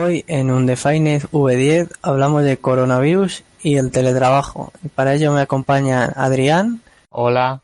Hoy 0.00 0.24
en 0.28 0.50
Undefined 0.50 1.24
V10 1.30 1.90
hablamos 2.00 2.42
de 2.42 2.56
coronavirus 2.56 3.44
y 3.62 3.76
el 3.76 3.90
teletrabajo. 3.90 4.72
Y 4.82 4.88
para 4.88 5.12
ello 5.12 5.30
me 5.32 5.42
acompañan 5.42 6.12
Adrián. 6.16 6.80
Hola. 7.10 7.60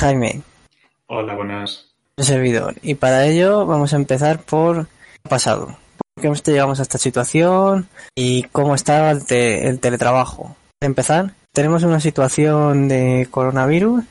Jaime. 0.00 0.40
Hola, 1.08 1.34
buenas. 1.34 1.92
Un 2.16 2.24
servidor. 2.24 2.76
Y 2.80 2.94
para 2.94 3.26
ello 3.26 3.66
vamos 3.66 3.92
a 3.92 3.96
empezar 3.96 4.42
por 4.44 4.86
pasado. 5.28 5.76
¿Por 6.14 6.22
qué 6.22 6.52
llegamos 6.52 6.78
a 6.78 6.82
esta 6.82 6.96
situación 6.96 7.86
y 8.14 8.44
cómo 8.44 8.74
está 8.74 9.10
el, 9.10 9.26
teletrabajo? 9.26 10.56
Para 10.80 10.88
empezar, 10.88 11.34
tenemos 11.52 11.82
una 11.82 12.00
situación 12.00 12.88
de 12.88 13.28
coronavirus 13.30 14.04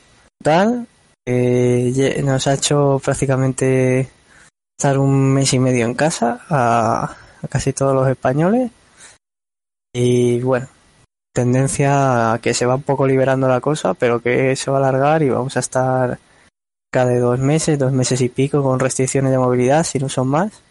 tal 0.44 0.86
que 1.26 2.22
nos 2.24 2.46
ha 2.46 2.54
hecho 2.54 3.02
prácticamente 3.04 4.12
estar 4.78 5.00
un 5.00 5.34
mes 5.34 5.52
y 5.54 5.60
medio 5.60 5.86
en 5.86 5.96
casa 5.96 6.42
a, 6.50 7.18
casi 7.50 7.74
todos 7.74 7.94
los 7.94 8.08
españoles. 8.08 8.72
Y 9.94 10.42
bueno, 10.42 10.68
tendencia 11.34 12.34
a 12.34 12.40
que 12.40 12.54
se 12.54 12.66
va 12.66 12.76
un 12.76 12.84
poco 12.84 13.08
liberando 13.08 13.48
la 13.48 13.62
cosa, 13.62 13.94
pero 13.94 14.22
que 14.22 14.56
se 14.56 14.72
va 14.72 14.78
a 14.78 14.80
alargar 14.88 15.24
y 15.24 15.30
vamos 15.30 15.58
a 15.58 15.60
estar 15.60 16.20
cada 16.92 17.18
dos 17.20 17.40
meses, 17.40 17.80
dos 17.80 17.92
meses 17.92 18.22
y 18.22 18.30
pico 18.30 18.62
con 18.62 18.80
restricciones 18.80 19.32
de 19.32 19.40
movilidad, 19.40 19.84
si 19.84 20.00
no 20.00 20.10
son 20.10 20.28
más. 20.28 20.62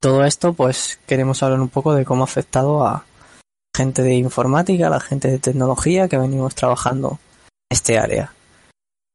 Todo 0.00 0.24
esto, 0.24 0.52
pues 0.52 0.98
queremos 1.06 1.42
hablar 1.42 1.60
un 1.60 1.70
poco 1.70 1.94
de 1.94 2.04
cómo 2.04 2.22
ha 2.22 2.24
afectado 2.24 2.86
a 2.86 3.06
gente 3.74 4.02
de 4.02 4.14
informática, 4.14 4.88
a 4.88 4.90
la 4.90 5.00
gente 5.00 5.28
de 5.28 5.38
tecnología 5.38 6.08
que 6.08 6.18
venimos 6.18 6.54
trabajando 6.54 7.18
en 7.70 7.74
este 7.74 7.98
área. 7.98 8.34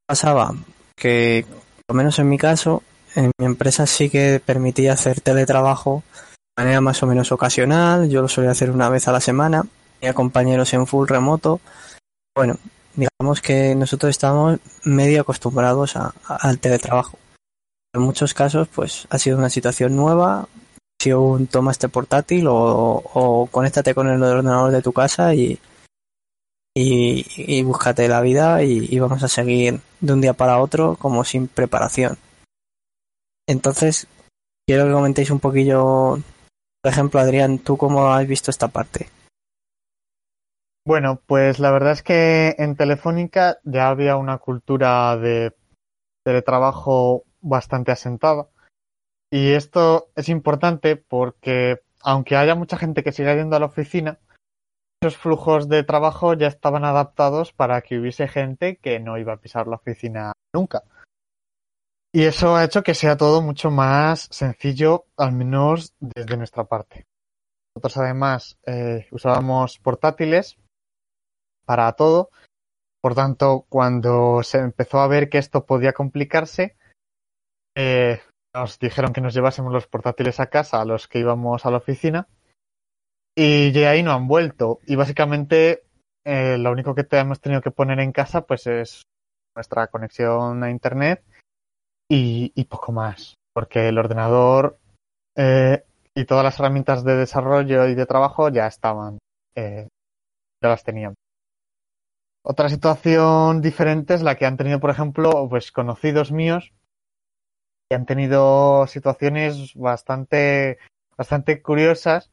Pasaba 0.08 0.56
que, 0.96 1.46
por 1.86 1.96
lo 1.96 1.98
menos 1.98 2.18
en 2.18 2.30
mi 2.30 2.38
caso, 2.38 2.82
en 3.16 3.32
mi 3.38 3.46
empresa 3.46 3.86
sí 3.86 4.10
que 4.10 4.42
permitía 4.44 4.94
hacer 4.94 5.22
teletrabajo 5.22 6.04
manera 6.58 6.82
más 6.82 7.02
o 7.04 7.08
menos 7.08 7.32
ocasional. 7.32 8.10
Yo 8.10 8.22
lo 8.22 8.28
solía 8.28 8.52
hacer 8.52 8.72
una 8.72 8.90
vez 8.90 9.08
a 9.08 9.12
la 9.12 9.22
semana. 9.22 9.64
Tenía 10.00 10.14
compañeros 10.14 10.74
en 10.74 10.88
full 10.88 11.08
remoto. 11.08 11.60
Bueno, 12.36 12.58
digamos 12.96 13.42
que 13.42 13.76
nosotros 13.76 14.10
estamos 14.10 14.60
medio 14.84 15.22
acostumbrados 15.22 15.96
al 15.96 16.60
teletrabajo. 16.60 17.18
En 17.94 18.02
muchos 18.02 18.34
casos, 18.34 18.68
pues 18.68 19.08
ha 19.10 19.18
sido 19.18 19.38
una 19.38 19.50
situación 19.50 19.96
nueva. 19.96 20.42
Ha 20.42 21.04
sido 21.04 21.22
un 21.22 21.48
toma 21.48 21.72
este 21.72 21.90
portátil 21.90 22.48
o, 22.48 22.56
o 22.56 23.48
conéctate 23.52 23.94
con 23.94 24.10
el 24.10 24.22
ordenador 24.22 24.72
de 24.72 24.82
tu 24.82 24.94
casa 24.94 25.34
y, 25.34 25.60
y, 26.80 27.64
búscate 27.64 28.08
la 28.08 28.22
vida 28.22 28.62
y, 28.64 29.00
vamos 29.00 29.24
a 29.24 29.28
seguir 29.28 29.80
de 30.00 30.14
un 30.14 30.22
día 30.22 30.34
para 30.34 30.60
otro 30.60 30.96
como 30.96 31.24
sin 31.24 31.48
preparación. 31.48 32.18
Entonces, 33.48 34.08
quiero 34.68 34.86
que 34.86 34.92
comentéis 34.92 35.32
un 35.32 35.40
poquillo, 35.40 36.20
por 36.88 36.94
ejemplo, 36.94 37.20
Adrián, 37.20 37.60
¿tú 37.60 37.76
cómo 37.76 38.14
has 38.14 38.26
visto 38.26 38.50
esta 38.50 38.70
parte? 38.70 39.10
Bueno, 40.86 41.20
pues 41.26 41.60
la 41.60 41.70
verdad 41.70 41.92
es 41.92 42.02
que 42.02 42.56
en 42.60 42.78
Telefónica 42.78 43.58
ya 43.66 43.90
había 43.90 44.16
una 44.16 44.38
cultura 44.38 45.18
de 45.18 45.54
teletrabajo 46.24 47.26
bastante 47.42 47.92
asentada. 47.92 48.48
Y 49.30 49.52
esto 49.52 50.08
es 50.16 50.30
importante 50.30 50.96
porque 50.96 51.82
aunque 52.00 52.38
haya 52.38 52.56
mucha 52.56 52.78
gente 52.78 53.04
que 53.04 53.12
siga 53.12 53.36
yendo 53.36 53.58
a 53.58 53.60
la 53.60 53.66
oficina, 53.66 54.20
esos 55.04 55.18
flujos 55.18 55.68
de 55.68 55.84
trabajo 55.84 56.36
ya 56.36 56.48
estaban 56.48 56.86
adaptados 56.86 57.52
para 57.52 57.82
que 57.82 58.00
hubiese 58.00 58.30
gente 58.30 58.78
que 58.78 59.02
no 59.02 59.18
iba 59.18 59.34
a 59.34 59.42
pisar 59.42 59.68
la 59.68 59.76
oficina 59.76 60.32
nunca. 60.56 60.84
Y 62.14 62.24
eso 62.24 62.56
ha 62.56 62.64
hecho 62.64 62.84
que 62.84 62.94
sea 62.94 63.18
todo 63.18 63.42
mucho 63.42 63.70
más 63.70 64.28
sencillo, 64.32 65.06
al 65.18 65.34
menos 65.34 65.94
desde 66.00 66.38
nuestra 66.38 66.64
parte. 66.64 67.06
Nosotros 67.76 67.98
además 67.98 68.58
eh, 68.66 69.08
usábamos 69.12 69.78
portátiles 69.80 70.58
para 71.66 71.92
todo. 71.94 72.30
Por 73.02 73.14
tanto, 73.14 73.66
cuando 73.70 74.42
se 74.44 74.58
empezó 74.58 75.00
a 75.00 75.08
ver 75.08 75.30
que 75.30 75.38
esto 75.38 75.66
podía 75.66 75.94
complicarse, 75.94 76.76
eh, 77.76 78.20
nos 78.56 78.80
dijeron 78.80 79.14
que 79.14 79.22
nos 79.22 79.36
llevásemos 79.36 79.72
los 79.72 79.86
portátiles 79.86 80.40
a 80.40 80.48
casa 80.48 80.82
a 80.82 80.86
los 80.86 81.08
que 81.08 81.20
íbamos 81.20 81.66
a 81.66 81.72
la 81.72 81.78
oficina 81.78 82.28
y 83.36 83.72
de 83.72 83.88
ahí 83.88 84.02
no 84.02 84.14
han 84.14 84.28
vuelto. 84.28 84.80
Y 84.88 84.96
básicamente 84.96 85.84
eh, 86.26 86.58
lo 86.58 86.72
único 86.72 86.96
que 86.96 87.04
te 87.04 87.20
hemos 87.20 87.40
tenido 87.40 87.62
que 87.62 87.70
poner 87.70 88.00
en 88.00 88.12
casa 88.12 88.42
pues 88.42 88.66
es 88.66 89.04
nuestra 89.56 89.88
conexión 89.88 90.64
a 90.64 90.72
internet 90.72 91.24
y, 92.10 92.64
poco 92.66 92.92
más. 92.92 93.36
Porque 93.54 93.90
el 93.90 93.98
ordenador 93.98 94.78
eh, 95.36 95.84
y 96.16 96.26
todas 96.26 96.44
las 96.44 96.60
herramientas 96.60 97.04
de 97.04 97.16
desarrollo 97.16 97.88
y 97.88 97.96
de 97.96 98.06
trabajo 98.06 98.50
ya 98.50 98.68
estaban, 98.68 99.20
eh, 99.56 99.88
ya 100.62 100.70
las 100.70 100.84
teníamos. 100.84 101.16
Otra 102.44 102.70
situación 102.70 103.62
diferente 103.62 104.14
es 104.14 104.22
la 104.22 104.36
que 104.36 104.46
han 104.46 104.58
tenido, 104.58 104.80
por 104.80 104.90
ejemplo, 104.90 105.48
pues 105.50 105.72
conocidos 105.72 106.32
míos 106.32 106.72
que 107.90 107.96
han 107.96 108.06
tenido 108.06 108.86
situaciones 108.88 109.74
bastante, 109.76 110.78
bastante 111.18 111.62
curiosas 111.62 112.32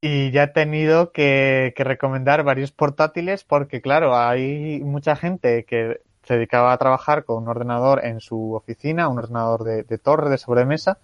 y 0.00 0.32
ya 0.32 0.44
he 0.44 0.48
tenido 0.48 1.12
que, 1.12 1.72
recomendar 1.76 2.42
varios 2.42 2.72
portátiles 2.72 3.44
porque, 3.44 3.80
claro, 3.80 4.16
hay 4.16 4.80
mucha 4.80 5.14
gente 5.14 5.64
que 5.64 6.02
se 6.22 6.34
dedicaba 6.34 6.72
a 6.72 6.78
trabajar 6.78 7.24
con 7.24 7.42
un 7.42 7.48
ordenador 7.48 8.04
en 8.04 8.20
su 8.20 8.54
oficina, 8.54 9.08
un 9.08 9.18
ordenador 9.18 9.64
de, 9.64 9.98
torre, 9.98 10.30
de 10.30 10.38
sobremesa, 10.38 10.98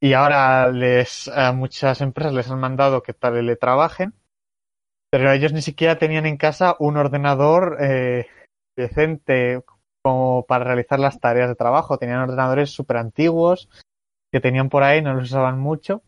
y 0.00 0.12
ahora 0.12 0.70
les, 0.70 1.28
a 1.28 1.52
muchas 1.52 2.00
empresas 2.00 2.32
les 2.32 2.50
han 2.50 2.60
mandado 2.60 3.02
que 3.02 3.14
tal 3.14 3.44
le 3.44 3.56
trabajen, 3.56 4.14
pero 5.10 5.30
ellos 5.32 5.52
ni 5.52 5.62
siquiera 5.62 5.98
tenían 5.98 6.26
en 6.26 6.36
casa 6.36 6.76
un 6.78 6.96
ordenador 6.96 7.78
eh, 7.80 8.26
decente 8.76 9.62
como 10.02 10.44
para 10.46 10.64
realizar 10.64 11.00
las 11.00 11.18
tareas 11.20 11.48
de 11.48 11.54
trabajo. 11.54 11.98
Tenían 11.98 12.20
ordenadores 12.20 12.70
súper 12.70 12.98
antiguos 12.98 13.68
que 14.30 14.40
tenían 14.40 14.68
por 14.68 14.82
ahí, 14.82 15.00
no 15.00 15.14
los 15.14 15.24
usaban 15.24 15.58
mucho 15.58 16.02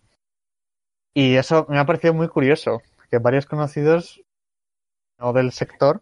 y 1.19 1.35
eso 1.35 1.67
me 1.69 1.81
ha 1.81 1.85
parecido 1.85 2.15
muy 2.15 2.29
curioso, 2.29 2.81
que 3.11 3.19
varios 3.19 3.45
conocidos 3.45 4.23
no 5.19 5.33
del 5.33 5.51
sector 5.51 6.01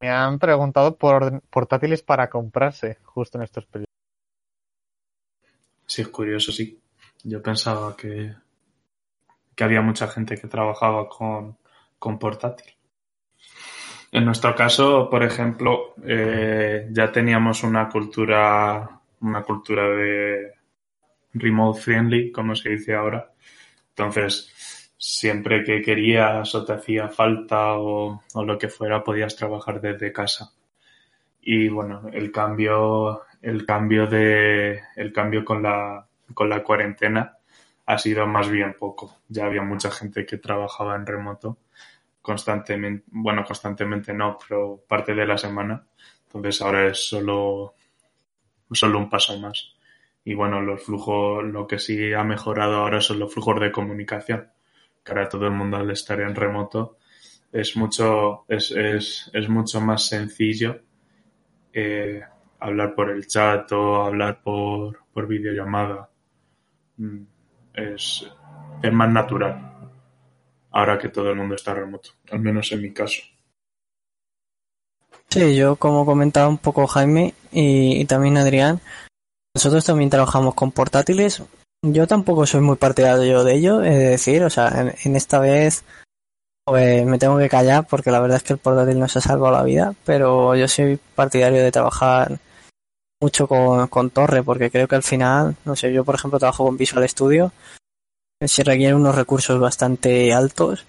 me 0.00 0.10
han 0.10 0.38
preguntado 0.38 0.96
por 0.96 1.42
portátiles 1.50 2.02
para 2.02 2.28
comprarse 2.28 2.98
justo 3.02 3.38
en 3.38 3.44
estos 3.44 3.66
periodos. 3.66 3.88
Sí, 5.86 6.02
es 6.02 6.08
curioso, 6.08 6.52
sí. 6.52 6.80
Yo 7.24 7.42
pensaba 7.42 7.96
que, 7.96 8.34
que 9.54 9.64
había 9.64 9.80
mucha 9.80 10.06
gente 10.08 10.36
que 10.36 10.46
trabajaba 10.46 11.08
con, 11.08 11.56
con 11.98 12.18
portátil. 12.18 12.74
En 14.12 14.24
nuestro 14.24 14.54
caso, 14.54 15.08
por 15.10 15.22
ejemplo, 15.22 15.94
eh, 16.04 16.88
ya 16.90 17.12
teníamos 17.12 17.62
una 17.62 17.88
cultura, 17.88 19.00
una 19.20 19.42
cultura 19.42 19.88
de 19.88 20.54
remote 21.34 21.80
friendly, 21.80 22.32
como 22.32 22.54
se 22.54 22.70
dice 22.70 22.94
ahora, 22.94 23.32
entonces, 23.90 24.77
siempre 24.98 25.64
que 25.64 25.80
querías 25.80 26.54
o 26.54 26.64
te 26.64 26.72
hacía 26.74 27.08
falta 27.08 27.74
o, 27.78 28.22
lo 28.34 28.58
que 28.58 28.68
fuera, 28.68 29.04
podías 29.04 29.36
trabajar 29.36 29.80
desde 29.80 30.12
casa. 30.12 30.52
Y 31.40 31.68
bueno, 31.68 32.02
el 32.12 32.32
cambio, 32.32 33.22
el 33.40 33.64
cambio 33.64 34.06
de, 34.06 34.80
el 34.96 35.12
cambio 35.12 35.44
con 35.44 35.62
la, 35.62 36.06
con 36.34 36.48
la 36.50 36.62
cuarentena 36.62 37.38
ha 37.86 37.98
sido 37.98 38.26
más 38.26 38.50
bien 38.50 38.76
poco. 38.78 39.18
Ya 39.28 39.46
había 39.46 39.62
mucha 39.62 39.90
gente 39.90 40.26
que 40.26 40.36
trabajaba 40.38 40.96
en 40.96 41.06
remoto 41.06 41.58
constantemente, 42.20 43.04
bueno, 43.10 43.44
constantemente 43.44 44.12
no, 44.12 44.36
pero 44.46 44.84
parte 44.86 45.14
de 45.14 45.26
la 45.26 45.38
semana. 45.38 45.86
Entonces 46.26 46.60
ahora 46.60 46.88
es 46.88 47.08
solo, 47.08 47.74
solo 48.70 48.98
un 48.98 49.08
paso 49.08 49.38
más. 49.38 49.74
Y 50.24 50.34
bueno, 50.34 50.60
los 50.60 50.82
flujos, 50.84 51.42
lo 51.44 51.66
que 51.66 51.78
sí 51.78 52.12
ha 52.12 52.24
mejorado 52.24 52.76
ahora 52.76 53.00
son 53.00 53.20
los 53.20 53.32
flujos 53.32 53.58
de 53.60 53.72
comunicación. 53.72 54.50
Que 55.04 55.12
ahora 55.12 55.28
todo 55.28 55.46
el 55.46 55.52
mundo 55.52 55.76
al 55.76 55.90
estar 55.90 56.20
en 56.20 56.34
remoto 56.34 56.98
es 57.52 57.76
mucho, 57.76 58.44
es, 58.48 58.70
es, 58.72 59.30
es 59.32 59.48
mucho 59.48 59.80
más 59.80 60.06
sencillo 60.06 60.80
eh, 61.72 62.22
hablar 62.60 62.94
por 62.94 63.10
el 63.10 63.26
chat 63.26 63.70
o 63.72 64.02
hablar 64.02 64.42
por, 64.42 65.04
por 65.12 65.26
videollamada. 65.26 66.10
Mm, 66.96 67.22
es, 67.74 68.30
es 68.82 68.92
más 68.92 69.10
natural 69.10 69.68
ahora 70.70 70.98
que 70.98 71.08
todo 71.08 71.30
el 71.30 71.36
mundo 71.36 71.54
está 71.54 71.74
remoto, 71.74 72.10
al 72.30 72.40
menos 72.40 72.70
en 72.72 72.82
mi 72.82 72.92
caso. 72.92 73.22
Sí, 75.28 75.56
yo 75.56 75.76
como 75.76 76.06
comentaba 76.06 76.48
un 76.48 76.58
poco 76.58 76.86
Jaime 76.86 77.34
y 77.52 78.04
también 78.06 78.38
Adrián, 78.38 78.80
nosotros 79.54 79.84
también 79.84 80.10
trabajamos 80.10 80.54
con 80.54 80.72
portátiles. 80.72 81.42
Yo 81.82 82.08
tampoco 82.08 82.44
soy 82.44 82.60
muy 82.60 82.76
partidario 82.76 83.44
de 83.44 83.54
ello, 83.54 83.82
es 83.82 83.96
decir, 83.96 84.42
o 84.42 84.50
sea, 84.50 84.92
en, 85.04 85.16
esta 85.16 85.38
vez 85.38 85.84
pues 86.64 87.06
me 87.06 87.18
tengo 87.18 87.38
que 87.38 87.48
callar 87.48 87.86
porque 87.86 88.10
la 88.10 88.20
verdad 88.20 88.38
es 88.38 88.42
que 88.42 88.52
el 88.52 88.58
portátil 88.58 88.98
nos 88.98 89.16
ha 89.16 89.20
salvado 89.20 89.52
la 89.52 89.62
vida, 89.62 89.94
pero 90.04 90.56
yo 90.56 90.66
soy 90.66 90.98
partidario 91.14 91.62
de 91.62 91.72
trabajar 91.72 92.40
mucho 93.22 93.46
con, 93.46 93.86
con 93.88 94.10
Torre 94.10 94.42
porque 94.42 94.70
creo 94.70 94.88
que 94.88 94.96
al 94.96 95.04
final, 95.04 95.56
no 95.64 95.76
sé, 95.76 95.92
yo 95.92 96.04
por 96.04 96.16
ejemplo 96.16 96.40
trabajo 96.40 96.64
con 96.64 96.76
Visual 96.76 97.08
Studio 97.08 97.52
se 98.44 98.64
requieren 98.64 98.96
unos 98.96 99.14
recursos 99.14 99.58
bastante 99.60 100.32
altos 100.32 100.84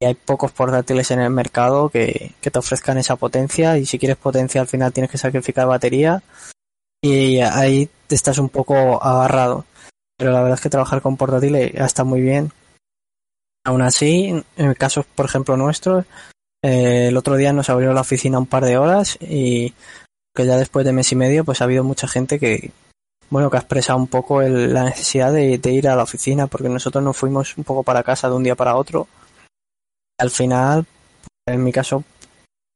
y 0.00 0.06
hay 0.06 0.14
pocos 0.14 0.52
portátiles 0.52 1.10
en 1.10 1.20
el 1.20 1.30
mercado 1.30 1.88
que, 1.88 2.32
que 2.40 2.50
te 2.50 2.58
ofrezcan 2.58 2.98
esa 2.98 3.16
potencia 3.16 3.76
y 3.76 3.86
si 3.86 3.98
quieres 3.98 4.16
potencia 4.18 4.60
al 4.60 4.68
final 4.68 4.92
tienes 4.92 5.10
que 5.10 5.18
sacrificar 5.18 5.66
batería 5.66 6.22
y 7.04 7.40
ahí 7.40 7.90
estás 8.08 8.38
un 8.38 8.48
poco 8.48 9.02
agarrado. 9.02 9.66
Pero 10.16 10.32
la 10.32 10.40
verdad 10.40 10.54
es 10.54 10.62
que 10.62 10.70
trabajar 10.70 11.02
con 11.02 11.18
portátiles 11.18 11.74
está 11.74 12.02
muy 12.02 12.22
bien. 12.22 12.50
Aún 13.62 13.82
así, 13.82 14.28
en 14.56 14.66
el 14.66 14.74
caso, 14.78 15.04
por 15.14 15.26
ejemplo, 15.26 15.54
nuestro, 15.58 16.06
eh, 16.62 17.08
el 17.08 17.16
otro 17.18 17.36
día 17.36 17.52
nos 17.52 17.68
abrió 17.68 17.92
la 17.92 18.00
oficina 18.00 18.38
un 18.38 18.46
par 18.46 18.64
de 18.64 18.78
horas 18.78 19.18
y 19.20 19.74
que 20.34 20.46
ya 20.46 20.56
después 20.56 20.86
de 20.86 20.94
mes 20.94 21.12
y 21.12 21.16
medio, 21.16 21.44
pues 21.44 21.60
ha 21.60 21.64
habido 21.64 21.84
mucha 21.84 22.08
gente 22.08 22.40
que, 22.40 22.72
bueno, 23.28 23.50
que 23.50 23.58
ha 23.58 23.60
expresado 23.60 23.98
un 23.98 24.06
poco 24.06 24.40
la 24.40 24.84
necesidad 24.84 25.30
de, 25.30 25.60
ir 25.62 25.88
a 25.88 25.96
la 25.96 26.04
oficina, 26.04 26.46
porque 26.46 26.70
nosotros 26.70 27.04
nos 27.04 27.18
fuimos 27.18 27.58
un 27.58 27.64
poco 27.64 27.82
para 27.82 28.02
casa 28.02 28.30
de 28.30 28.34
un 28.34 28.44
día 28.44 28.54
para 28.54 28.76
otro. 28.76 29.08
Al 30.18 30.30
final, 30.30 30.86
en 31.46 31.62
mi 31.62 31.70
caso, 31.70 32.02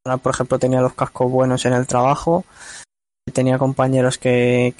por 0.04 0.34
ejemplo, 0.34 0.58
tenía 0.58 0.82
los 0.82 0.92
cascos 0.92 1.30
buenos 1.30 1.64
en 1.64 1.72
el 1.72 1.86
trabajo, 1.86 2.44
tenía 3.32 3.58
compañeros 3.58 4.18
que, 4.18 4.74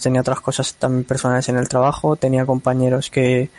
tenía 0.00 0.20
otras 0.20 0.40
cosas 0.40 0.74
también 0.74 1.04
personales 1.04 1.48
en 1.48 1.56
el 1.56 1.68
trabajo, 1.68 2.16
tenía 2.16 2.46
compañeros 2.46 3.10
que 3.10 3.50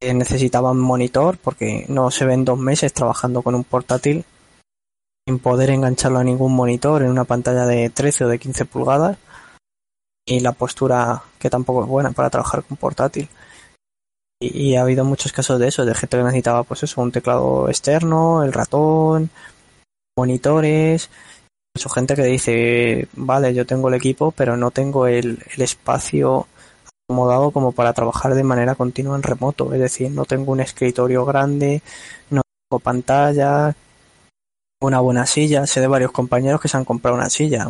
necesitaban 0.00 0.78
monitor 0.78 1.38
porque 1.38 1.84
no 1.88 2.10
se 2.10 2.24
ven 2.24 2.44
dos 2.44 2.58
meses 2.58 2.92
trabajando 2.92 3.42
con 3.42 3.54
un 3.54 3.64
portátil 3.64 4.24
sin 5.26 5.38
poder 5.38 5.70
engancharlo 5.70 6.18
a 6.18 6.24
ningún 6.24 6.54
monitor 6.54 7.02
en 7.02 7.10
una 7.10 7.24
pantalla 7.24 7.66
de 7.66 7.90
13 7.90 8.24
o 8.24 8.28
de 8.28 8.38
15 8.38 8.64
pulgadas 8.64 9.18
y 10.26 10.40
la 10.40 10.52
postura 10.52 11.22
que 11.38 11.50
tampoco 11.50 11.82
es 11.82 11.88
buena 11.88 12.12
para 12.12 12.30
trabajar 12.30 12.62
con 12.64 12.76
portátil. 12.76 13.28
Y, 14.42 14.74
ha 14.76 14.82
habido 14.82 15.04
muchos 15.04 15.32
casos 15.32 15.58
de 15.58 15.68
eso, 15.68 15.84
de 15.84 15.94
gente 15.94 16.16
que 16.16 16.22
necesitaba 16.22 16.62
pues 16.62 16.82
eso, 16.82 17.02
un 17.02 17.12
teclado 17.12 17.68
externo, 17.68 18.42
el 18.42 18.54
ratón, 18.54 19.28
monitores, 20.16 21.10
eso 21.74 21.88
gente 21.88 22.14
que 22.14 22.24
dice, 22.24 23.08
vale, 23.14 23.54
yo 23.54 23.66
tengo 23.66 23.88
el 23.88 23.94
equipo, 23.94 24.32
pero 24.32 24.56
no 24.56 24.70
tengo 24.70 25.06
el, 25.06 25.42
el 25.54 25.62
espacio 25.62 26.46
acomodado 27.06 27.50
como 27.50 27.72
para 27.72 27.92
trabajar 27.92 28.34
de 28.34 28.44
manera 28.44 28.74
continua 28.74 29.16
en 29.16 29.22
remoto, 29.22 29.72
es 29.72 29.80
decir, 29.80 30.10
no 30.10 30.24
tengo 30.24 30.52
un 30.52 30.60
escritorio 30.60 31.24
grande, 31.24 31.82
no 32.30 32.42
tengo 32.68 32.80
pantalla, 32.80 33.74
una 34.82 35.00
buena 35.00 35.26
silla, 35.26 35.66
sé 35.66 35.80
de 35.80 35.86
varios 35.86 36.12
compañeros 36.12 36.60
que 36.60 36.68
se 36.68 36.76
han 36.76 36.84
comprado 36.84 37.16
una 37.16 37.30
silla, 37.30 37.66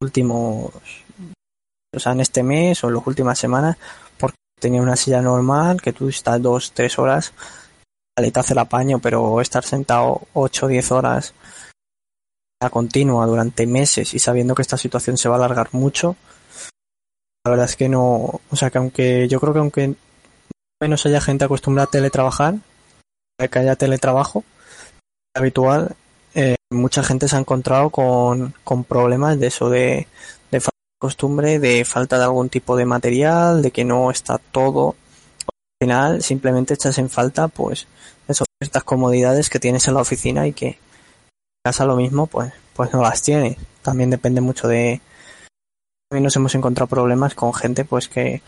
últimos 0.00 0.72
o 1.94 1.98
sea, 1.98 2.12
en 2.12 2.20
este 2.20 2.42
mes 2.42 2.84
o 2.84 2.88
en 2.88 2.94
las 2.94 3.06
últimas 3.06 3.38
semanas, 3.38 3.76
porque 4.18 4.36
tenía 4.60 4.82
una 4.82 4.96
silla 4.96 5.22
normal 5.22 5.80
que 5.80 5.92
tú 5.92 6.08
estás 6.08 6.40
dos, 6.42 6.72
tres 6.72 6.98
horas, 6.98 7.32
vale, 8.16 8.30
te 8.30 8.40
hace 8.40 8.52
el 8.52 8.58
apaño, 8.58 8.98
pero 8.98 9.40
estar 9.40 9.64
sentado 9.64 10.22
ocho 10.34 10.68
diez 10.68 10.92
horas 10.92 11.34
a 12.60 12.70
continua 12.70 13.26
durante 13.26 13.66
meses 13.66 14.14
y 14.14 14.18
sabiendo 14.18 14.54
que 14.54 14.62
esta 14.62 14.76
situación 14.78 15.16
se 15.18 15.28
va 15.28 15.34
a 15.36 15.38
alargar 15.38 15.68
mucho, 15.72 16.16
la 17.44 17.50
verdad 17.50 17.66
es 17.66 17.76
que 17.76 17.88
no, 17.88 18.40
o 18.50 18.56
sea, 18.56 18.70
que 18.70 18.78
aunque 18.78 19.28
yo 19.28 19.40
creo 19.40 19.52
que 19.52 19.58
aunque 19.58 19.94
menos 20.80 21.06
haya 21.06 21.20
gente 21.20 21.44
acostumbrada 21.44 21.86
a 21.86 21.90
teletrabajar, 21.90 22.54
que 23.38 23.58
haya 23.58 23.76
teletrabajo 23.76 24.44
habitual, 25.34 25.94
eh, 26.34 26.56
mucha 26.70 27.02
gente 27.02 27.28
se 27.28 27.36
ha 27.36 27.40
encontrado 27.40 27.90
con, 27.90 28.54
con 28.64 28.84
problemas 28.84 29.38
de 29.38 29.46
eso, 29.46 29.70
de, 29.70 30.08
de 30.50 30.62
costumbre 30.98 31.58
de 31.58 31.84
falta 31.84 32.18
de 32.18 32.24
algún 32.24 32.48
tipo 32.48 32.76
de 32.76 32.86
material, 32.86 33.62
de 33.62 33.70
que 33.70 33.84
no 33.84 34.10
está 34.10 34.38
todo. 34.38 34.96
Al 35.46 35.86
final 35.86 36.22
simplemente 36.22 36.74
echas 36.74 36.98
en 36.98 37.10
falta 37.10 37.48
pues 37.48 37.86
eso, 38.28 38.44
estas 38.60 38.82
comodidades 38.82 39.50
que 39.50 39.60
tienes 39.60 39.86
en 39.88 39.94
la 39.94 40.00
oficina 40.00 40.46
y 40.46 40.52
que 40.52 40.78
casa 41.66 41.84
lo 41.84 41.96
mismo 41.96 42.28
pues, 42.28 42.52
pues 42.74 42.92
no 42.92 43.02
las 43.02 43.22
tienes. 43.22 43.56
También 43.82 44.08
depende 44.08 44.40
mucho 44.40 44.68
de... 44.68 45.00
También 46.08 46.22
nos 46.22 46.36
hemos 46.36 46.54
encontrado 46.54 46.86
problemas 46.86 47.34
con 47.34 47.52
gente 47.52 47.84
pues 47.84 48.08
que 48.08 48.40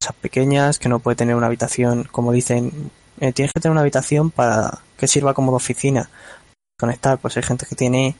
esas 0.00 0.16
pequeñas, 0.16 0.78
que 0.78 0.88
no 0.88 1.00
puede 1.00 1.16
tener 1.16 1.36
una 1.36 1.48
habitación, 1.48 2.04
como 2.04 2.32
dicen, 2.32 2.90
eh, 3.20 3.34
tienes 3.34 3.52
que 3.52 3.60
tener 3.60 3.72
una 3.72 3.82
habitación 3.82 4.30
para 4.30 4.80
que 4.96 5.06
sirva 5.06 5.34
como 5.34 5.52
de 5.52 5.56
oficina. 5.56 6.08
Conectar, 6.80 7.18
pues 7.18 7.36
hay 7.36 7.42
gente 7.42 7.66
que 7.66 7.76
tiene 7.76 8.16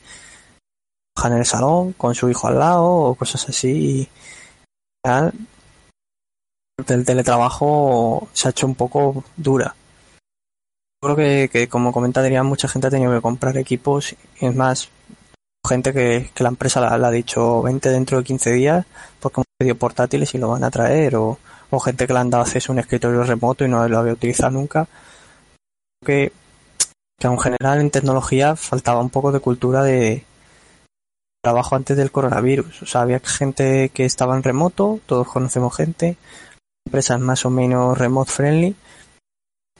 en 1.23 1.33
el 1.33 1.45
salón 1.45 1.93
con 1.93 2.13
su 2.13 2.29
hijo 2.29 2.47
al 2.47 2.59
lado 2.59 2.85
o 2.85 3.15
cosas 3.15 3.49
así. 3.49 4.07
el 5.03 5.33
teletrabajo 7.05 8.29
se 8.33 8.47
ha 8.47 8.51
hecho 8.51 8.67
un 8.67 8.75
poco 8.75 9.23
dura. 9.35 9.75
Creo 11.03 11.15
que, 11.15 11.49
que 11.51 11.67
como 11.67 11.91
comenta 11.91 12.21
mucha 12.43 12.67
gente 12.67 12.87
ha 12.87 12.91
tenido 12.91 13.13
que 13.13 13.21
comprar 13.21 13.57
equipos. 13.57 14.15
Y 14.39 14.45
es 14.45 14.55
más, 14.55 14.89
gente 15.67 15.93
que, 15.93 16.29
la 16.37 16.49
empresa 16.49 16.97
le 16.97 17.05
ha 17.05 17.11
dicho 17.11 17.61
20 17.61 17.89
dentro 17.89 18.17
de 18.17 18.23
15 18.23 18.51
días 18.51 18.85
porque 19.19 19.41
hemos 19.41 19.47
pedido 19.57 19.75
portátiles 19.75 20.33
y 20.33 20.37
lo 20.37 20.49
van 20.49 20.63
a 20.63 20.71
traer. 20.71 21.15
O, 21.15 21.37
o 21.69 21.79
gente 21.79 22.07
que 22.07 22.13
le 22.13 22.19
han 22.19 22.29
dado 22.29 22.43
acceso 22.43 22.71
a 22.71 22.73
un 22.73 22.79
escritorio 22.79 23.23
remoto 23.23 23.65
y 23.65 23.67
no 23.67 23.87
lo 23.87 23.99
había 23.99 24.13
utilizado 24.13 24.51
nunca. 24.51 24.87
Que, 26.05 26.31
que 27.19 27.27
en 27.27 27.39
general 27.39 27.81
en 27.81 27.91
tecnología 27.91 28.55
faltaba 28.55 29.01
un 29.01 29.09
poco 29.09 29.31
de 29.31 29.39
cultura 29.39 29.83
de, 29.83 30.25
trabajo 31.43 31.75
antes 31.75 31.97
del 31.97 32.11
coronavirus. 32.11 32.83
O 32.83 32.85
sea, 32.85 33.01
había 33.01 33.19
gente 33.19 33.89
que 33.89 34.05
estaba 34.05 34.35
en 34.35 34.43
remoto, 34.43 35.01
todos 35.05 35.27
conocemos 35.27 35.75
gente, 35.75 36.15
empresas 36.85 37.19
más 37.19 37.45
o 37.45 37.49
menos 37.49 37.97
remote 37.97 38.31
friendly, 38.31 38.75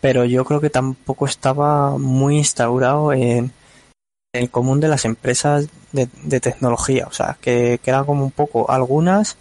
pero 0.03 0.25
yo 0.25 0.43
creo 0.43 0.59
que 0.59 0.69
tampoco 0.69 1.25
estaba 1.25 1.97
muy 1.97 2.35
instaurado 2.35 3.13
en, 3.13 3.53
el 4.33 4.49
común 4.49 4.81
de 4.81 4.89
las 4.89 5.05
empresas 5.05 5.69
de, 5.93 6.39
tecnología. 6.41 7.07
O 7.07 7.13
sea, 7.13 7.37
que, 7.39 7.79
que, 7.81 7.93
como 8.05 8.25
un 8.25 8.31
poco 8.31 8.69
algunas, 8.69 9.37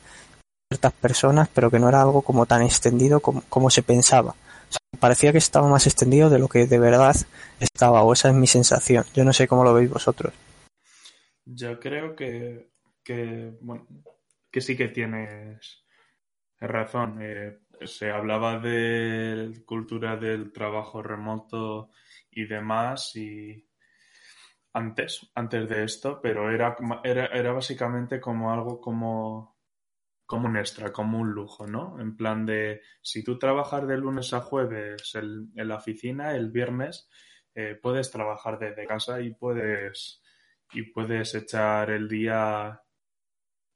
ciertas 0.71 0.93
personas, 0.93 1.49
pero 1.53 1.69
que 1.69 1.81
no 1.81 1.89
era 1.89 2.03
algo 2.03 2.23
como 2.23 2.47
tan 2.47 2.63
extendido 2.63 3.19
como, 3.19 3.71
se 3.71 3.83
pensaba. 3.83 4.31
O 4.31 4.73
sea, 4.73 5.01
parecía 5.01 5.33
que 5.33 5.39
estaba 5.39 5.67
más 5.67 5.89
extendido 5.89 6.31
de 6.31 6.39
lo 6.39 6.47
que 6.47 6.69
de 6.69 6.79
verdad 6.79 7.17
estaba, 7.59 8.05
o 8.05 8.13
esa 8.13 8.29
es 8.29 8.35
mi 8.37 8.47
sensación. 8.47 9.05
Yo 9.15 9.25
no 9.25 9.33
sé 9.33 9.49
cómo 9.49 9.65
lo 9.65 9.75
veis 9.75 9.91
vosotros. 9.91 10.33
Yo 11.45 11.81
creo 11.81 12.15
que, 12.15 12.71
que, 13.03 13.59
que 14.49 14.61
sí 14.61 14.77
que 14.77 14.87
tienes 14.87 15.83
razón. 16.61 17.19
Eh, 17.21 17.59
se 17.81 18.11
hablaba 18.11 18.59
de 18.59 19.63
cultura 19.67 20.17
del 20.17 20.53
trabajo 20.53 21.03
remoto 21.03 21.91
y 22.31 22.45
demás 22.47 23.17
y 23.17 23.69
antes, 24.73 25.31
antes 25.35 25.69
de 25.69 25.85
esto, 25.85 26.21
pero 26.23 26.51
era, 26.51 26.77
era, 27.05 27.27
era 27.27 27.53
básicamente 27.53 28.21
como 28.21 28.53
algo 28.53 28.81
como, 28.81 29.59
como 30.25 30.49
un 30.49 30.57
extra, 30.57 30.93
como 30.93 31.19
un 31.19 31.31
lujo, 31.31 31.67
¿no? 31.67 32.01
En 32.01 32.17
plan 32.17 32.47
de, 32.47 32.81
si 33.03 33.23
tú 33.23 33.39
trabajas 33.39 33.87
de 33.87 33.99
lunes 33.99 34.33
a 34.33 34.41
jueves 34.41 35.15
en, 35.15 35.51
la 35.55 35.77
oficina, 35.77 36.35
el 36.35 36.51
viernes 36.51 37.09
eh, 37.55 37.79
puedes 37.81 38.11
trabajar 38.11 38.59
desde 38.59 38.87
casa 38.87 39.21
y 39.21 39.35
puedes 39.35 40.23
y 40.73 40.85
puedes 40.85 41.35
echar 41.35 41.91
el 41.91 42.09
día 42.09 42.83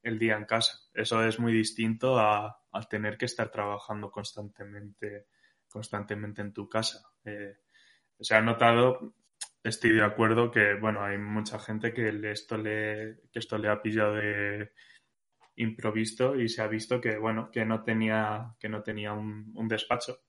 el 0.01 0.17
día 0.17 0.35
en 0.35 0.45
casa. 0.45 0.79
Eso 0.93 1.23
es 1.23 1.39
muy 1.39 1.53
distinto 1.53 2.17
a, 2.17 2.63
tener 2.85 3.17
que 3.17 3.25
estar 3.25 3.49
trabajando 3.49 4.11
constantemente 4.11 5.27
constantemente 5.69 6.41
en 6.41 6.53
tu 6.53 6.69
casa. 6.69 7.11
Eh, 7.25 7.57
se 8.19 8.35
ha 8.35 8.41
notado, 8.41 9.13
estoy 9.63 9.91
de 9.91 10.03
acuerdo 10.03 10.49
que 10.49 10.75
bueno 10.75 11.03
hay 11.03 11.17
mucha 11.17 11.59
gente 11.59 11.93
que 11.93 12.09
esto 12.31 12.57
le 12.57 13.21
que 13.31 13.39
esto 13.39 13.57
le 13.57 13.69
ha 13.69 13.81
pillado 13.81 14.15
de 14.15 14.71
improvisto 15.55 16.35
y 16.35 16.49
se 16.49 16.61
ha 16.61 16.67
visto 16.67 17.01
que 17.01 17.17
bueno 17.17 17.51
que 17.51 17.65
no 17.65 17.83
tenía 17.83 18.55
que 18.59 18.69
no 18.69 18.83
tenía 18.83 19.13
un, 19.13 19.51
un 19.55 19.67
despacho 19.67 20.19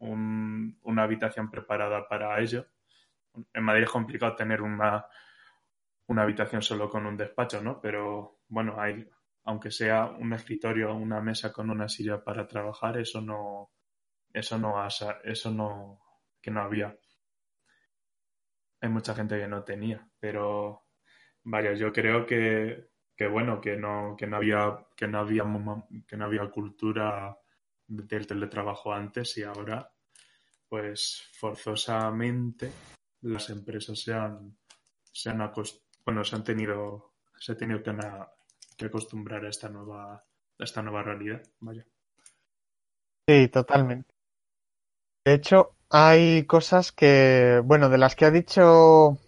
una 0.00 1.02
habitación 1.02 1.50
preparada 1.50 2.08
para 2.08 2.40
ello 2.40 2.66
en 3.52 3.62
Madrid 3.62 3.84
es 3.84 3.90
complicado 3.90 4.34
tener 4.36 4.62
una 4.62 5.06
una 6.08 6.22
habitación 6.22 6.62
solo 6.62 6.88
con 6.90 7.06
un 7.06 7.16
despacho, 7.16 7.62
¿no? 7.62 7.80
Pero 7.80 8.40
bueno, 8.48 8.80
hay, 8.80 9.08
aunque 9.48 9.70
sea 9.70 10.04
un 10.04 10.34
escritorio 10.34 10.94
una 10.94 11.22
mesa 11.22 11.54
con 11.54 11.70
una 11.70 11.88
silla 11.88 12.22
para 12.22 12.46
trabajar, 12.46 12.98
eso 12.98 13.22
no, 13.22 13.72
eso 14.30 14.58
no, 14.58 14.74
eso 15.24 15.50
no, 15.50 16.02
que 16.38 16.50
no 16.50 16.60
había. 16.60 16.94
Hay 18.82 18.90
mucha 18.90 19.14
gente 19.14 19.38
que 19.38 19.48
no 19.48 19.64
tenía, 19.64 20.06
pero 20.20 20.88
vaya, 21.44 21.72
yo 21.72 21.90
creo 21.94 22.26
que, 22.26 22.90
que 23.16 23.26
bueno, 23.26 23.58
que 23.58 23.78
no, 23.78 24.14
que 24.18 24.26
no 24.26 24.36
había, 24.36 24.86
que 24.94 25.08
no 25.08 25.20
había, 25.20 25.44
que 26.06 26.16
no 26.18 26.24
había 26.26 26.50
cultura 26.50 27.34
del 27.86 28.26
teletrabajo 28.26 28.92
antes 28.92 29.38
y 29.38 29.44
ahora, 29.44 29.90
pues 30.68 31.26
forzosamente 31.32 32.70
las 33.22 33.48
empresas 33.48 33.98
se 33.98 34.12
han, 34.12 34.58
se 35.10 35.30
han 35.30 35.40
acostumbrado 35.40 35.88
bueno, 36.04 36.24
se 36.24 36.36
han 36.36 36.44
tenido, 36.44 37.16
se 37.38 37.52
ha 37.52 37.56
tenido 37.56 37.82
que, 37.82 37.92
acostumbrar 38.86 39.44
a 39.44 39.48
esta 39.48 39.68
nueva, 39.68 40.24
esta 40.58 40.82
nueva 40.82 41.02
realidad, 41.02 41.42
vaya. 41.60 41.86
Sí, 43.28 43.48
totalmente. 43.48 44.10
De 45.26 45.34
hecho, 45.34 45.74
hay 45.90 46.46
cosas 46.46 46.92
que, 46.92 47.60
bueno, 47.64 47.88
de 47.88 47.98
las 47.98 48.16
que 48.16 48.24
ha 48.24 48.30
dicho 48.30 49.18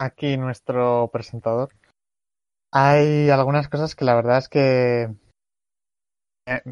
aquí 0.00 0.36
nuestro 0.36 1.10
presentador, 1.12 1.70
hay 2.72 3.30
algunas 3.30 3.68
cosas 3.68 3.94
que 3.94 4.04
la 4.04 4.14
verdad 4.14 4.38
es 4.38 4.48
que 4.48 5.14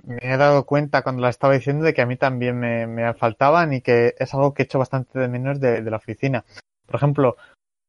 me 0.03 0.19
he 0.23 0.37
dado 0.37 0.65
cuenta 0.65 1.03
cuando 1.03 1.23
la 1.23 1.29
estaba 1.29 1.55
diciendo 1.55 1.85
de 1.85 1.95
que 1.95 2.03
a 2.03 2.07
mí 2.07 2.17
también 2.17 2.59
me, 2.59 2.87
me 2.87 3.13
faltaban 3.15 3.73
y 3.73 3.83
que 3.83 4.15
es 4.19 4.35
algo 4.35 4.55
que 4.55 4.63
he 4.63 4.65
hecho 4.65 4.79
bastante 4.79 5.19
de 5.19 5.29
menos 5.29 5.61
de, 5.61 5.83
de 5.83 5.91
la 5.91 5.99
oficina. 5.99 6.45
Por 6.87 6.97
ejemplo, 6.97 7.37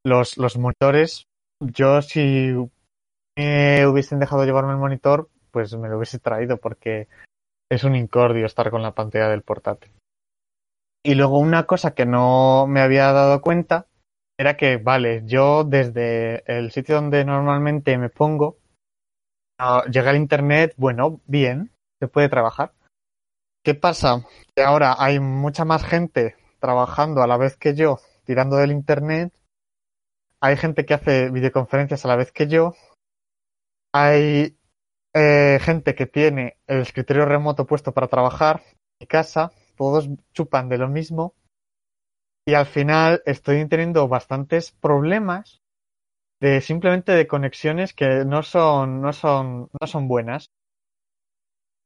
los, 0.05 0.37
los 0.37 0.57
monitores, 0.57 1.27
yo 1.59 2.01
si 2.01 2.53
me 3.37 3.85
hubiesen 3.85 4.19
dejado 4.19 4.43
llevarme 4.45 4.71
el 4.71 4.79
monitor, 4.79 5.29
pues 5.51 5.75
me 5.77 5.87
lo 5.87 5.97
hubiese 5.97 6.19
traído 6.19 6.57
porque 6.57 7.07
es 7.69 7.83
un 7.83 7.95
incordio 7.95 8.45
estar 8.45 8.71
con 8.71 8.81
la 8.81 8.95
pantalla 8.95 9.29
del 9.29 9.43
portátil. 9.43 9.91
Y 11.05 11.15
luego 11.15 11.39
una 11.39 11.65
cosa 11.65 11.93
que 11.93 12.05
no 12.05 12.65
me 12.67 12.81
había 12.81 13.11
dado 13.13 13.41
cuenta 13.41 13.87
era 14.39 14.57
que, 14.57 14.77
vale, 14.77 15.23
yo 15.25 15.63
desde 15.63 16.43
el 16.45 16.71
sitio 16.71 16.95
donde 16.95 17.23
normalmente 17.25 17.97
me 17.97 18.09
pongo, 18.09 18.57
llega 19.89 20.09
al 20.09 20.17
internet, 20.17 20.73
bueno, 20.77 21.21
bien, 21.25 21.71
se 21.99 22.07
puede 22.07 22.29
trabajar. 22.29 22.73
¿Qué 23.63 23.73
pasa? 23.73 24.23
Que 24.55 24.63
ahora 24.63 24.95
hay 24.97 25.19
mucha 25.19 25.65
más 25.65 25.83
gente 25.83 26.35
trabajando 26.59 27.21
a 27.21 27.27
la 27.27 27.37
vez 27.37 27.57
que 27.57 27.75
yo, 27.75 27.99
tirando 28.25 28.57
del 28.57 28.71
internet. 28.71 29.33
Hay 30.41 30.55
gente 30.55 30.85
que 30.85 30.93
hace 30.93 31.29
videoconferencias 31.31 32.05
a 32.05 32.07
la 32.07 32.15
vez 32.15 32.31
que 32.31 32.47
yo. 32.47 32.75
Hay 33.93 34.57
eh, 35.13 35.59
gente 35.61 35.95
que 35.95 36.05
tiene 36.05 36.57
el 36.67 36.81
escritorio 36.81 37.25
remoto 37.25 37.65
puesto 37.65 37.93
para 37.93 38.07
trabajar 38.07 38.61
mi 38.99 39.07
casa. 39.07 39.51
Todos 39.75 40.09
chupan 40.33 40.69
de 40.69 40.77
lo 40.77 40.87
mismo. 40.87 41.33
Y 42.47 42.53
al 42.53 42.65
final 42.65 43.21
estoy 43.25 43.67
teniendo 43.67 44.07
bastantes 44.07 44.71
problemas 44.71 45.61
de 46.39 46.61
simplemente 46.61 47.11
de 47.11 47.27
conexiones 47.27 47.93
que 47.93 48.23
no 48.25 48.43
son, 48.43 49.01
no 49.01 49.11
son, 49.11 49.69
no 49.79 49.87
son 49.87 50.07
buenas. 50.07 50.49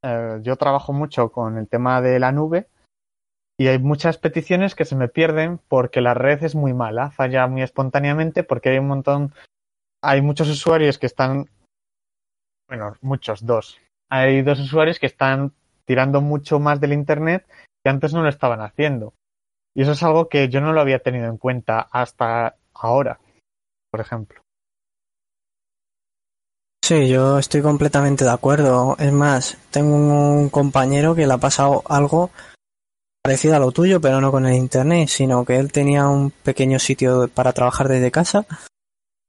Eh, 0.03 0.39
yo 0.41 0.55
trabajo 0.55 0.93
mucho 0.93 1.31
con 1.31 1.57
el 1.57 1.67
tema 1.67 2.01
de 2.01 2.19
la 2.19 2.31
nube 2.31 2.67
y 3.57 3.67
hay 3.67 3.77
muchas 3.77 4.17
peticiones 4.17 4.73
que 4.73 4.85
se 4.85 4.95
me 4.95 5.07
pierden 5.07 5.59
porque 5.67 6.01
la 6.01 6.15
red 6.15 6.43
es 6.43 6.55
muy 6.55 6.73
mala, 6.73 7.11
falla 7.11 7.45
muy 7.45 7.61
espontáneamente 7.61 8.43
porque 8.43 8.69
hay 8.69 8.79
un 8.79 8.87
montón, 8.87 9.33
hay 10.01 10.23
muchos 10.23 10.49
usuarios 10.49 10.97
que 10.97 11.05
están, 11.05 11.47
bueno, 12.71 12.95
muchos, 13.01 13.45
dos. 13.45 13.77
Hay 14.09 14.43
dos 14.43 14.57
usuarios 14.61 14.97
que 14.97 15.05
están 15.07 15.51
tirando 15.83 16.21
mucho 16.21 16.57
más 16.57 16.79
del 16.79 16.93
Internet 16.93 17.45
que 17.83 17.89
antes 17.89 18.13
no 18.13 18.23
lo 18.23 18.29
estaban 18.29 18.61
haciendo. 18.61 19.13
Y 19.75 19.81
eso 19.81 19.91
es 19.91 20.01
algo 20.03 20.29
que 20.29 20.47
yo 20.47 20.61
no 20.61 20.71
lo 20.71 20.79
había 20.79 20.99
tenido 20.99 21.25
en 21.25 21.37
cuenta 21.37 21.81
hasta 21.91 22.55
ahora, 22.73 23.19
por 23.91 23.99
ejemplo. 23.99 24.41
Sí, 26.81 27.09
yo 27.09 27.39
estoy 27.39 27.61
completamente 27.61 28.23
de 28.23 28.31
acuerdo. 28.31 28.95
Es 28.97 29.11
más, 29.11 29.57
tengo 29.69 29.97
un 29.97 30.49
compañero 30.49 31.13
que 31.13 31.27
le 31.27 31.33
ha 31.33 31.37
pasado 31.37 31.83
algo 31.89 32.31
parecido 33.21 33.57
a 33.57 33.59
lo 33.59 33.73
tuyo, 33.73 33.99
pero 33.99 34.21
no 34.21 34.31
con 34.31 34.45
el 34.45 34.55
internet, 34.55 35.09
sino 35.09 35.43
que 35.43 35.57
él 35.57 35.73
tenía 35.73 36.07
un 36.07 36.31
pequeño 36.31 36.79
sitio 36.79 37.27
para 37.27 37.51
trabajar 37.51 37.89
desde 37.89 38.11
casa, 38.11 38.45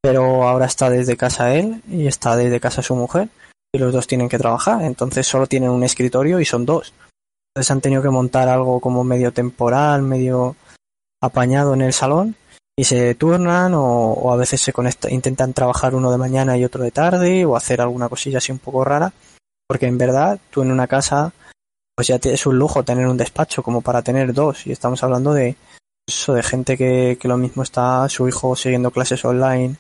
pero 0.03 0.47
ahora 0.49 0.67
está 0.67 0.91
desde 0.91 1.17
casa 1.17 1.55
él 1.55 1.83
y 1.89 2.07
está 2.07 2.37
desde 2.37 2.61
casa 2.61 2.83
su 2.83 2.95
mujer, 2.95 3.29
y 3.75 3.79
los 3.79 3.93
dos 3.93 4.07
tienen 4.07 4.29
que 4.29 4.39
trabajar, 4.39 4.83
entonces 4.83 5.27
solo 5.27 5.47
tienen 5.47 5.71
un 5.71 5.85
escritorio 5.85 6.41
y 6.41 6.45
son 6.45 6.67
dos. 6.67 6.93
Entonces 7.55 7.71
han 7.71 7.81
tenido 7.81 8.03
que 8.03 8.11
montar 8.11 8.49
algo 8.49 8.81
como 8.81 9.05
medio 9.05 9.33
temporal, 9.33 10.03
medio 10.03 10.57
apañado 11.23 11.73
en 11.73 11.83
el 11.83 11.93
salón, 11.93 12.37
y 12.77 12.85
se 12.85 13.15
turnan 13.15 13.75
o, 13.75 14.13
o 14.13 14.33
a 14.33 14.37
veces 14.37 14.61
se 14.61 14.73
intentan 15.11 15.53
trabajar 15.53 15.95
uno 15.95 16.11
de 16.11 16.19
mañana 16.19 16.57
y 16.57 16.65
otro 16.65 16.83
de 16.83 16.91
tarde 16.91 17.45
o 17.45 17.57
hacer 17.57 17.81
alguna 17.81 18.09
cosilla 18.09 18.39
así 18.39 18.51
un 18.51 18.59
poco 18.59 18.85
rara 18.85 19.13
porque 19.69 19.87
en 19.87 19.99
verdad 19.99 20.39
tú 20.51 20.63
en 20.63 20.71
una 20.71 20.87
casa 20.87 21.33
pues 21.95 22.09
ya 22.09 22.17
es 22.17 22.47
un 22.47 22.59
lujo 22.59 22.83
tener 22.83 23.07
un 23.07 23.17
despacho 23.17 23.63
como 23.63 23.83
para 23.83 24.03
tener 24.03 24.33
dos 24.33 24.67
y 24.67 24.73
estamos 24.73 25.03
hablando 25.03 25.35
de 25.35 25.57
eso 26.09 26.35
de 26.35 26.43
gente 26.43 26.77
que, 26.77 27.19
lo 27.23 27.37
mismo 27.37 27.63
está 27.63 28.09
su 28.09 28.29
hijo 28.29 28.57
siguiendo 28.57 28.91
clases 28.91 29.25
online 29.25 29.77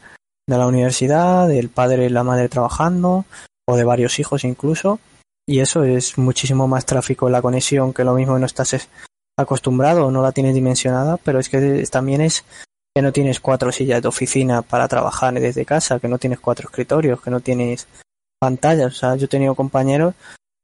de 0.47 0.59
la 0.59 0.67
universidad 0.67 1.51
el 1.51 1.69
padre 1.69 2.07
y 2.07 2.09
la 2.09 2.25
madre 2.25 2.49
trabajando 2.49 3.25
o 3.67 3.77
de 3.77 3.85
varios 3.85 4.19
hijos 4.19 4.45
incluso 4.45 4.99
y 5.47 5.61
eso 5.61 5.85
es 5.85 6.19
muchísimo 6.19 6.69
más 6.69 6.87
tráfico 6.87 7.27
en 7.27 7.33
la 7.33 7.43
conexión 7.43 7.93
que 7.93 8.05
lo 8.05 8.15
mismo 8.15 8.39
no 8.39 8.47
estás 8.47 8.89
acostumbrado 9.37 10.07
o 10.07 10.11
no 10.11 10.23
la 10.23 10.33
tienes 10.33 10.55
dimensionada 10.55 11.17
pero 11.17 11.39
es 11.39 11.49
que 11.49 11.85
también 11.91 12.21
es 12.21 12.45
que 12.95 13.03
no 13.03 13.13
tienes 13.13 13.41
cuatro 13.41 13.73
sillas 13.73 14.03
de 14.03 14.09
oficina 14.09 14.63
para 14.63 14.87
trabajar 14.89 15.33
desde 15.35 15.65
casa, 15.65 15.99
que 15.99 16.09
no 16.09 16.19
tienes 16.19 16.41
cuatro 16.41 16.69
escritorios, 16.69 17.21
que 17.23 17.31
no 17.31 17.41
tienes 17.41 17.89
pantallas. 18.39 18.93
O 18.93 18.97
sea, 18.97 19.17
yo 19.17 19.25
he 19.25 19.29
tenido 19.29 19.55
compañeros 19.55 20.15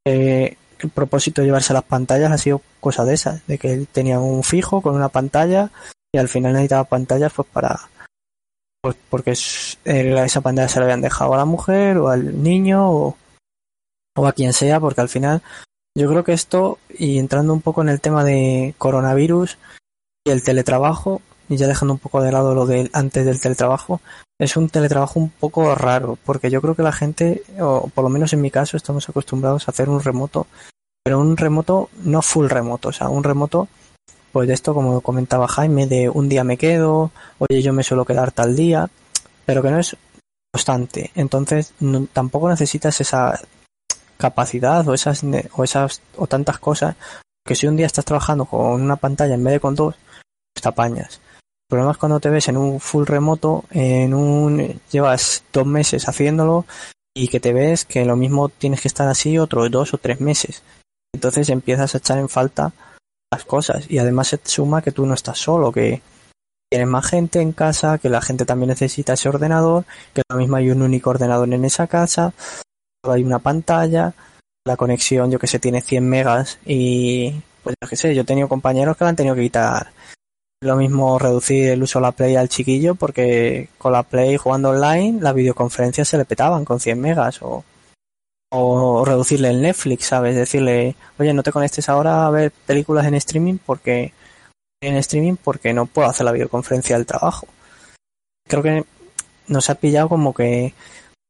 que 0.05 0.59
el 0.81 0.91
propósito 0.91 1.41
de 1.41 1.47
llevarse 1.47 1.73
las 1.73 1.85
pantallas 1.85 2.33
ha 2.33 2.39
sido 2.39 2.63
cosa 2.81 3.05
de 3.05 3.15
esas, 3.15 3.47
de 3.47 3.59
que 3.59 3.73
él 3.73 3.89
tenía 3.91 4.21
un 4.21 4.43
fijo 4.43 4.81
con 4.81 4.95
una 4.95 5.09
pantalla 5.09 5.71
y 6.13 6.19
al 6.19 6.29
final 6.29 6.53
necesitaba 6.53 6.85
pantallas 6.85 7.33
pues 7.35 7.49
para 7.53 7.79
pues 8.81 8.97
porque 9.11 9.33
esa 9.33 10.41
pantalla 10.41 10.69
se 10.69 10.79
la 10.79 10.85
habían 10.85 11.01
dejado 11.01 11.35
a 11.35 11.39
la 11.39 11.45
mujer 11.45 11.99
o 11.99 12.09
al 12.09 12.43
niño 12.43 12.91
o, 12.91 13.17
o 14.17 14.27
a 14.27 14.33
quien 14.33 14.53
sea, 14.53 14.81
porque 14.81 15.01
al 15.01 15.09
final 15.09 15.43
yo 15.97 16.09
creo 16.09 16.23
que 16.23 16.33
esto, 16.33 16.79
y 16.97 17.19
entrando 17.19 17.53
un 17.53 17.61
poco 17.61 17.83
en 17.83 17.89
el 17.89 18.01
tema 18.01 18.25
de 18.25 18.75
coronavirus 18.79 19.59
y 20.25 20.31
el 20.31 20.45
teletrabajo, 20.45 21.21
y 21.49 21.57
ya 21.57 21.67
dejando 21.67 21.95
un 21.95 21.99
poco 21.99 22.23
de 22.23 22.33
lado 22.33 22.55
lo 22.55 22.67
del 22.67 22.91
antes 22.93 23.25
del 23.25 23.41
teletrabajo, 23.41 24.01
es 24.39 24.57
un 24.57 24.69
teletrabajo 24.69 25.19
un 25.19 25.31
poco 25.31 25.75
raro, 25.75 26.19
porque 26.25 26.51
yo 26.51 26.61
creo 26.61 26.75
que 26.75 26.83
la 26.83 26.93
gente, 26.93 27.43
o 27.61 27.89
por 27.89 28.05
lo 28.05 28.11
menos 28.11 28.33
en 28.33 28.41
mi 28.41 28.51
caso, 28.51 28.77
estamos 28.77 29.09
acostumbrados 29.09 29.67
a 29.67 29.73
hacer 29.73 29.89
un 29.89 30.03
remoto, 30.03 30.47
pero 31.03 31.19
un 31.19 31.37
remoto 31.37 31.91
no 32.05 32.23
full 32.23 32.49
remoto, 32.49 32.91
o 32.91 32.93
sea, 32.93 33.09
un 33.09 33.25
remoto, 33.25 33.69
pues 34.33 34.47
de 34.47 34.55
esto, 34.55 34.75
como 34.75 35.01
comentaba 35.01 35.49
Jaime, 35.49 35.87
de 35.87 36.09
un 36.09 36.29
día 36.29 36.45
me 36.45 36.59
quedo, 36.59 37.11
oye, 37.39 37.63
yo 37.63 37.73
me 37.73 37.83
suelo 37.83 38.05
quedar 38.05 38.31
tal 38.31 38.55
día, 38.55 38.89
pero 39.47 39.63
que 39.63 39.71
no 39.71 39.79
es 39.79 39.97
constante. 40.53 41.11
Entonces, 41.15 41.73
no, 41.81 42.07
tampoco 42.13 42.49
necesitas 42.49 43.01
esa 43.01 43.41
capacidad 44.19 44.87
o 44.87 44.95
esas, 44.95 45.23
o 45.55 45.65
esas, 45.65 46.03
o 46.17 46.27
tantas 46.27 46.59
cosas, 46.59 46.97
que 47.45 47.55
si 47.55 47.67
un 47.67 47.77
día 47.77 47.87
estás 47.87 48.05
trabajando 48.05 48.45
con 48.45 48.83
una 48.83 48.97
pantalla 48.97 49.35
en 49.35 49.45
vez 49.45 49.55
de 49.55 49.61
con 49.61 49.75
dos, 49.75 49.95
pues 50.53 50.63
te 50.63 50.69
apañas. 50.69 51.21
El 51.69 51.77
problema 51.77 51.93
es 51.93 51.99
cuando 51.99 52.19
te 52.19 52.31
ves 52.31 52.49
en 52.49 52.57
un 52.57 52.81
full 52.81 53.05
remoto, 53.05 53.67
en 53.71 54.15
un 54.15 54.81
llevas 54.91 55.45
dos 55.53 55.67
meses 55.67 56.09
haciéndolo 56.09 56.65
y 57.15 57.29
que 57.29 57.41
te 57.41 57.53
ves 57.53 57.85
que 57.85 58.07
lo 58.07 58.17
mismo 58.17 58.49
tienes 58.49 58.81
que 58.81 58.89
estar 58.89 59.07
así 59.07 59.39
otros 59.39 59.71
dos 59.71 59.93
o 59.93 59.99
tres 59.99 60.19
meses. 60.19 60.63
Entonces 61.13 61.51
empiezas 61.51 61.95
a 61.95 61.99
echar 61.99 62.17
en 62.17 62.31
falta 62.31 62.73
las 63.31 63.45
cosas 63.45 63.85
y 63.91 63.99
además 63.99 64.29
se 64.29 64.39
te 64.39 64.49
suma 64.49 64.81
que 64.81 64.93
tú 64.93 65.05
no 65.05 65.13
estás 65.13 65.37
solo, 65.37 65.71
que 65.71 66.01
tienes 66.71 66.89
más 66.89 67.07
gente 67.07 67.43
en 67.43 67.53
casa, 67.53 67.99
que 67.99 68.09
la 68.09 68.23
gente 68.23 68.47
también 68.47 68.71
necesita 68.71 69.13
ese 69.13 69.29
ordenador, 69.29 69.85
que 70.15 70.23
lo 70.31 70.39
mismo 70.39 70.57
hay 70.57 70.71
un 70.71 70.81
único 70.81 71.11
ordenador 71.11 71.53
en 71.53 71.67
esa 71.67 71.87
casa, 71.87 72.33
hay 73.03 73.23
una 73.23 73.41
pantalla, 73.41 74.15
la 74.67 74.79
conexión 74.79 75.31
yo 75.31 75.39
que 75.39 75.47
sé 75.47 75.59
tiene 75.59 75.83
100 75.83 76.09
megas 76.09 76.61
y 76.65 77.43
pues 77.63 77.77
yo 77.79 77.89
que 77.91 77.97
sé, 77.97 78.15
yo 78.15 78.23
he 78.23 78.25
tenido 78.25 78.49
compañeros 78.49 78.97
que 78.97 79.05
la 79.05 79.11
han 79.11 79.17
tenido 79.17 79.35
que 79.35 79.43
quitar 79.43 79.93
lo 80.61 80.77
mismo 80.77 81.19
reducir 81.19 81.71
el 81.71 81.83
uso 81.83 81.99
de 81.99 82.03
la 82.03 82.13
Play 82.13 82.37
al 82.37 82.49
chiquillo 82.49 82.95
porque 82.95 83.69
con 83.79 83.93
la 83.93 84.03
Play 84.03 84.37
jugando 84.37 84.71
online 84.71 85.21
las 85.21 85.35
videoconferencias 85.35 86.09
se 86.09 86.19
le 86.19 86.25
petaban 86.25 86.65
con 86.65 86.81
100 86.81 87.01
megas 87.01 87.41
o, 87.43 87.65
reducirle 89.05 89.51
el 89.51 89.61
Netflix, 89.63 90.07
¿sabes? 90.07 90.35
Decirle, 90.35 90.97
oye, 91.19 91.35
no 91.35 91.43
te 91.43 91.53
conectes 91.53 91.89
ahora 91.89 92.27
a 92.27 92.31
ver 92.31 92.51
películas 92.51 93.07
en 93.07 93.15
streaming 93.15 93.59
porque 93.65 94.13
en 94.81 94.97
streaming 94.97 95.37
porque 95.37 95.73
no 95.73 95.87
puedo 95.87 96.09
hacer 96.09 96.25
la 96.25 96.33
videoconferencia 96.33 96.97
del 96.97 97.07
trabajo. 97.07 97.47
Creo 98.49 98.63
que 98.63 98.85
nos 99.49 99.69
ha 99.71 99.75
pillado 99.75 100.09
como 100.09 100.33
que 100.33 100.75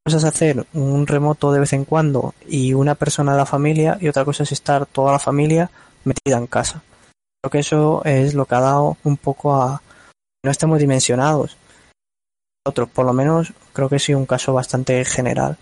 cosas 0.06 0.24
hacer 0.24 0.64
un 0.72 1.06
remoto 1.06 1.52
de 1.52 1.60
vez 1.60 1.72
en 1.72 1.84
cuando 1.84 2.34
y 2.46 2.72
una 2.72 2.94
persona 2.94 3.32
de 3.32 3.38
la 3.38 3.46
familia 3.46 3.98
y 4.00 4.08
otra 4.08 4.24
cosa 4.24 4.44
es 4.44 4.52
estar 4.52 4.86
toda 4.86 5.12
la 5.12 5.18
familia 5.18 5.70
metida 6.04 6.38
en 6.38 6.46
casa. 6.46 6.82
Que 7.50 7.60
eso 7.60 8.02
es 8.04 8.34
lo 8.34 8.46
que 8.46 8.54
ha 8.54 8.60
dado 8.60 8.96
un 9.04 9.16
poco 9.16 9.54
a 9.54 9.82
no 10.44 10.50
estemos 10.50 10.78
dimensionados. 10.78 11.56
Otros, 12.66 12.90
por 12.90 13.06
lo 13.06 13.12
menos, 13.12 13.52
creo 13.72 13.88
que 13.88 13.98
sí 13.98 14.14
un 14.14 14.26
caso 14.26 14.52
bastante 14.52 15.04
general. 15.04 15.56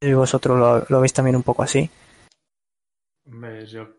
Y 0.00 0.12
vosotros 0.12 0.86
lo, 0.88 1.00
veis 1.00 1.12
también 1.12 1.36
un 1.36 1.42
poco 1.42 1.62
así. 1.62 1.90
Yo, 3.66 3.96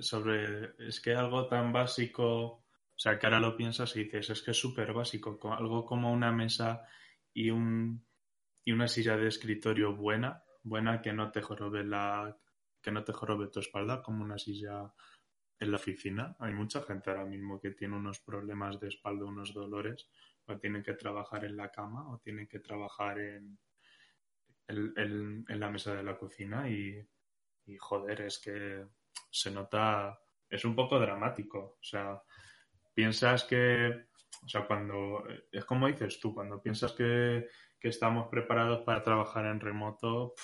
sobre. 0.00 0.74
Es 0.78 1.00
que 1.00 1.14
algo 1.14 1.46
tan 1.48 1.72
básico. 1.72 2.26
O 2.26 3.02
sea, 3.02 3.18
que 3.18 3.26
ahora 3.26 3.40
lo 3.40 3.56
piensas 3.56 3.96
y 3.96 4.04
dices, 4.04 4.30
es 4.30 4.42
que 4.42 4.50
es 4.50 4.56
súper 4.56 4.92
básico. 4.92 5.38
Algo 5.52 5.86
como 5.86 6.12
una 6.12 6.32
mesa 6.32 6.82
y, 7.32 7.50
un, 7.50 8.04
y 8.64 8.72
una 8.72 8.88
silla 8.88 9.16
de 9.16 9.28
escritorio 9.28 9.96
buena, 9.96 10.44
buena 10.62 11.00
que 11.00 11.12
no 11.12 11.32
te 11.32 11.40
jorobe 11.40 11.82
la, 11.82 12.36
que 12.82 12.90
no 12.90 13.02
te 13.04 13.12
jorobe 13.12 13.48
tu 13.48 13.60
espalda 13.60 14.02
como 14.02 14.22
una 14.22 14.38
silla 14.38 14.92
en 15.60 15.70
la 15.70 15.76
oficina. 15.76 16.34
Hay 16.40 16.52
mucha 16.54 16.82
gente 16.82 17.10
ahora 17.10 17.26
mismo 17.26 17.60
que 17.60 17.72
tiene 17.72 17.94
unos 17.94 18.18
problemas 18.20 18.80
de 18.80 18.88
espalda, 18.88 19.26
unos 19.26 19.52
dolores, 19.52 20.08
o 20.46 20.58
tienen 20.58 20.82
que 20.82 20.94
trabajar 20.94 21.44
en 21.44 21.56
la 21.56 21.70
cama 21.70 22.10
o 22.10 22.18
tienen 22.18 22.48
que 22.48 22.58
trabajar 22.58 23.20
en, 23.20 23.58
en, 24.66 25.44
en 25.46 25.60
la 25.60 25.70
mesa 25.70 25.94
de 25.94 26.02
la 26.02 26.16
cocina 26.16 26.68
y, 26.68 27.06
y, 27.66 27.76
joder, 27.76 28.22
es 28.22 28.38
que 28.38 28.86
se 29.30 29.50
nota, 29.50 30.18
es 30.48 30.64
un 30.64 30.74
poco 30.74 30.98
dramático. 30.98 31.76
O 31.78 31.82
sea, 31.82 32.20
piensas 32.94 33.44
que, 33.44 34.06
o 34.42 34.48
sea, 34.48 34.66
cuando, 34.66 35.24
es 35.52 35.64
como 35.66 35.88
dices 35.88 36.18
tú, 36.18 36.34
cuando 36.34 36.62
piensas 36.62 36.92
que, 36.92 37.48
que 37.78 37.88
estamos 37.88 38.28
preparados 38.28 38.80
para 38.80 39.02
trabajar 39.02 39.44
en 39.44 39.60
remoto, 39.60 40.34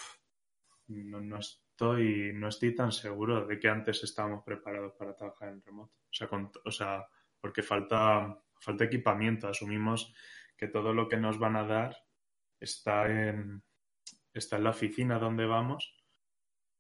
no, 0.89 1.21
no, 1.21 1.39
estoy, 1.77 2.33
no 2.33 2.49
estoy 2.49 2.75
tan 2.75 2.91
seguro 2.91 3.47
de 3.47 3.59
que 3.59 3.69
antes 3.69 4.03
estábamos 4.03 4.43
preparados 4.43 4.95
para 4.95 5.15
trabajar 5.15 5.51
en 5.51 5.63
remoto. 5.63 5.93
O 6.11 6.15
sea, 6.15 6.27
con, 6.27 6.51
o 6.65 6.71
sea 6.71 7.07
porque 7.39 7.63
falta, 7.63 8.43
falta 8.59 8.85
equipamiento. 8.85 9.47
Asumimos 9.47 10.15
que 10.57 10.69
todo 10.69 10.95
lo 10.95 11.07
que 11.07 11.19
nos 11.19 11.39
van 11.39 11.57
a 11.57 11.67
dar 11.67 11.95
está 12.59 13.07
en, 13.11 13.63
está 14.33 14.57
en 14.57 14.65
la 14.65 14.71
oficina 14.71 15.19
donde 15.19 15.45
vamos, 15.45 16.03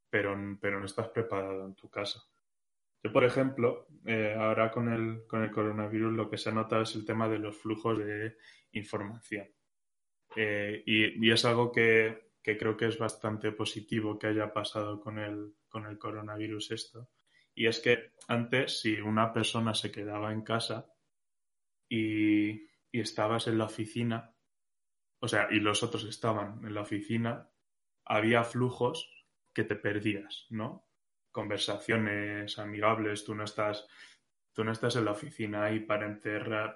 pero, 0.08 0.34
pero 0.62 0.80
no 0.80 0.86
estás 0.86 1.08
preparado 1.08 1.66
en 1.66 1.74
tu 1.74 1.90
casa. 1.90 2.22
Yo, 3.02 3.12
por 3.12 3.24
ejemplo, 3.24 3.88
eh, 4.06 4.34
ahora 4.34 4.70
con 4.70 4.90
el, 4.90 5.26
con 5.26 5.42
el 5.42 5.50
coronavirus 5.50 6.14
lo 6.14 6.30
que 6.30 6.38
se 6.38 6.48
ha 6.48 6.52
notado 6.52 6.82
es 6.82 6.94
el 6.94 7.04
tema 7.04 7.28
de 7.28 7.38
los 7.38 7.54
flujos 7.54 7.98
de 7.98 8.38
información. 8.72 9.46
Eh, 10.34 10.82
y, 10.86 11.26
y, 11.26 11.30
es 11.30 11.44
algo 11.44 11.70
que, 11.70 12.25
que 12.46 12.56
creo 12.56 12.76
que 12.76 12.86
es 12.86 12.96
bastante 12.96 13.50
positivo 13.50 14.20
que 14.20 14.28
haya 14.28 14.52
pasado 14.52 15.00
con 15.00 15.18
el, 15.18 15.56
con 15.68 15.84
el 15.84 15.98
coronavirus 15.98 16.70
esto. 16.70 17.10
Y 17.56 17.66
es 17.66 17.80
que 17.80 18.12
antes, 18.28 18.80
si 18.80 19.00
una 19.00 19.32
persona 19.32 19.74
se 19.74 19.90
quedaba 19.90 20.32
en 20.32 20.42
casa 20.42 20.94
y, 21.88 22.50
y 22.92 23.00
estabas 23.00 23.48
en 23.48 23.58
la 23.58 23.64
oficina, 23.64 24.32
o 25.18 25.26
sea, 25.26 25.48
y 25.50 25.58
los 25.58 25.82
otros 25.82 26.04
estaban 26.04 26.64
en 26.64 26.72
la 26.72 26.82
oficina, 26.82 27.50
había 28.04 28.44
flujos 28.44 29.10
que 29.52 29.64
te 29.64 29.74
perdías, 29.74 30.46
¿no? 30.50 30.88
Conversaciones 31.32 32.60
amigables, 32.60 33.24
tú 33.24 33.34
no 33.34 33.42
estás, 33.42 33.88
tú 34.52 34.62
no 34.62 34.70
estás 34.70 34.94
en 34.94 35.06
la 35.06 35.10
oficina 35.10 35.64
ahí 35.64 35.80
para 35.80 36.06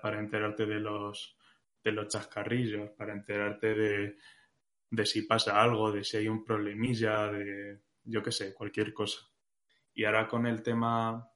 para 0.02 0.18
enterarte 0.18 0.66
de 0.66 0.80
los 0.80 1.38
de 1.84 1.92
los 1.92 2.08
chascarrillos, 2.08 2.90
para 2.90 3.12
enterarte 3.12 3.74
de, 3.74 4.16
de 4.90 5.06
si 5.06 5.22
pasa 5.22 5.62
algo, 5.62 5.92
de 5.92 6.04
si 6.04 6.16
hay 6.16 6.28
un 6.28 6.44
problemilla, 6.44 7.28
de 7.28 7.80
yo 8.04 8.22
qué 8.22 8.32
sé, 8.32 8.54
cualquier 8.54 8.92
cosa. 8.92 9.20
Y 9.94 10.04
ahora 10.04 10.28
con 10.28 10.46
el 10.46 10.62
tema, 10.62 11.30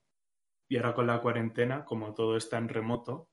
y 0.69 0.77
ahora 0.77 0.95
con 0.95 1.07
la 1.07 1.21
cuarentena, 1.21 1.85
como 1.85 2.15
todo 2.15 2.37
está 2.37 2.59
en 2.59 2.69
remoto, 2.69 3.31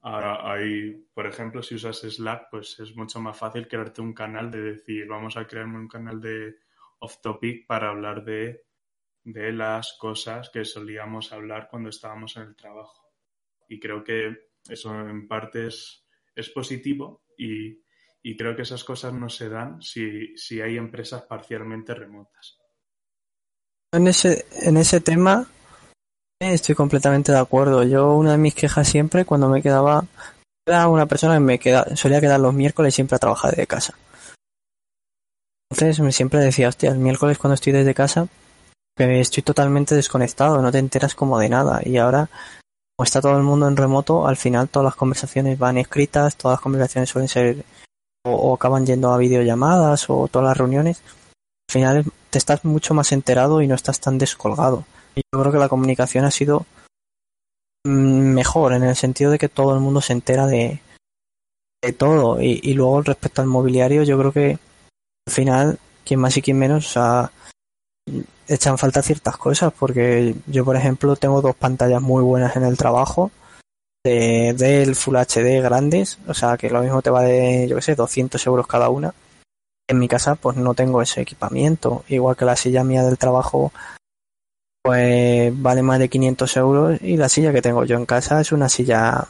ahora 0.00 0.52
hay, 0.52 0.92
por 1.14 1.26
ejemplo, 1.26 1.62
si 1.62 1.76
usas 1.76 2.00
Slack, 2.00 2.48
pues 2.50 2.78
es 2.80 2.96
mucho 2.96 3.20
más 3.20 3.38
fácil 3.38 3.68
crearte 3.68 4.00
un 4.00 4.14
canal 4.14 4.50
de 4.50 4.62
decir, 4.62 5.06
vamos 5.06 5.36
a 5.36 5.46
crearme 5.46 5.78
un 5.78 5.88
canal 5.88 6.20
de 6.20 6.56
off 6.98 7.20
topic 7.20 7.66
para 7.66 7.90
hablar 7.90 8.24
de, 8.24 8.64
de 9.22 9.52
las 9.52 9.96
cosas 9.98 10.50
que 10.50 10.64
solíamos 10.64 11.32
hablar 11.32 11.68
cuando 11.70 11.90
estábamos 11.90 12.36
en 12.36 12.44
el 12.44 12.56
trabajo. 12.56 13.12
Y 13.68 13.78
creo 13.78 14.02
que 14.02 14.50
eso 14.68 14.94
en 14.94 15.28
parte 15.28 15.66
es, 15.66 16.06
es 16.34 16.50
positivo 16.50 17.24
y 17.36 17.80
y 18.28 18.36
creo 18.36 18.56
que 18.56 18.62
esas 18.62 18.82
cosas 18.82 19.12
no 19.12 19.28
se 19.28 19.48
dan 19.48 19.80
si, 19.80 20.36
si 20.36 20.60
hay 20.60 20.76
empresas 20.76 21.22
parcialmente 21.22 21.94
remotas. 21.94 22.58
En 23.94 24.08
ese, 24.08 24.46
en 24.62 24.76
ese 24.76 25.00
tema 25.00 25.46
estoy 26.40 26.74
completamente 26.74 27.30
de 27.30 27.38
acuerdo. 27.38 27.84
Yo 27.84 28.16
una 28.16 28.32
de 28.32 28.38
mis 28.38 28.56
quejas 28.56 28.88
siempre 28.88 29.24
cuando 29.24 29.48
me 29.48 29.62
quedaba 29.62 30.06
era 30.66 30.88
una 30.88 31.06
persona 31.06 31.34
que 31.34 31.40
me 31.40 31.60
queda, 31.60 31.94
solía 31.94 32.20
quedar 32.20 32.40
los 32.40 32.52
miércoles 32.52 32.96
siempre 32.96 33.14
a 33.14 33.20
trabajar 33.20 33.52
desde 33.52 33.68
casa. 33.68 33.94
Entonces 35.70 36.00
me 36.00 36.10
siempre 36.10 36.40
decía, 36.40 36.68
hostia, 36.68 36.90
el 36.90 36.98
miércoles 36.98 37.38
cuando 37.38 37.54
estoy 37.54 37.74
desde 37.74 37.94
casa 37.94 38.26
estoy 38.98 39.44
totalmente 39.44 39.94
desconectado, 39.94 40.60
no 40.60 40.72
te 40.72 40.78
enteras 40.78 41.14
como 41.14 41.38
de 41.38 41.48
nada. 41.48 41.80
Y 41.84 41.98
ahora, 41.98 42.28
como 42.96 43.04
está 43.04 43.20
todo 43.20 43.36
el 43.36 43.44
mundo 43.44 43.68
en 43.68 43.76
remoto, 43.76 44.26
al 44.26 44.36
final 44.36 44.68
todas 44.68 44.86
las 44.86 44.96
conversaciones 44.96 45.60
van 45.60 45.78
escritas, 45.78 46.34
todas 46.34 46.56
las 46.56 46.62
conversaciones 46.62 47.08
suelen 47.08 47.28
ser 47.28 47.64
o, 48.26 48.54
acaban 48.54 48.86
yendo 48.86 49.12
a 49.12 49.18
videollamadas 49.18 50.10
o 50.10 50.28
todas 50.28 50.48
las 50.48 50.56
reuniones, 50.56 51.02
al 51.68 51.72
final 51.72 52.04
te 52.30 52.38
estás 52.38 52.64
mucho 52.64 52.94
más 52.94 53.12
enterado 53.12 53.62
y 53.62 53.66
no 53.66 53.74
estás 53.74 54.00
tan 54.00 54.18
descolgado. 54.18 54.84
Y 55.14 55.22
yo 55.32 55.40
creo 55.40 55.52
que 55.52 55.58
la 55.58 55.68
comunicación 55.68 56.24
ha 56.24 56.30
sido 56.30 56.66
mm, 57.84 58.34
mejor 58.34 58.72
en 58.72 58.84
el 58.84 58.96
sentido 58.96 59.30
de 59.30 59.38
que 59.38 59.48
todo 59.48 59.74
el 59.74 59.80
mundo 59.80 60.00
se 60.00 60.12
entera 60.12 60.46
de, 60.46 60.80
de 61.82 61.92
todo. 61.92 62.40
Y, 62.40 62.74
luego 62.74 63.02
respecto 63.02 63.42
al 63.42 63.48
mobiliario, 63.48 64.02
yo 64.02 64.18
creo 64.18 64.32
que 64.32 64.58
al 65.26 65.32
final, 65.32 65.78
quien 66.04 66.20
más 66.20 66.36
y 66.36 66.42
quien 66.42 66.58
menos, 66.58 66.96
o 66.96 67.30
echan 68.48 68.78
falta 68.78 69.02
ciertas 69.02 69.36
cosas, 69.36 69.72
porque 69.72 70.36
yo, 70.46 70.64
por 70.64 70.76
ejemplo, 70.76 71.16
tengo 71.16 71.42
dos 71.42 71.56
pantallas 71.56 72.00
muy 72.00 72.22
buenas 72.22 72.54
en 72.56 72.64
el 72.64 72.76
trabajo 72.76 73.30
de, 74.06 74.54
del 74.54 74.94
Full 74.94 75.16
HD 75.16 75.60
grandes, 75.62 76.18
o 76.26 76.34
sea 76.34 76.56
que 76.56 76.70
lo 76.70 76.80
mismo 76.82 77.02
te 77.02 77.10
va 77.10 77.22
de, 77.22 77.66
yo 77.68 77.76
que 77.76 77.82
sé, 77.82 77.94
200 77.94 78.46
euros 78.46 78.66
cada 78.66 78.88
una. 78.88 79.12
En 79.88 79.98
mi 79.98 80.08
casa 80.08 80.34
pues 80.34 80.56
no 80.56 80.74
tengo 80.74 81.02
ese 81.02 81.20
equipamiento, 81.20 82.04
igual 82.08 82.36
que 82.36 82.44
la 82.44 82.56
silla 82.56 82.84
mía 82.84 83.04
del 83.04 83.18
trabajo 83.18 83.72
pues 84.82 85.52
vale 85.60 85.82
más 85.82 85.98
de 85.98 86.08
500 86.08 86.56
euros 86.56 87.02
y 87.02 87.16
la 87.16 87.28
silla 87.28 87.52
que 87.52 87.62
tengo 87.62 87.84
yo 87.84 87.96
en 87.96 88.06
casa 88.06 88.40
es 88.40 88.52
una 88.52 88.68
silla 88.68 89.26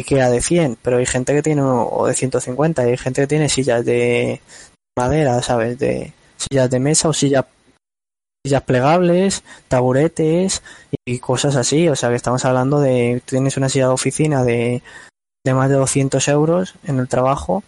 IKEA 0.00 0.30
de 0.30 0.40
100, 0.40 0.78
pero 0.80 0.96
hay 0.96 1.06
gente 1.06 1.34
que 1.34 1.42
tiene 1.42 1.62
o 1.62 2.06
de 2.06 2.14
150 2.14 2.86
y 2.86 2.90
hay 2.90 2.96
gente 2.96 3.20
que 3.20 3.26
tiene 3.26 3.48
sillas 3.50 3.84
de 3.84 4.40
madera, 4.96 5.42
¿sabes? 5.42 5.78
De 5.78 6.12
sillas 6.36 6.70
de 6.70 6.80
mesa 6.80 7.08
o 7.08 7.12
sillas 7.12 7.44
sillas 8.44 8.62
plegables, 8.62 9.44
taburetes 9.68 10.62
y 11.06 11.18
cosas 11.18 11.56
así. 11.56 11.88
O 11.88 11.96
sea 11.96 12.08
que 12.10 12.16
estamos 12.16 12.44
hablando 12.44 12.80
de, 12.80 13.22
tienes 13.24 13.56
una 13.56 13.68
silla 13.68 13.86
de 13.88 13.94
oficina 13.94 14.44
de, 14.44 14.82
de 15.44 15.54
más 15.54 15.68
de 15.68 15.76
200 15.76 16.26
euros 16.28 16.74
en 16.84 16.98
el 16.98 17.08
trabajo, 17.08 17.62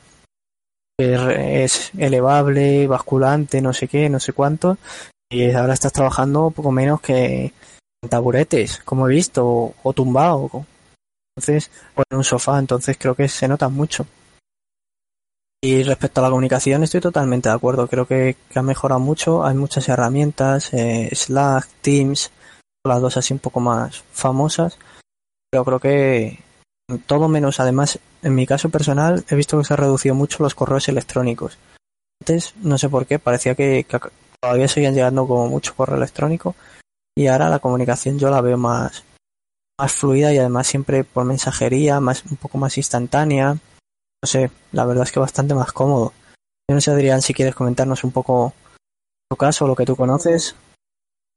es 0.99 1.91
elevable, 1.99 2.87
basculante, 2.87 3.61
no 3.61 3.73
sé 3.73 3.89
qué, 3.89 4.09
no 4.09 4.21
sé 4.21 4.33
cuánto, 4.33 4.79
y 5.29 5.51
ahora 5.51 5.75
estás 5.75 5.93
trabajando 5.93 6.51
poco 6.51 6.71
menos 6.71 7.01
que 7.01 7.53
en 8.03 8.09
taburetes, 8.09 8.79
como 8.85 9.09
he 9.09 9.11
visto, 9.11 9.45
o, 9.47 9.75
o 9.83 9.93
tumbado, 9.93 10.67
entonces, 11.37 11.71
o 11.97 12.03
en 12.09 12.19
un 12.19 12.25
sofá, 12.25 12.59
entonces 12.59 12.97
creo 12.97 13.17
que 13.17 13.29
se 13.29 13.49
nota 13.49 13.69
mucho. 13.69 14.07
Y 15.65 15.83
respecto 15.83 16.21
a 16.21 16.25
la 16.25 16.29
comunicación 16.29 16.83
estoy 16.83 17.01
totalmente 17.01 17.49
de 17.49 17.55
acuerdo. 17.55 17.89
Creo 17.89 18.05
que, 18.05 18.37
ha 18.55 18.61
mejorado 18.61 19.01
mucho. 19.01 19.47
Hay 19.47 19.55
muchas 19.55 19.89
herramientas, 19.89 20.75
eh, 20.75 21.09
Slack, 21.15 21.67
Teams, 21.81 22.31
las 22.87 23.01
dos 23.01 23.17
así 23.17 23.33
un 23.33 23.39
poco 23.39 23.61
más 23.61 24.05
famosas. 24.13 24.79
Pero 25.51 25.65
creo 25.65 25.81
que 25.81 26.39
todo 27.07 27.29
menos, 27.29 27.61
además, 27.61 27.99
en 28.23 28.35
mi 28.35 28.47
caso 28.47 28.69
personal, 28.69 29.25
he 29.31 29.35
visto 29.35 29.57
que 29.57 29.65
se 29.65 29.73
ha 29.73 29.79
reducido 29.79 30.15
mucho 30.15 30.43
los 30.43 30.55
correos 30.55 30.87
electrónicos. 30.91 31.57
Antes, 32.21 32.53
no 32.61 32.77
sé 32.77 32.91
por 32.91 33.07
qué, 33.07 33.19
parecía 33.19 33.55
que, 33.55 33.87
que 33.89 33.99
todavía 34.43 34.69
seguían 34.69 34.93
llegando 34.93 35.27
como 35.27 35.49
mucho 35.49 35.75
correo 35.75 35.97
electrónico. 35.97 36.55
Y 37.17 37.29
ahora 37.29 37.49
la 37.49 37.61
comunicación 37.61 38.19
yo 38.19 38.29
la 38.29 38.43
veo 38.43 38.59
más, 38.59 39.03
más 39.81 39.93
fluida 39.95 40.31
y 40.31 40.37
además 40.37 40.67
siempre 40.67 41.05
por 41.05 41.25
mensajería, 41.25 42.01
más, 42.01 42.23
un 42.27 42.37
poco 42.37 42.59
más 42.59 42.77
instantánea 42.77 43.57
no 44.25 44.27
sé, 44.27 44.51
la 44.73 44.87
verdad 44.87 45.05
es 45.05 45.13
que 45.13 45.21
bastante 45.21 45.53
más 45.53 45.71
cómodo. 45.73 46.15
Yo 46.67 46.75
no 46.75 46.81
sé, 46.81 46.91
Adrián, 46.91 47.21
si 47.21 47.35
quieres 47.35 47.55
comentarnos 47.55 48.05
un 48.05 48.11
poco 48.11 48.55
tu 49.29 49.37
caso, 49.37 49.67
lo 49.67 49.77
que 49.77 49.85
tú 49.85 49.97
conoces. 49.97 50.57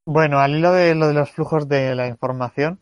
Bueno, 0.08 0.40
al 0.40 0.56
hilo 0.56 0.72
de 0.72 0.96
lo 0.96 1.10
de 1.10 1.14
los 1.14 1.30
flujos 1.30 1.68
de 1.68 1.96
la 1.96 2.08
información, 2.08 2.80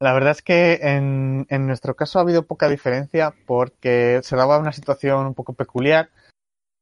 la 0.00 0.14
verdad 0.14 0.30
es 0.30 0.40
que 0.40 0.80
en, 0.80 1.44
en 1.50 1.66
nuestro 1.66 1.94
caso 1.94 2.18
ha 2.18 2.22
habido 2.22 2.46
poca 2.46 2.70
diferencia 2.70 3.34
porque 3.44 4.20
se 4.22 4.34
daba 4.34 4.56
una 4.56 4.72
situación 4.72 5.26
un 5.26 5.34
poco 5.34 5.52
peculiar 5.52 6.08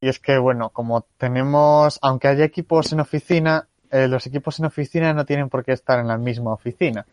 y 0.00 0.08
es 0.08 0.20
que, 0.20 0.38
bueno, 0.38 0.70
como 0.70 1.08
tenemos, 1.16 1.98
aunque 2.00 2.28
haya 2.28 2.44
equipos 2.44 2.92
en 2.92 3.00
oficina, 3.00 3.66
eh, 3.90 4.06
los 4.06 4.24
equipos 4.28 4.60
en 4.60 4.66
oficina 4.66 5.12
no 5.14 5.26
tienen 5.26 5.48
por 5.48 5.64
qué 5.64 5.72
estar 5.72 5.98
en 5.98 6.06
la 6.06 6.16
misma 6.16 6.52
oficina. 6.52 7.06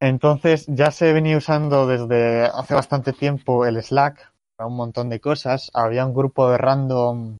Entonces 0.00 0.66
ya 0.66 0.90
se 0.90 1.12
venía 1.12 1.36
usando 1.36 1.86
desde 1.86 2.46
hace 2.46 2.74
bastante 2.74 3.12
tiempo 3.12 3.66
el 3.66 3.80
Slack 3.80 4.31
un 4.58 4.76
montón 4.76 5.08
de 5.08 5.20
cosas. 5.20 5.70
Había 5.74 6.06
un 6.06 6.14
grupo 6.14 6.50
de 6.50 6.58
random 6.58 7.36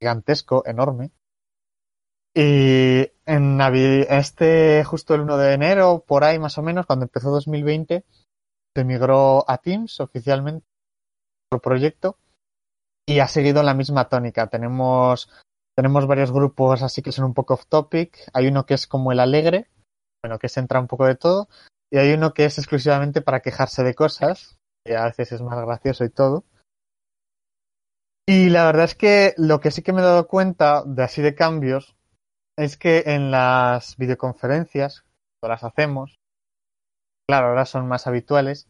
gigantesco, 0.00 0.62
enorme. 0.66 1.10
Y 2.34 3.10
en 3.26 3.60
este, 4.08 4.84
justo 4.84 5.14
el 5.14 5.22
1 5.22 5.36
de 5.36 5.52
enero, 5.52 6.04
por 6.06 6.24
ahí 6.24 6.38
más 6.38 6.58
o 6.58 6.62
menos, 6.62 6.86
cuando 6.86 7.04
empezó 7.04 7.30
2020, 7.30 8.04
se 8.76 8.84
migró 8.84 9.44
a 9.50 9.58
Teams 9.58 10.00
oficialmente 10.00 10.64
por 11.48 11.60
proyecto 11.60 12.18
y 13.06 13.18
ha 13.18 13.26
seguido 13.26 13.62
la 13.62 13.74
misma 13.74 14.08
tónica. 14.08 14.46
Tenemos 14.48 15.28
tenemos 15.76 16.06
varios 16.06 16.30
grupos 16.30 16.82
así 16.82 17.02
que 17.02 17.12
son 17.12 17.24
un 17.24 17.34
poco 17.34 17.54
off 17.54 17.66
topic. 17.66 18.18
Hay 18.32 18.46
uno 18.46 18.66
que 18.66 18.74
es 18.74 18.86
como 18.86 19.12
el 19.12 19.20
alegre, 19.20 19.68
bueno, 20.22 20.38
que 20.38 20.48
se 20.48 20.60
entra 20.60 20.78
un 20.78 20.86
poco 20.86 21.06
de 21.06 21.16
todo. 21.16 21.48
Y 21.90 21.98
hay 21.98 22.12
uno 22.12 22.34
que 22.34 22.44
es 22.44 22.58
exclusivamente 22.58 23.22
para 23.22 23.40
quejarse 23.40 23.82
de 23.82 23.94
cosas, 23.94 24.59
a 24.88 25.04
veces 25.04 25.32
es 25.32 25.42
más 25.42 25.60
gracioso 25.64 26.04
y 26.04 26.10
todo. 26.10 26.44
Y 28.26 28.50
la 28.50 28.64
verdad 28.66 28.84
es 28.84 28.94
que 28.94 29.34
lo 29.36 29.60
que 29.60 29.70
sí 29.70 29.82
que 29.82 29.92
me 29.92 30.00
he 30.00 30.04
dado 30.04 30.28
cuenta 30.28 30.84
de 30.84 31.02
así 31.02 31.20
de 31.20 31.34
cambios 31.34 31.96
es 32.56 32.76
que 32.76 33.04
en 33.06 33.30
las 33.30 33.96
videoconferencias, 33.96 35.04
cuando 35.40 35.54
las 35.54 35.64
hacemos, 35.64 36.18
claro, 37.28 37.48
ahora 37.48 37.66
son 37.66 37.88
más 37.88 38.06
habituales, 38.06 38.68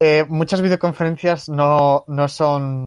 eh, 0.00 0.24
muchas 0.28 0.60
videoconferencias 0.60 1.48
no, 1.48 2.04
no 2.08 2.28
son 2.28 2.84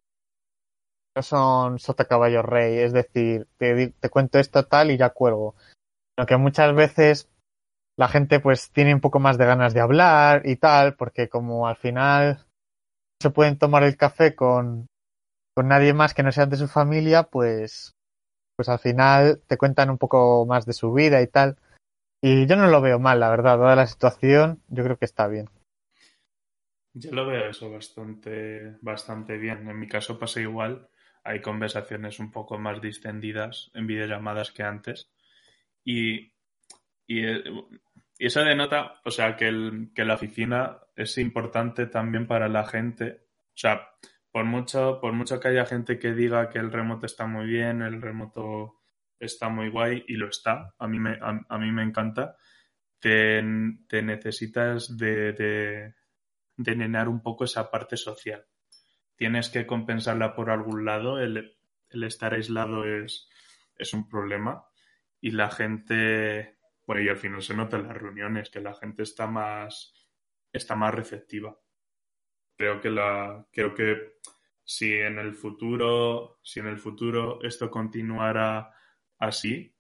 no 1.16 1.24
son 1.24 1.80
sota 1.80 2.06
caballo 2.06 2.42
rey, 2.42 2.78
es 2.80 2.92
decir, 2.92 3.48
te, 3.58 3.88
te 3.88 4.10
cuento 4.10 4.38
esto 4.38 4.66
tal 4.66 4.92
y 4.92 4.98
ya 4.98 5.12
cuelgo. 5.12 5.56
Sino 6.16 6.28
que 6.28 6.38
muchas 6.38 6.76
veces 6.76 7.30
la 7.98 8.08
gente 8.08 8.40
pues 8.40 8.72
tiene 8.72 8.94
un 8.94 9.02
poco 9.02 9.20
más 9.20 9.38
de 9.38 9.46
ganas 9.46 9.74
de 9.74 9.82
hablar 9.82 10.44
y 10.46 10.58
tal, 10.58 10.96
porque 10.96 11.30
como 11.30 11.68
al 11.68 11.78
final 11.78 12.46
se 13.22 13.30
pueden 13.30 13.58
tomar 13.58 13.84
el 13.84 13.98
café 13.98 14.36
con, 14.36 14.88
con 15.56 15.68
nadie 15.68 15.94
más 15.94 16.14
que 16.14 16.24
no 16.24 16.32
sea 16.32 16.46
de 16.46 16.58
su 16.58 16.68
familia, 16.68 17.24
pues, 17.24 17.96
pues 18.58 18.70
al 18.70 18.80
final 18.80 19.42
te 19.48 19.58
cuentan 19.58 19.90
un 19.90 19.98
poco 19.98 20.46
más 20.46 20.66
de 20.66 20.74
su 20.74 20.94
vida 20.94 21.22
y 21.22 21.28
tal. 21.28 21.58
Y 22.22 22.48
yo 22.48 22.56
no 22.56 22.68
lo 22.68 22.82
veo 22.82 23.00
mal, 23.00 23.20
la 23.20 23.30
verdad, 23.30 23.58
dada 23.58 23.76
la 23.76 23.88
situación, 23.88 24.62
yo 24.68 24.84
creo 24.84 24.98
que 24.98 25.06
está 25.06 25.28
bien. 25.28 25.50
Yo 26.94 27.12
lo 27.12 27.28
veo 27.28 27.50
eso 27.50 27.70
bastante, 27.70 28.78
bastante 28.82 29.38
bien. 29.38 29.68
En 29.68 29.78
mi 29.78 29.88
caso 29.88 30.18
pasa 30.18 30.40
igual. 30.40 30.88
Hay 31.24 31.42
conversaciones 31.42 32.20
un 32.20 32.32
poco 32.32 32.58
más 32.58 32.82
distendidas 32.82 33.70
en 33.74 33.86
videollamadas 33.86 34.52
que 34.52 34.64
antes. 34.64 35.12
Y, 35.84 36.32
y, 37.06 37.26
eh, 37.26 37.44
y 38.18 38.28
eso 38.28 38.42
denota, 38.44 39.02
o 39.04 39.12
sea, 39.12 39.36
que, 39.36 39.48
el, 39.48 39.92
que 39.94 40.06
la 40.06 40.16
oficina 40.16 40.80
es 40.96 41.18
importante 41.18 41.88
también 41.88 42.28
para 42.28 42.48
la 42.48 42.66
gente. 42.66 43.28
O 43.50 43.58
sea, 43.58 43.90
por 44.32 44.46
mucho, 44.46 45.00
por 45.02 45.14
mucho 45.14 45.40
que 45.40 45.50
haya 45.50 45.66
gente 45.66 46.00
que 46.00 46.14
diga 46.14 46.50
que 46.50 46.60
el 46.60 46.72
remoto 46.72 47.06
está 47.06 47.26
muy 47.28 47.46
bien, 47.46 47.82
el 47.82 48.02
remoto 48.02 48.82
está 49.20 49.50
muy 49.50 49.70
guay, 49.70 50.04
y 50.08 50.16
lo 50.16 50.28
está, 50.28 50.74
a 50.78 50.88
mí 50.88 51.00
me, 51.00 51.18
a, 51.22 51.40
a 51.48 51.58
mí 51.58 51.72
me 51.72 51.84
encanta, 51.84 52.36
te, 53.00 53.44
te 53.88 54.02
necesitas 54.02 54.98
de, 54.98 55.34
de, 55.34 55.94
de 56.58 57.08
un 57.08 57.22
poco 57.22 57.46
esa 57.46 57.70
parte 57.72 57.98
social. 57.98 58.46
Tienes 59.16 59.50
que 59.50 59.66
compensarla 59.66 60.36
por 60.36 60.50
algún 60.50 60.84
lado, 60.86 61.20
el, 61.20 61.58
el 61.90 62.04
estar 62.04 62.34
aislado 62.34 62.86
es, 62.86 63.30
es 63.78 63.94
un 63.94 64.10
problema 64.10 64.66
y 65.22 65.32
la 65.32 65.50
gente, 65.50 66.55
bueno, 66.86 67.02
y 67.02 67.10
al 67.10 67.18
final 67.18 67.42
se 67.42 67.56
nota 67.56 67.78
en 67.78 67.88
las 67.88 67.98
reuniones 67.98 68.50
que 68.50 68.62
la 68.62 68.74
gente 68.76 69.04
está 69.04 69.28
más, 69.28 69.94
está 70.52 70.76
más 70.76 70.94
receptiva. 70.94 71.58
Creo 72.58 72.80
que 72.80 72.90
la, 72.90 73.46
creo 73.52 73.74
que 73.74 74.16
si 74.64 74.94
en 74.94 75.20
el 75.20 75.34
futuro, 75.34 76.40
si 76.44 76.60
en 76.60 76.68
el 76.68 76.80
futuro 76.80 77.42
esto 77.44 77.70
continuara 77.70 78.72
así, 79.20 79.76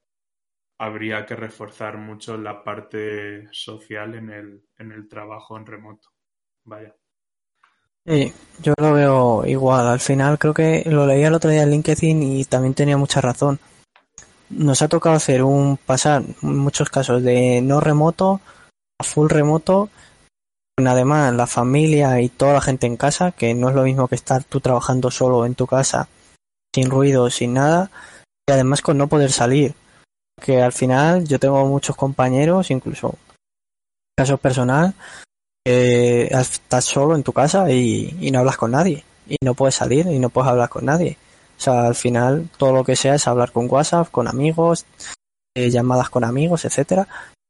habría 0.77 1.25
que 1.25 1.35
reforzar 1.35 1.97
mucho 1.97 2.37
la 2.37 2.63
parte 2.63 3.47
social 3.51 4.15
en 4.15 4.29
el, 4.29 4.63
en 4.77 4.91
el 4.91 5.07
trabajo 5.07 5.57
en 5.57 5.65
remoto. 5.65 6.09
Vaya. 6.63 6.95
Sí, 8.05 8.31
yo 8.61 8.73
lo 8.77 8.93
veo 8.93 9.45
igual. 9.45 9.87
Al 9.87 9.99
final 9.99 10.37
creo 10.37 10.53
que 10.53 10.83
lo 10.85 11.07
leía 11.07 11.27
el 11.27 11.33
otro 11.33 11.49
día 11.49 11.63
en 11.63 11.71
LinkedIn 11.71 12.21
y 12.21 12.45
también 12.45 12.73
tenía 12.73 12.97
mucha 12.97 13.21
razón. 13.21 13.59
Nos 14.49 14.81
ha 14.81 14.87
tocado 14.87 15.15
hacer 15.15 15.43
un 15.43 15.77
pasar 15.77 16.23
muchos 16.41 16.89
casos 16.89 17.23
de 17.23 17.61
no 17.61 17.79
remoto 17.79 18.41
a 18.99 19.03
full 19.03 19.29
remoto. 19.29 19.89
Además, 20.77 21.33
la 21.33 21.47
familia 21.47 22.19
y 22.21 22.29
toda 22.29 22.53
la 22.53 22.61
gente 22.61 22.85
en 22.85 22.97
casa, 22.97 23.31
que 23.31 23.53
no 23.53 23.69
es 23.69 23.75
lo 23.75 23.83
mismo 23.83 24.07
que 24.07 24.15
estar 24.15 24.43
tú 24.43 24.59
trabajando 24.59 25.09
solo 25.09 25.45
en 25.45 25.55
tu 25.55 25.67
casa, 25.67 26.09
sin 26.73 26.89
ruido, 26.89 27.29
sin 27.29 27.53
nada, 27.53 27.89
y 28.47 28.51
además 28.51 28.81
con 28.81 28.97
no 28.97 29.07
poder 29.07 29.31
salir. 29.31 29.73
Que 30.41 30.61
al 30.61 30.73
final 30.73 31.25
yo 31.25 31.39
tengo 31.39 31.65
muchos 31.65 31.95
compañeros, 31.95 32.71
incluso 32.71 33.17
caso 34.17 34.37
personal, 34.37 34.93
eh, 35.67 36.29
estás 36.31 36.85
solo 36.85 37.15
en 37.15 37.23
tu 37.23 37.33
casa 37.33 37.71
y, 37.71 38.29
no 38.31 38.39
hablas 38.39 38.57
con 38.57 38.71
nadie 38.71 39.03
y 39.27 39.37
no 39.43 39.55
puedes 39.55 39.75
salir 39.75 40.05
y 40.05 40.19
no 40.19 40.29
puedes 40.29 40.49
hablar 40.49 40.69
con 40.69 40.85
nadie. 40.85 41.17
O 41.57 41.61
sea, 41.61 41.87
al 41.87 41.95
final 41.95 42.49
todo 42.57 42.73
lo 42.73 42.83
que 42.83 42.95
sea 42.95 43.15
es 43.15 43.27
hablar 43.27 43.51
con 43.51 43.67
WhatsApp, 43.69 44.09
con 44.11 44.27
amigos, 44.27 44.85
eh, 45.55 45.69
llamadas 45.69 46.09
con 46.09 46.23
amigos, 46.23 46.65
etcétera. 46.65 47.07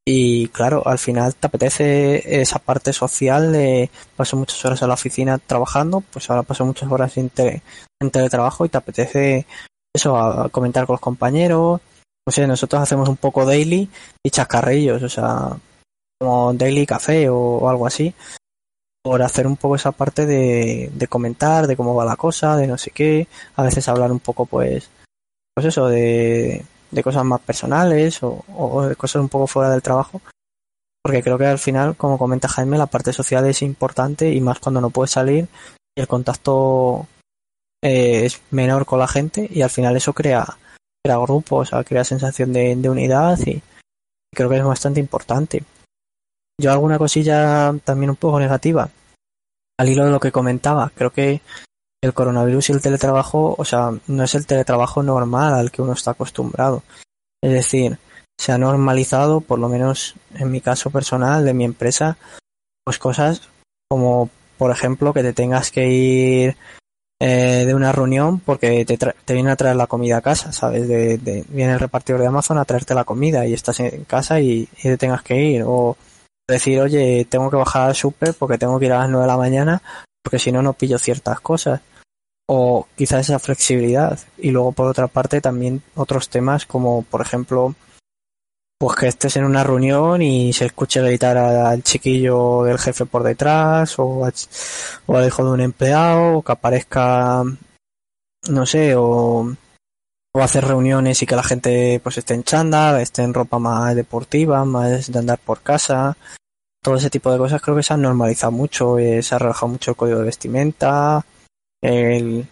Y 0.08 0.48
claro, 0.48 0.86
al 0.86 0.98
final 0.98 1.34
te 1.34 1.48
apetece 1.48 2.40
esa 2.40 2.60
parte 2.60 2.92
social 2.92 3.50
de 3.50 3.90
paso 4.14 4.36
muchas 4.36 4.64
horas 4.64 4.80
en 4.80 4.88
la 4.88 4.94
oficina 4.94 5.38
trabajando, 5.38 6.00
pues 6.00 6.30
ahora 6.30 6.44
paso 6.44 6.64
muchas 6.64 6.90
horas 6.90 7.16
en, 7.16 7.28
tele, 7.28 7.62
en 8.00 8.10
teletrabajo 8.12 8.64
y 8.64 8.68
te 8.68 8.78
apetece 8.78 9.46
eso, 9.92 10.16
a 10.16 10.48
comentar 10.50 10.86
con 10.86 10.94
los 10.94 11.00
compañeros. 11.00 11.80
No 12.24 12.32
sé, 12.32 12.46
nosotros 12.46 12.82
hacemos 12.82 13.08
un 13.08 13.16
poco 13.16 13.44
daily 13.44 13.90
y 14.22 14.30
chascarrillos, 14.30 15.02
o 15.02 15.08
sea, 15.08 15.58
como 16.20 16.54
daily 16.54 16.86
café 16.86 17.28
o, 17.28 17.68
algo 17.68 17.86
así 17.86 18.14
por 19.06 19.22
hacer 19.22 19.46
un 19.46 19.56
poco 19.56 19.76
esa 19.76 19.92
parte 19.92 20.26
de, 20.26 21.06
comentar 21.08 21.68
de 21.68 21.76
cómo 21.76 21.94
va 21.94 22.04
la 22.04 22.16
cosa 22.16 22.56
de 22.56 22.66
no 22.66 22.76
sé 22.76 22.90
qué. 22.90 23.28
A 23.54 23.62
veces 23.62 23.88
hablar 23.88 24.10
un 24.10 24.18
poco 24.18 24.46
pues 24.46 24.90
pues 25.54 25.66
eso 25.68 25.86
de, 25.86 26.64
cosas 27.04 27.24
más 27.24 27.40
personales 27.40 28.20
o, 28.24 28.44
o, 28.48 28.82
de 28.84 28.96
cosas 28.96 29.22
un 29.22 29.28
poco 29.28 29.46
fuera 29.46 29.70
del 29.70 29.80
trabajo. 29.80 30.20
Porque 31.04 31.22
creo 31.22 31.38
que 31.38 31.46
al 31.46 31.60
final 31.60 31.94
como 31.94 32.18
comenta 32.18 32.48
Jaime 32.48 32.78
la 32.78 32.86
parte 32.88 33.12
social 33.12 33.46
es 33.46 33.62
importante 33.62 34.28
y 34.32 34.40
más 34.40 34.58
cuando 34.58 34.80
no 34.80 34.90
puedes 34.90 35.12
salir 35.12 35.46
y 35.96 36.00
el 36.00 36.08
contacto 36.08 37.06
eh, 37.84 38.26
es 38.26 38.42
menor 38.50 38.86
con 38.86 38.98
la 38.98 39.06
gente 39.06 39.48
y 39.48 39.62
al 39.62 39.70
final 39.70 39.96
eso 39.96 40.14
crea 40.14 40.58
crea 41.04 41.18
grupos 41.18 41.68
o 41.68 41.70
sea, 41.70 41.84
crea 41.84 42.02
sensación 42.02 42.52
de 42.52 42.90
unidad 42.90 43.38
y 43.46 43.62
creo 44.34 44.50
que 44.50 44.56
es 44.56 44.64
bastante 44.64 44.98
importante 44.98 45.62
yo 46.58 46.72
alguna 46.72 46.98
cosilla 46.98 47.74
también 47.84 48.10
un 48.10 48.16
poco 48.16 48.40
negativa. 48.40 48.88
Al 49.78 49.88
hilo 49.88 50.04
de 50.04 50.10
lo 50.10 50.20
que 50.20 50.32
comentaba, 50.32 50.90
creo 50.94 51.10
que 51.10 51.42
el 52.02 52.14
coronavirus 52.14 52.70
y 52.70 52.72
el 52.72 52.80
teletrabajo, 52.80 53.54
o 53.58 53.64
sea, 53.64 53.90
no 54.06 54.24
es 54.24 54.34
el 54.34 54.46
teletrabajo 54.46 55.02
normal 55.02 55.54
al 55.54 55.70
que 55.70 55.82
uno 55.82 55.92
está 55.92 56.12
acostumbrado. 56.12 56.82
Es 57.42 57.52
decir, 57.52 57.98
se 58.38 58.52
ha 58.52 58.58
normalizado, 58.58 59.40
por 59.40 59.58
lo 59.58 59.68
menos 59.68 60.14
en 60.34 60.50
mi 60.50 60.60
caso 60.60 60.90
personal, 60.90 61.44
de 61.44 61.54
mi 61.54 61.64
empresa, 61.64 62.16
pues 62.84 62.98
cosas 62.98 63.42
como, 63.88 64.30
por 64.56 64.70
ejemplo, 64.70 65.12
que 65.12 65.22
te 65.22 65.32
tengas 65.32 65.70
que 65.70 65.88
ir 65.88 66.56
eh, 67.20 67.64
de 67.66 67.74
una 67.74 67.92
reunión 67.92 68.40
porque 68.40 68.84
te, 68.84 68.96
te 68.98 69.34
viene 69.34 69.50
a 69.50 69.56
traer 69.56 69.76
la 69.76 69.86
comida 69.86 70.18
a 70.18 70.22
casa, 70.22 70.52
¿sabes? 70.52 70.88
De, 70.88 71.44
viene 71.48 71.72
el 71.72 71.80
repartidor 71.80 72.20
de 72.20 72.26
Amazon 72.26 72.58
a 72.58 72.64
traerte 72.64 72.94
la 72.94 73.04
comida 73.04 73.46
y 73.46 73.52
estás 73.52 73.80
en 73.80 74.04
casa 74.04 74.40
y, 74.40 74.68
y 74.78 74.82
te 74.82 74.98
tengas 74.98 75.22
que 75.22 75.36
ir. 75.36 75.62
O 75.66 75.96
decir, 76.48 76.80
oye, 76.80 77.26
tengo 77.28 77.50
que 77.50 77.56
bajar 77.56 77.88
al 77.88 77.94
súper 77.94 78.34
porque 78.34 78.58
tengo 78.58 78.78
que 78.78 78.86
ir 78.86 78.92
a 78.92 79.00
las 79.00 79.10
9 79.10 79.24
de 79.24 79.32
la 79.32 79.36
mañana 79.36 79.82
porque 80.26 80.40
si 80.40 80.50
no, 80.50 80.60
no 80.60 80.72
pillo 80.72 80.98
ciertas 80.98 81.38
cosas. 81.38 81.80
O 82.48 82.88
quizás 82.96 83.20
esa 83.28 83.38
flexibilidad. 83.38 84.18
Y 84.38 84.50
luego, 84.50 84.72
por 84.72 84.88
otra 84.88 85.06
parte, 85.06 85.40
también 85.40 85.82
otros 85.94 86.28
temas 86.28 86.66
como, 86.66 87.02
por 87.02 87.20
ejemplo, 87.20 87.76
pues 88.76 88.96
que 88.96 89.06
estés 89.06 89.36
en 89.36 89.44
una 89.44 89.62
reunión 89.62 90.22
y 90.22 90.52
se 90.52 90.66
escuche 90.66 91.00
gritar 91.00 91.38
al 91.38 91.84
chiquillo 91.84 92.64
del 92.64 92.78
jefe 92.78 93.06
por 93.06 93.22
detrás 93.22 94.00
o, 94.00 94.24
a, 94.24 94.32
o 95.06 95.16
al 95.16 95.26
hijo 95.28 95.44
de 95.44 95.50
un 95.50 95.60
empleado 95.60 96.38
o 96.38 96.42
que 96.42 96.52
aparezca, 96.52 97.44
no 98.50 98.66
sé, 98.66 98.96
o, 98.96 99.54
o 100.36 100.42
hacer 100.42 100.66
reuniones 100.66 101.22
y 101.22 101.26
que 101.26 101.34
la 101.34 101.42
gente 101.42 101.98
pues 102.02 102.18
esté 102.18 102.34
en 102.34 102.44
chándal, 102.44 103.00
esté 103.00 103.22
en 103.22 103.32
ropa 103.32 103.58
más 103.58 103.94
deportiva, 103.94 104.64
más 104.66 105.10
de 105.10 105.18
andar 105.18 105.38
por 105.38 105.62
casa. 105.62 106.16
Todo 106.82 106.96
ese 106.96 107.08
tipo 107.08 107.32
de 107.32 107.38
cosas 107.38 107.62
creo 107.62 107.74
que 107.74 107.82
se 107.82 107.94
han 107.94 108.02
normalizado 108.02 108.52
mucho, 108.52 108.98
eh, 108.98 109.22
se 109.22 109.34
ha 109.34 109.38
relajado 109.38 109.68
mucho 109.68 109.92
el 109.92 109.96
código 109.96 110.18
de 110.18 110.26
vestimenta 110.26 111.24
el, 111.82 112.46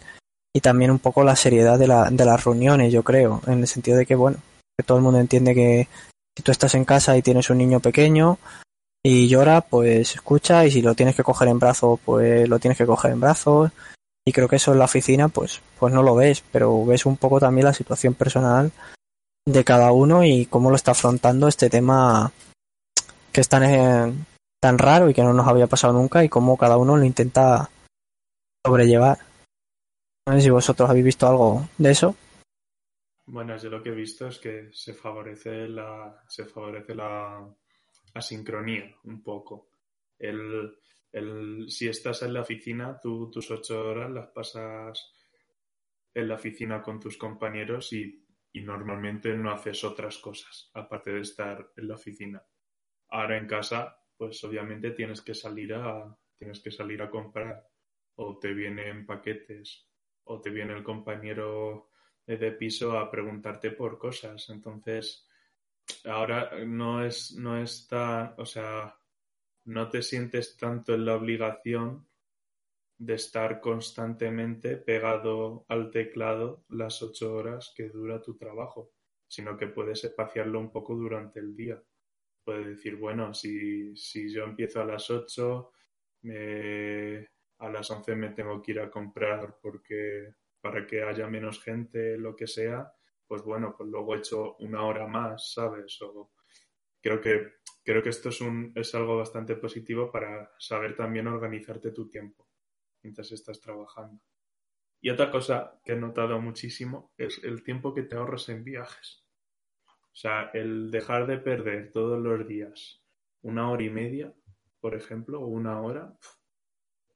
y 0.54 0.60
también 0.60 0.90
un 0.90 0.98
poco 0.98 1.22
la 1.24 1.36
seriedad 1.36 1.78
de, 1.78 1.86
la, 1.86 2.08
de 2.10 2.24
las 2.24 2.42
reuniones, 2.42 2.90
yo 2.90 3.02
creo, 3.02 3.42
en 3.46 3.60
el 3.60 3.66
sentido 3.66 3.98
de 3.98 4.06
que, 4.06 4.14
bueno, 4.14 4.38
que 4.78 4.84
todo 4.84 4.96
el 4.96 5.04
mundo 5.04 5.20
entiende 5.20 5.54
que 5.54 5.86
si 6.36 6.42
tú 6.42 6.52
estás 6.52 6.74
en 6.74 6.86
casa 6.86 7.16
y 7.16 7.22
tienes 7.22 7.50
un 7.50 7.58
niño 7.58 7.80
pequeño 7.80 8.38
y 9.04 9.28
llora, 9.28 9.60
pues 9.60 10.14
escucha 10.14 10.64
y 10.64 10.70
si 10.70 10.80
lo 10.80 10.94
tienes 10.94 11.14
que 11.14 11.22
coger 11.22 11.48
en 11.48 11.58
brazos, 11.58 12.00
pues 12.02 12.48
lo 12.48 12.58
tienes 12.58 12.78
que 12.78 12.86
coger 12.86 13.12
en 13.12 13.20
brazos 13.20 13.70
y 14.26 14.32
creo 14.32 14.48
que 14.48 14.56
eso 14.56 14.72
en 14.72 14.78
la 14.78 14.86
oficina 14.86 15.28
pues 15.28 15.60
pues 15.78 15.92
no 15.92 16.02
lo 16.02 16.14
ves 16.14 16.42
pero 16.52 16.84
ves 16.84 17.06
un 17.06 17.16
poco 17.16 17.40
también 17.40 17.66
la 17.66 17.74
situación 17.74 18.14
personal 18.14 18.72
de 19.46 19.64
cada 19.64 19.92
uno 19.92 20.24
y 20.24 20.46
cómo 20.46 20.70
lo 20.70 20.76
está 20.76 20.92
afrontando 20.92 21.48
este 21.48 21.68
tema 21.68 22.32
que 23.32 23.40
es 23.40 23.48
tan 23.48 23.64
eh, 23.64 24.12
tan 24.60 24.78
raro 24.78 25.10
y 25.10 25.14
que 25.14 25.22
no 25.22 25.34
nos 25.34 25.46
había 25.46 25.66
pasado 25.66 25.92
nunca 25.92 26.24
y 26.24 26.28
cómo 26.28 26.56
cada 26.56 26.78
uno 26.78 26.96
lo 26.96 27.04
intenta 27.04 27.68
sobrellevar 28.64 29.18
no 30.26 30.34
sé 30.34 30.40
si 30.40 30.50
vosotros 30.50 30.88
habéis 30.88 31.04
visto 31.04 31.26
algo 31.26 31.68
de 31.76 31.90
eso 31.90 32.16
Bueno, 33.26 33.56
yo 33.56 33.70
lo 33.70 33.82
que 33.82 33.90
he 33.90 33.94
visto 33.94 34.28
es 34.28 34.38
que 34.38 34.70
se 34.72 34.94
favorece 34.94 35.68
la, 35.68 36.22
se 36.28 36.44
favorece 36.44 36.94
la 36.94 37.46
asincronía 38.14 38.94
un 39.04 39.22
poco. 39.22 39.70
El, 40.18 40.76
el, 41.14 41.70
si 41.70 41.88
estás 41.88 42.22
en 42.22 42.34
la 42.34 42.40
oficina, 42.40 42.98
tú 43.00 43.30
tus 43.30 43.48
ocho 43.50 43.88
horas 43.88 44.10
las 44.10 44.26
pasas 44.28 45.12
en 46.12 46.28
la 46.28 46.34
oficina 46.34 46.82
con 46.82 46.98
tus 46.98 47.16
compañeros 47.16 47.92
y, 47.92 48.26
y 48.52 48.60
normalmente 48.62 49.36
no 49.36 49.52
haces 49.52 49.84
otras 49.84 50.18
cosas 50.18 50.70
aparte 50.74 51.12
de 51.12 51.20
estar 51.20 51.70
en 51.76 51.88
la 51.88 51.94
oficina. 51.94 52.44
Ahora 53.10 53.38
en 53.38 53.46
casa, 53.46 53.96
pues 54.16 54.42
obviamente 54.42 54.90
tienes 54.90 55.22
que 55.22 55.34
salir 55.34 55.74
a, 55.74 56.16
tienes 56.36 56.60
que 56.60 56.72
salir 56.72 57.00
a 57.00 57.10
comprar 57.10 57.64
o 58.16 58.38
te 58.38 58.52
vienen 58.52 59.06
paquetes 59.06 59.88
o 60.24 60.40
te 60.40 60.50
viene 60.50 60.72
el 60.74 60.82
compañero 60.82 61.90
de 62.26 62.52
piso 62.52 62.98
a 62.98 63.08
preguntarte 63.08 63.70
por 63.70 63.98
cosas. 63.98 64.50
Entonces, 64.50 65.28
ahora 66.04 66.50
no 66.64 67.04
es, 67.04 67.36
no 67.36 67.56
está, 67.56 68.34
o 68.36 68.46
sea, 68.46 68.96
no 69.64 69.88
te 69.88 70.02
sientes 70.02 70.56
tanto 70.56 70.94
en 70.94 71.04
la 71.04 71.16
obligación 71.16 72.06
de 72.98 73.14
estar 73.14 73.60
constantemente 73.60 74.76
pegado 74.76 75.64
al 75.68 75.90
teclado 75.90 76.64
las 76.68 77.02
ocho 77.02 77.34
horas 77.34 77.72
que 77.76 77.88
dura 77.88 78.22
tu 78.22 78.36
trabajo, 78.36 78.92
sino 79.26 79.56
que 79.56 79.66
puedes 79.66 80.04
espaciarlo 80.04 80.60
un 80.60 80.70
poco 80.70 80.94
durante 80.94 81.40
el 81.40 81.56
día. 81.56 81.82
Puedes 82.44 82.66
decir, 82.66 82.96
bueno, 82.96 83.34
si, 83.34 83.96
si 83.96 84.32
yo 84.32 84.44
empiezo 84.44 84.80
a 84.80 84.84
las 84.84 85.10
ocho, 85.10 85.72
me, 86.22 87.28
a 87.58 87.68
las 87.68 87.90
once 87.90 88.14
me 88.14 88.30
tengo 88.30 88.62
que 88.62 88.72
ir 88.72 88.80
a 88.80 88.90
comprar 88.90 89.58
porque 89.60 90.34
para 90.60 90.86
que 90.86 91.02
haya 91.02 91.26
menos 91.26 91.62
gente, 91.62 92.16
lo 92.16 92.34
que 92.36 92.46
sea, 92.46 92.92
pues 93.26 93.42
bueno, 93.42 93.74
pues 93.76 93.88
luego 93.88 94.14
he 94.14 94.18
hecho 94.18 94.56
una 94.60 94.84
hora 94.84 95.06
más, 95.06 95.52
¿sabes? 95.52 96.00
O 96.02 96.32
creo 97.00 97.20
que 97.20 97.54
creo 97.84 98.02
que 98.02 98.08
esto 98.08 98.30
es 98.30 98.40
un 98.40 98.72
es 98.74 98.94
algo 98.94 99.16
bastante 99.18 99.56
positivo 99.56 100.10
para 100.10 100.50
saber 100.58 100.96
también 100.96 101.28
organizarte 101.28 101.92
tu 101.92 102.08
tiempo 102.08 102.48
mientras 103.02 103.30
estás 103.32 103.60
trabajando. 103.60 104.20
Y 105.00 105.10
otra 105.10 105.30
cosa 105.30 105.80
que 105.84 105.92
he 105.92 105.96
notado 105.96 106.40
muchísimo 106.40 107.12
es 107.18 107.44
el 107.44 107.62
tiempo 107.62 107.92
que 107.94 108.04
te 108.04 108.16
ahorras 108.16 108.48
en 108.48 108.64
viajes. 108.64 109.22
O 109.86 110.16
sea, 110.16 110.50
el 110.54 110.90
dejar 110.90 111.26
de 111.26 111.38
perder 111.38 111.92
todos 111.92 112.22
los 112.22 112.48
días 112.48 113.02
una 113.42 113.70
hora 113.70 113.82
y 113.82 113.90
media, 113.90 114.32
por 114.80 114.94
ejemplo, 114.94 115.42
o 115.42 115.46
una 115.46 115.82
hora, 115.82 116.16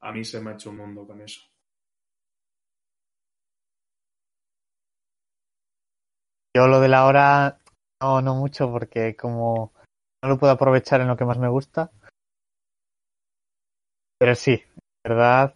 a 0.01 0.11
mí 0.11 0.23
se 0.23 0.39
me 0.39 0.51
ha 0.51 0.53
hecho 0.53 0.69
un 0.69 0.77
mundo 0.77 1.07
con 1.07 1.21
eso. 1.21 1.41
Yo 6.55 6.67
lo 6.67 6.79
de 6.79 6.89
la 6.89 7.05
hora, 7.05 7.59
no, 8.01 8.21
no 8.21 8.35
mucho, 8.35 8.71
porque 8.71 9.15
como 9.15 9.73
no 10.21 10.29
lo 10.29 10.37
puedo 10.37 10.53
aprovechar 10.53 11.01
en 11.01 11.07
lo 11.07 11.17
que 11.17 11.25
más 11.25 11.37
me 11.37 11.49
gusta. 11.49 11.91
Pero 14.17 14.35
sí, 14.35 14.61
verdad, 15.03 15.55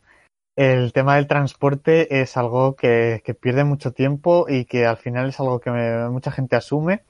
el 0.57 0.93
tema 0.93 1.15
del 1.15 1.27
transporte 1.27 2.21
es 2.21 2.37
algo 2.37 2.75
que, 2.75 3.21
que, 3.25 3.33
pierde 3.33 3.65
mucho 3.65 3.91
tiempo 3.91 4.45
y 4.47 4.65
que 4.65 4.85
al 4.85 4.97
final 4.97 5.29
es 5.29 5.39
algo 5.39 5.59
que 5.59 5.71
mucha 6.09 6.31
gente 6.31 6.55
asume, 6.55 7.03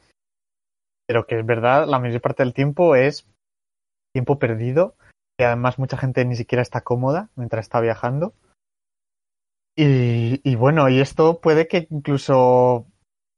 pero 1.08 1.28
que 1.28 1.40
es 1.40 1.46
verdad, 1.46 1.88
la 1.88 2.00
mayor 2.00 2.22
parte 2.22 2.44
del 2.44 2.54
tiempo 2.54 2.96
es 2.96 3.28
tiempo 4.14 4.40
perdido 4.40 4.96
y 5.40 5.44
además 5.44 5.78
mucha 5.78 5.98
gente 5.98 6.26
ni 6.26 6.36
siquiera 6.36 6.62
está 6.62 6.82
cómoda 6.82 7.30
mientras 7.36 7.66
está 7.66 7.82
viajando. 7.82 8.34
Y, 9.76 10.40
y 10.44 10.56
bueno, 10.56 10.90
y 10.90 11.00
esto 11.00 11.40
puede 11.40 11.68
que 11.68 11.88
incluso 11.90 12.88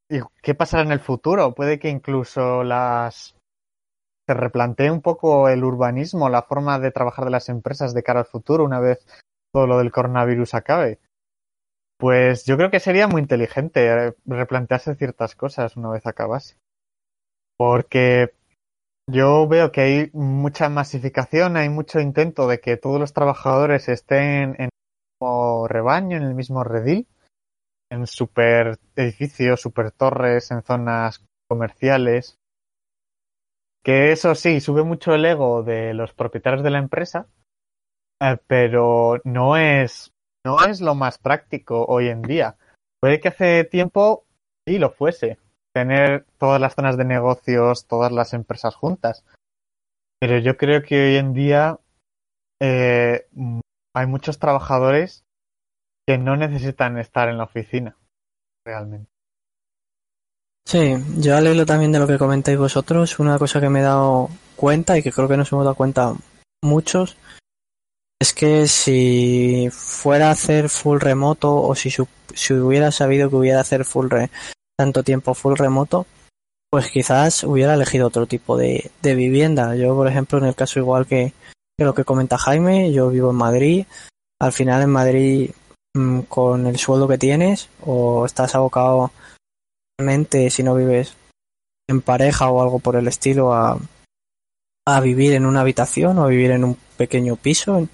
¿Y 0.08 0.20
qué 0.42 0.54
pasará 0.54 0.84
en 0.84 0.92
el 0.92 1.00
futuro? 1.00 1.54
Puede 1.54 1.78
que 1.78 1.88
incluso 1.88 2.62
las 2.62 3.35
se 4.26 4.34
replantee 4.34 4.90
un 4.90 5.00
poco 5.00 5.48
el 5.48 5.64
urbanismo, 5.64 6.28
la 6.28 6.42
forma 6.42 6.78
de 6.78 6.90
trabajar 6.90 7.24
de 7.24 7.30
las 7.30 7.48
empresas 7.48 7.94
de 7.94 8.02
cara 8.02 8.20
al 8.20 8.26
futuro 8.26 8.64
una 8.64 8.80
vez 8.80 9.06
todo 9.52 9.66
lo 9.66 9.78
del 9.78 9.92
coronavirus 9.92 10.54
acabe. 10.54 10.98
Pues 11.98 12.44
yo 12.44 12.56
creo 12.56 12.70
que 12.70 12.80
sería 12.80 13.08
muy 13.08 13.22
inteligente 13.22 14.14
replantearse 14.26 14.94
ciertas 14.94 15.34
cosas 15.34 15.76
una 15.76 15.90
vez 15.90 16.06
acabase. 16.06 16.56
Porque 17.56 18.34
yo 19.08 19.48
veo 19.48 19.72
que 19.72 19.80
hay 19.80 20.10
mucha 20.12 20.68
masificación, 20.68 21.56
hay 21.56 21.68
mucho 21.68 22.00
intento 22.00 22.48
de 22.48 22.60
que 22.60 22.76
todos 22.76 23.00
los 23.00 23.14
trabajadores 23.14 23.88
estén 23.88 24.56
en 24.58 24.64
el 24.64 24.70
mismo 25.20 25.68
rebaño, 25.68 26.16
en 26.16 26.24
el 26.24 26.34
mismo 26.34 26.64
redil 26.64 27.06
en 27.90 28.06
super 28.06 28.78
edificios, 28.94 29.60
super 29.60 29.90
torres, 29.90 30.50
en 30.50 30.62
zonas 30.62 31.24
comerciales. 31.48 32.38
Que 33.86 34.10
eso 34.10 34.34
sí, 34.34 34.60
sube 34.60 34.82
mucho 34.82 35.14
el 35.14 35.24
ego 35.24 35.62
de 35.62 35.94
los 35.94 36.12
propietarios 36.12 36.64
de 36.64 36.70
la 36.70 36.78
empresa, 36.78 37.28
eh, 38.20 38.36
pero 38.48 39.20
no 39.22 39.56
es, 39.56 40.12
no 40.44 40.60
es 40.66 40.80
lo 40.80 40.96
más 40.96 41.18
práctico 41.18 41.84
hoy 41.84 42.08
en 42.08 42.22
día. 42.22 42.56
Puede 43.00 43.20
que 43.20 43.28
hace 43.28 43.62
tiempo 43.62 44.24
sí 44.66 44.80
lo 44.80 44.90
fuese, 44.90 45.38
tener 45.72 46.26
todas 46.36 46.60
las 46.60 46.74
zonas 46.74 46.96
de 46.96 47.04
negocios, 47.04 47.86
todas 47.86 48.10
las 48.10 48.34
empresas 48.34 48.74
juntas. 48.74 49.24
Pero 50.18 50.38
yo 50.38 50.56
creo 50.56 50.82
que 50.82 51.10
hoy 51.10 51.16
en 51.18 51.32
día 51.32 51.78
eh, 52.60 53.28
hay 53.94 54.06
muchos 54.08 54.40
trabajadores 54.40 55.24
que 56.08 56.18
no 56.18 56.36
necesitan 56.36 56.98
estar 56.98 57.28
en 57.28 57.38
la 57.38 57.44
oficina, 57.44 57.96
realmente. 58.66 59.15
Sí, 60.66 60.94
yo 61.18 61.36
al 61.36 61.46
hilo 61.46 61.64
también 61.64 61.92
de 61.92 62.00
lo 62.00 62.08
que 62.08 62.18
comentáis 62.18 62.58
vosotros, 62.58 63.20
una 63.20 63.38
cosa 63.38 63.60
que 63.60 63.68
me 63.68 63.80
he 63.80 63.84
dado 63.84 64.28
cuenta 64.56 64.98
y 64.98 65.02
que 65.02 65.12
creo 65.12 65.28
que 65.28 65.36
nos 65.36 65.52
hemos 65.52 65.64
dado 65.64 65.76
cuenta 65.76 66.12
muchos, 66.62 67.16
es 68.20 68.34
que 68.34 68.66
si 68.66 69.68
fuera 69.70 70.28
a 70.28 70.32
hacer 70.32 70.68
full 70.68 70.98
remoto 70.98 71.54
o 71.54 71.74
si, 71.76 71.90
si 72.34 72.54
hubiera 72.54 72.90
sabido 72.90 73.30
que 73.30 73.36
hubiera 73.36 73.60
hacer 73.60 73.84
full 73.84 74.10
re, 74.10 74.30
tanto 74.76 75.04
tiempo 75.04 75.34
full 75.34 75.56
remoto, 75.56 76.04
pues 76.68 76.90
quizás 76.90 77.44
hubiera 77.44 77.74
elegido 77.74 78.08
otro 78.08 78.26
tipo 78.26 78.56
de, 78.56 78.90
de 79.02 79.14
vivienda. 79.14 79.76
Yo, 79.76 79.94
por 79.94 80.08
ejemplo, 80.08 80.38
en 80.38 80.46
el 80.46 80.56
caso 80.56 80.80
igual 80.80 81.06
que, 81.06 81.32
lo 81.78 81.94
que 81.94 82.04
comenta 82.04 82.38
Jaime, 82.38 82.92
yo 82.92 83.08
vivo 83.10 83.30
en 83.30 83.36
Madrid. 83.36 83.86
Al 84.40 84.52
final 84.52 84.82
en 84.82 84.90
Madrid 84.90 85.50
Mm, 85.96 86.20
con 86.28 86.66
el 86.66 86.76
sueldo 86.78 87.08
que 87.08 87.16
tienes 87.16 87.70
o 87.80 88.26
estás 88.26 88.54
abocado 88.54 89.12
si 90.50 90.62
no 90.62 90.74
vives 90.74 91.16
en 91.88 92.00
pareja 92.00 92.50
o 92.50 92.62
algo 92.62 92.78
por 92.78 92.96
el 92.96 93.08
estilo 93.08 93.54
a, 93.54 93.78
a 94.86 95.00
vivir 95.00 95.32
en 95.32 95.46
una 95.46 95.60
habitación 95.60 96.18
o 96.18 96.24
a 96.24 96.28
vivir 96.28 96.50
en 96.50 96.64
un 96.64 96.76
pequeño 96.96 97.36
piso 97.36 97.88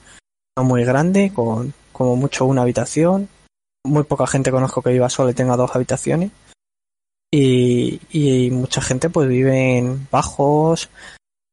no 0.56 0.64
muy 0.64 0.84
grande 0.84 1.32
con 1.34 1.72
como 1.92 2.16
mucho 2.16 2.46
una 2.46 2.62
habitación 2.62 3.28
muy 3.84 4.04
poca 4.04 4.26
gente 4.26 4.50
conozco 4.50 4.82
que 4.82 4.90
viva 4.90 5.08
sola 5.08 5.30
y 5.30 5.34
tenga 5.34 5.56
dos 5.56 5.74
habitaciones 5.74 6.30
y, 7.30 8.00
y 8.10 8.50
mucha 8.50 8.80
gente 8.80 9.08
pues 9.08 9.28
vive 9.28 9.78
en 9.78 10.08
bajos 10.10 10.90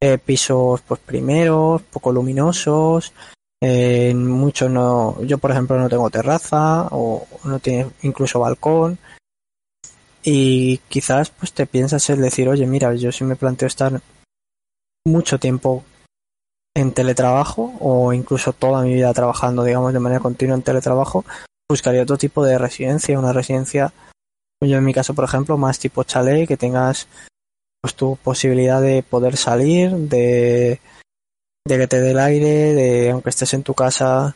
eh, 0.01 0.17
pisos 0.17 0.81
pues 0.81 0.99
primeros 1.01 1.81
poco 1.83 2.11
luminosos 2.11 3.13
eh, 3.61 4.13
muchos 4.15 4.71
no, 4.71 5.21
yo 5.23 5.37
por 5.37 5.51
ejemplo 5.51 5.77
no 5.77 5.89
tengo 5.89 6.09
terraza 6.09 6.87
o 6.91 7.27
no 7.43 7.59
tiene 7.59 7.89
incluso 8.03 8.39
balcón. 8.39 8.97
Y 10.23 10.77
quizás 10.89 11.29
pues 11.29 11.53
te 11.53 11.65
piensas 11.65 12.09
el 12.09 12.21
decir, 12.21 12.49
oye, 12.49 12.65
mira, 12.65 12.93
yo 12.95 13.11
si 13.11 13.23
me 13.23 13.35
planteo 13.35 13.67
estar 13.67 14.01
mucho 15.05 15.39
tiempo 15.39 15.83
en 16.75 16.91
teletrabajo 16.91 17.73
o 17.79 18.13
incluso 18.13 18.53
toda 18.53 18.83
mi 18.83 18.93
vida 18.93 19.13
trabajando, 19.13 19.63
digamos, 19.63 19.93
de 19.93 19.99
manera 19.99 20.19
continua 20.21 20.55
en 20.55 20.61
teletrabajo, 20.61 21.25
buscaría 21.69 22.03
otro 22.03 22.17
tipo 22.17 22.43
de 22.43 22.57
residencia, 22.57 23.17
una 23.19 23.33
residencia, 23.33 23.93
yo 24.61 24.77
en 24.77 24.83
mi 24.83 24.93
caso, 24.93 25.13
por 25.13 25.25
ejemplo, 25.25 25.57
más 25.57 25.79
tipo 25.79 26.03
chalet, 26.03 26.47
que 26.47 26.57
tengas 26.57 27.07
pues 27.81 27.95
tu 27.95 28.17
posibilidad 28.17 28.81
de 28.81 29.03
poder 29.03 29.37
salir, 29.37 29.91
de 29.91 30.79
de 31.69 31.77
que 31.77 31.87
te 31.87 32.01
dé 32.01 32.11
el 32.11 32.19
aire, 32.19 32.73
de 32.73 33.11
aunque 33.11 33.29
estés 33.29 33.53
en 33.53 33.63
tu 33.63 33.73
casa, 33.73 34.35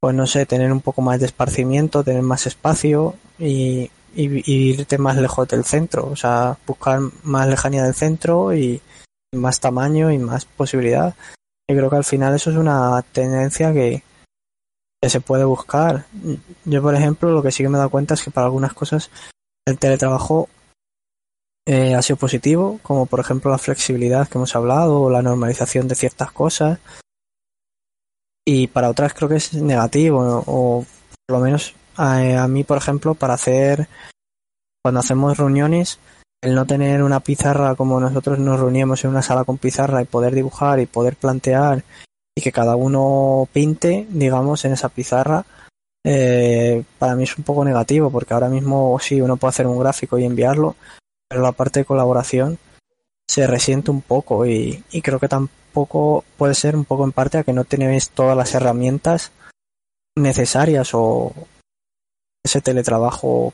pues 0.00 0.14
no 0.14 0.26
sé, 0.26 0.44
tener 0.44 0.70
un 0.70 0.82
poco 0.82 1.00
más 1.00 1.18
de 1.18 1.26
esparcimiento, 1.26 2.04
tener 2.04 2.22
más 2.22 2.46
espacio 2.46 3.14
y, 3.38 3.90
irte 4.16 4.98
más 4.98 5.16
lejos 5.16 5.46
del 5.48 5.64
centro, 5.64 6.06
o 6.06 6.16
sea, 6.16 6.58
buscar 6.66 7.00
más 7.22 7.48
lejanía 7.48 7.84
del 7.84 7.94
centro 7.94 8.54
y 8.54 8.80
más 9.34 9.60
tamaño 9.60 10.10
y 10.10 10.18
más 10.18 10.44
posibilidad. 10.44 11.14
Y 11.68 11.74
creo 11.74 11.90
que 11.90 11.96
al 11.96 12.04
final 12.04 12.34
eso 12.34 12.50
es 12.50 12.56
una 12.56 13.02
tendencia 13.12 13.72
que, 13.72 14.02
que 15.02 15.10
se 15.10 15.20
puede 15.20 15.44
buscar. 15.44 16.06
Yo, 16.64 16.82
por 16.82 16.94
ejemplo, 16.94 17.30
lo 17.30 17.42
que 17.42 17.52
sí 17.52 17.62
que 17.62 17.68
me 17.68 17.76
he 17.76 17.78
dado 17.78 17.90
cuenta 17.90 18.14
es 18.14 18.22
que 18.22 18.30
para 18.30 18.46
algunas 18.46 18.72
cosas 18.72 19.10
el 19.66 19.78
teletrabajo 19.78 20.48
eh, 21.68 21.94
ha 21.94 22.02
sido 22.02 22.16
positivo, 22.16 22.78
como 22.82 23.06
por 23.06 23.18
ejemplo 23.18 23.50
la 23.50 23.58
flexibilidad 23.58 24.28
que 24.28 24.38
hemos 24.38 24.54
hablado 24.54 25.02
o 25.02 25.10
la 25.10 25.22
normalización 25.22 25.88
de 25.88 25.96
ciertas 25.96 26.30
cosas. 26.30 26.78
Y 28.46 28.68
para 28.68 28.88
otras 28.88 29.12
creo 29.12 29.28
que 29.28 29.36
es 29.36 29.54
negativo, 29.54 30.44
o 30.46 30.86
por 31.26 31.38
lo 31.38 31.44
menos 31.44 31.74
a, 31.96 32.48
mí, 32.48 32.64
por 32.64 32.78
ejemplo, 32.78 33.14
para 33.14 33.34
hacer 33.34 33.88
cuando 34.82 35.00
hacemos 35.00 35.36
reuniones, 35.36 35.98
el 36.42 36.54
no 36.54 36.66
tener 36.66 37.02
una 37.02 37.20
pizarra 37.20 37.74
como 37.74 37.98
nosotros 37.98 38.38
nos 38.38 38.60
reuníamos 38.60 39.04
en 39.04 39.10
una 39.10 39.22
sala 39.22 39.44
con 39.44 39.58
pizarra 39.58 40.02
y 40.02 40.04
poder 40.04 40.34
dibujar 40.34 40.78
y 40.78 40.86
poder 40.86 41.16
plantear 41.16 41.82
y 42.36 42.42
que 42.42 42.52
cada 42.52 42.76
uno 42.76 43.48
pinte, 43.52 44.06
digamos, 44.10 44.64
en 44.64 44.72
esa 44.72 44.88
pizarra, 44.88 45.44
eh, 46.04 46.84
para 46.98 47.16
mí 47.16 47.24
es 47.24 47.36
un 47.36 47.44
poco 47.44 47.64
negativo 47.64 48.10
porque 48.10 48.34
ahora 48.34 48.48
mismo 48.48 48.96
sí, 49.00 49.20
uno 49.20 49.36
puede 49.36 49.50
hacer 49.50 49.66
un 49.66 49.78
gráfico 49.78 50.18
y 50.18 50.24
enviarlo, 50.24 50.76
pero 51.28 51.42
la 51.42 51.52
parte 51.52 51.80
de 51.80 51.84
colaboración 51.84 52.58
se 53.26 53.46
resiente 53.46 53.90
un 53.90 54.02
poco 54.02 54.46
y, 54.46 54.84
y 54.92 55.02
creo 55.02 55.18
que 55.18 55.28
tampoco 55.28 56.24
puede 56.36 56.54
ser 56.54 56.76
un 56.76 56.84
poco 56.84 57.04
en 57.04 57.12
parte 57.12 57.38
a 57.38 57.42
que 57.42 57.52
no 57.52 57.64
tenéis 57.64 58.10
todas 58.10 58.36
las 58.36 58.54
herramientas 58.54 59.32
necesarias 60.16 60.90
o 60.92 61.32
ese 62.46 62.60
teletrabajo 62.60 63.52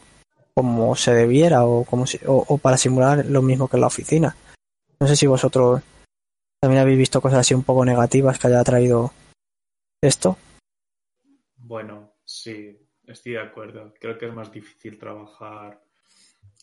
como 0.55 0.94
se 0.96 1.12
debiera 1.14 1.64
o, 1.64 1.85
como 1.85 2.07
si- 2.07 2.20
o, 2.26 2.59
para 2.59 2.76
simular 2.76 3.24
lo 3.26 3.42
mismo 3.42 3.68
que 3.68 3.76
en 3.76 3.81
la 3.81 3.87
oficina. 3.88 4.37
No 5.00 5.07
sé 5.09 5.16
si 5.16 5.26
vosotros 5.26 5.83
también 6.61 6.81
habéis 6.83 6.98
visto 6.98 7.20
cosas 7.20 7.40
así 7.40 7.55
un 7.55 7.64
poco 7.64 7.85
negativas 7.85 8.38
que 8.38 8.46
haya 8.46 8.62
traído 8.62 9.11
esto. 10.02 10.37
Bueno, 11.57 12.14
sí, 12.24 12.78
estoy 13.07 13.33
de 13.33 13.40
acuerdo. 13.40 13.92
Creo 13.98 14.16
que 14.18 14.26
es 14.26 14.35
más 14.35 14.52
difícil 14.52 14.98
trabajar 14.98 15.83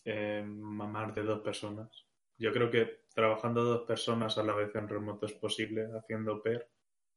eh, 0.06 0.44
más 0.46 1.14
de 1.16 1.24
dos 1.24 1.42
personas. 1.42 2.06
Yo 2.38 2.54
creo 2.54 2.70
que 2.70 3.02
trabajando 3.14 3.64
dos 3.64 3.82
personas 3.86 4.38
a 4.38 4.44
la 4.44 4.54
vez 4.54 4.74
en 4.76 4.88
remoto 4.88 5.26
es 5.26 5.34
posible, 5.34 5.88
haciendo 5.98 6.42
pair, 6.42 6.66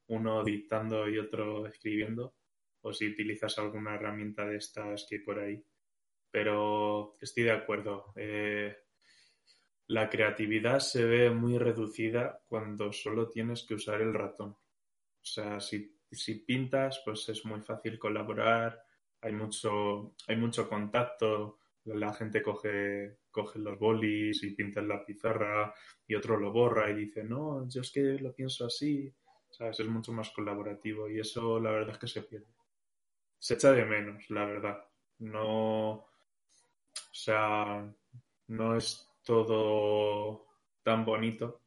uno 0.09 0.43
dictando 0.43 1.09
y 1.09 1.19
otro 1.19 1.67
escribiendo, 1.67 2.35
o 2.83 2.93
si 2.93 3.09
utilizas 3.09 3.59
alguna 3.59 3.95
herramienta 3.95 4.47
de 4.47 4.57
estas 4.57 5.07
que 5.09 5.17
hay 5.17 5.23
por 5.23 5.39
ahí. 5.39 5.65
Pero 6.31 7.15
estoy 7.21 7.45
de 7.45 7.53
acuerdo. 7.53 8.13
eh, 8.17 8.77
la 9.89 10.09
creatividad 10.09 10.79
se 10.81 11.05
ve 11.05 11.31
muy 11.31 11.59
reducida 11.59 12.41
cuando 12.47 12.93
solo 12.93 13.29
tienes 13.29 13.65
que 13.65 13.75
usar 13.75 14.01
el 14.01 14.15
ratón. 14.15 14.51
O 14.51 15.25
sea, 15.25 15.61
si, 15.61 15.99
si 16.11 16.37
pintas, 16.37 17.03
pues 17.05 17.29
es 17.29 17.45
muy 17.45 17.61
fácil 17.61 17.99
colaborar, 17.99 18.83
hay 19.21 19.33
mucho, 19.33 20.15
hay 20.27 20.37
mucho 20.37 20.69
contacto, 20.69 21.59
la 21.85 22.13
gente 22.15 22.43
coge, 22.43 23.19
coge 23.31 23.59
los 23.59 23.79
bolis 23.79 24.43
y 24.45 24.55
pinta 24.55 24.81
en 24.81 24.89
la 24.89 25.05
pizarra 25.05 25.75
y 26.07 26.15
otro 26.15 26.39
lo 26.39 26.53
borra 26.53 26.91
y 26.91 26.95
dice, 26.95 27.23
no, 27.25 27.69
yo 27.69 27.83
es 27.83 27.93
que 27.93 28.01
lo 28.01 28.35
pienso 28.35 28.67
así, 28.67 29.13
¿sabes? 29.51 29.79
Es 29.81 29.87
mucho 29.87 30.13
más 30.13 30.31
colaborativo 30.31 31.09
y 31.11 31.21
eso 31.21 31.61
la 31.61 31.71
verdad 31.71 31.93
es 31.93 31.99
que 31.99 32.09
se 32.09 32.23
pierde. 32.23 32.62
Se 33.43 33.55
echa 33.55 33.73
de 33.73 33.85
menos, 33.85 34.31
la 34.31 34.45
verdad. 34.45 34.85
No, 35.19 35.91
o 35.95 36.07
sea, 37.11 37.85
no 38.47 38.77
es 38.77 39.11
todo 39.25 40.47
tan 40.85 41.05
bonito 41.05 41.61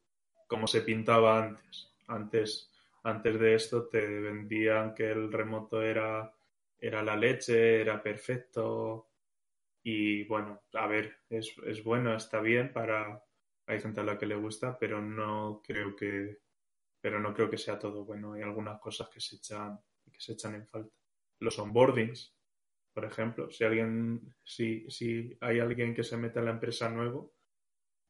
como 0.47 0.67
se 0.67 0.83
pintaba 0.83 1.43
antes. 1.43 1.91
Antes, 2.07 2.71
antes 3.03 3.38
de 3.38 3.55
esto 3.55 3.89
te 3.89 3.99
vendían 4.07 4.95
que 4.95 5.11
el 5.11 5.29
remoto 5.29 5.81
era, 5.81 6.33
era 6.79 7.03
la 7.03 7.17
leche, 7.17 7.81
era 7.81 8.01
perfecto. 8.01 9.09
Y 9.83 10.23
bueno, 10.29 10.61
a 10.75 10.88
ver, 10.88 11.17
es, 11.29 11.53
es 11.65 11.83
bueno, 11.83 12.15
está 12.15 12.39
bien 12.39 12.71
para. 12.71 13.21
Hay 13.67 13.81
gente 13.81 13.99
a 13.99 14.05
la 14.05 14.17
que 14.17 14.27
le 14.27 14.35
gusta, 14.35 14.79
pero 14.79 15.01
no 15.01 15.61
creo 15.61 15.93
que. 15.93 16.39
Pero 17.01 17.19
no 17.19 17.33
creo 17.33 17.49
que 17.49 17.57
sea 17.57 17.77
todo 17.77 18.05
bueno. 18.05 18.31
Hay 18.31 18.43
algunas 18.43 18.79
cosas 18.79 19.09
que 19.09 19.19
se 19.19 19.35
echan, 19.35 19.77
que 20.09 20.21
se 20.21 20.33
echan 20.33 20.55
en 20.55 20.67
falta. 20.67 21.05
Los 21.39 21.60
onboardings, 21.60 22.34
por 22.93 23.06
ejemplo, 23.06 23.50
si 23.52 23.63
alguien, 23.63 24.36
si, 24.43 24.89
si 24.89 25.38
hay 25.41 25.60
alguien 25.60 25.93
que 25.93 26.04
se 26.04 26.17
mete 26.17 26.39
a 26.39 26.43
la 26.43 26.52
empresa 26.52 26.89
nuevo, 26.89 27.34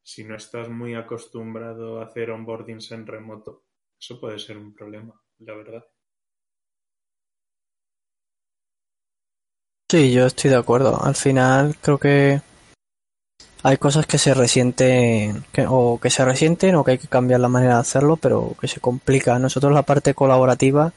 si 0.04 0.24
no 0.24 0.36
estás 0.36 0.70
muy 0.70 0.94
acostumbrado 0.94 2.00
a 2.00 2.06
hacer 2.06 2.30
onboardings 2.30 2.92
en 2.92 3.08
remoto, 3.08 3.66
eso 4.00 4.20
puede 4.20 4.38
ser 4.38 4.58
un 4.58 4.74
problema, 4.74 5.20
la 5.40 5.56
verdad. 5.56 5.86
Sí, 9.90 10.12
yo 10.12 10.26
estoy 10.26 10.52
de 10.52 10.58
acuerdo. 10.58 11.02
Al 11.04 11.16
final 11.16 11.76
creo 11.82 11.98
que 11.98 12.42
hay 13.64 13.78
cosas 13.78 14.06
que 14.06 14.18
se 14.20 14.34
resienten 14.34 15.44
que, 15.52 15.66
o 15.68 16.00
que 16.00 16.10
se 16.12 16.24
resienten 16.24 16.76
o 16.76 16.84
que 16.84 16.92
hay 16.92 16.98
que 17.00 17.08
cambiar 17.08 17.40
la 17.40 17.50
manera 17.50 17.76
de 17.76 17.80
hacerlo, 17.80 18.18
pero 18.18 18.56
que 18.60 18.68
se 18.68 18.80
complica. 18.80 19.40
Nosotros 19.40 19.74
la 19.74 19.84
parte 19.84 20.14
colaborativa 20.14 20.94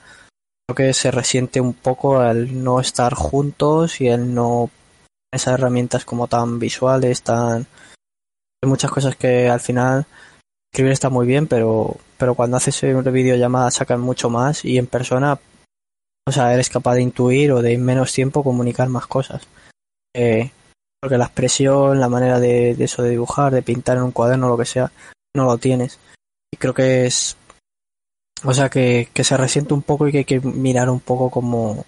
creo 0.68 0.88
que 0.88 0.94
se 0.94 1.11
resiente 1.11 1.61
un 1.61 1.74
poco 1.74 2.20
al 2.20 2.62
no 2.62 2.81
estar 2.81 3.14
juntos 3.14 4.00
y 4.00 4.09
el 4.09 4.35
no 4.35 4.70
esas 5.33 5.54
herramientas 5.54 6.04
como 6.04 6.26
tan 6.26 6.59
visuales, 6.59 7.22
tan 7.22 7.66
hay 8.62 8.68
muchas 8.68 8.90
cosas 8.90 9.16
que 9.16 9.48
al 9.48 9.61
final 9.61 10.07
escribir 10.72 10.92
está 10.92 11.11
muy 11.11 11.26
bien, 11.26 11.46
pero 11.46 11.96
pero 12.18 12.35
cuando 12.35 12.57
haces 12.57 12.83
una 12.83 13.11
videollamada 13.11 13.70
sacan 13.70 14.00
mucho 14.00 14.31
más 14.31 14.64
y 14.64 14.78
en 14.78 14.87
persona 14.87 15.38
o 16.28 16.33
sea, 16.33 16.52
eres 16.52 16.68
capaz 16.68 16.96
de 16.96 17.02
intuir 17.02 17.52
o 17.52 17.62
de 17.62 17.72
en 17.72 17.85
menos 17.85 18.12
tiempo 18.12 18.44
comunicar 18.44 18.90
más 18.90 19.07
cosas. 19.07 19.48
Eh, 20.14 20.50
porque 21.00 21.16
la 21.16 21.24
expresión, 21.24 22.00
la 22.00 22.11
manera 22.11 22.38
de, 22.38 22.74
de 22.74 22.85
eso 22.85 23.02
de 23.02 23.11
dibujar, 23.11 23.50
de 23.50 23.62
pintar 23.62 23.96
en 23.96 24.02
un 24.02 24.12
cuaderno, 24.12 24.48
lo 24.48 24.59
que 24.59 24.66
sea, 24.66 24.92
no 25.35 25.46
lo 25.46 25.57
tienes. 25.57 25.98
Y 26.52 26.59
creo 26.59 26.74
que 26.74 27.07
es, 27.07 27.38
o 28.44 28.53
sea, 28.53 28.68
que, 28.68 29.09
que 29.12 29.24
se 29.24 29.37
resiente 29.37 29.74
un 29.74 29.83
poco 29.83 30.09
y 30.09 30.12
que 30.12 30.18
hay 30.18 30.24
que 30.24 30.40
mirar 30.40 30.90
un 30.90 31.01
poco 31.01 31.31
cómo, 31.31 31.85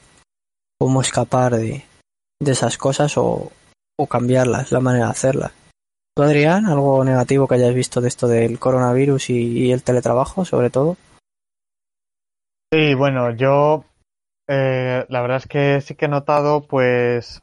cómo 0.78 1.00
escapar 1.00 1.56
de, 1.56 1.84
de 2.40 2.52
esas 2.52 2.78
cosas 2.78 3.16
o, 3.18 3.52
o 3.98 4.06
cambiarlas, 4.06 4.72
la 4.72 4.80
manera 4.80 5.06
de 5.06 5.10
hacerlas. 5.10 5.52
¿Tú, 6.16 6.22
Adrián, 6.22 6.66
algo 6.66 7.04
negativo 7.04 7.46
que 7.46 7.54
hayas 7.54 7.74
visto 7.74 8.00
de 8.00 8.08
esto 8.08 8.26
del 8.26 8.58
coronavirus 8.58 9.30
y, 9.30 9.70
el 9.72 9.82
teletrabajo, 9.82 10.44
sobre 10.44 10.70
todo? 10.70 10.96
Sí, 12.72 12.94
bueno, 12.94 13.30
yo 13.30 13.84
eh, 14.48 15.04
la 15.08 15.20
verdad 15.20 15.38
es 15.38 15.46
que 15.46 15.80
sí 15.80 15.94
que 15.94 16.06
he 16.06 16.08
notado, 16.08 16.66
pues, 16.66 17.42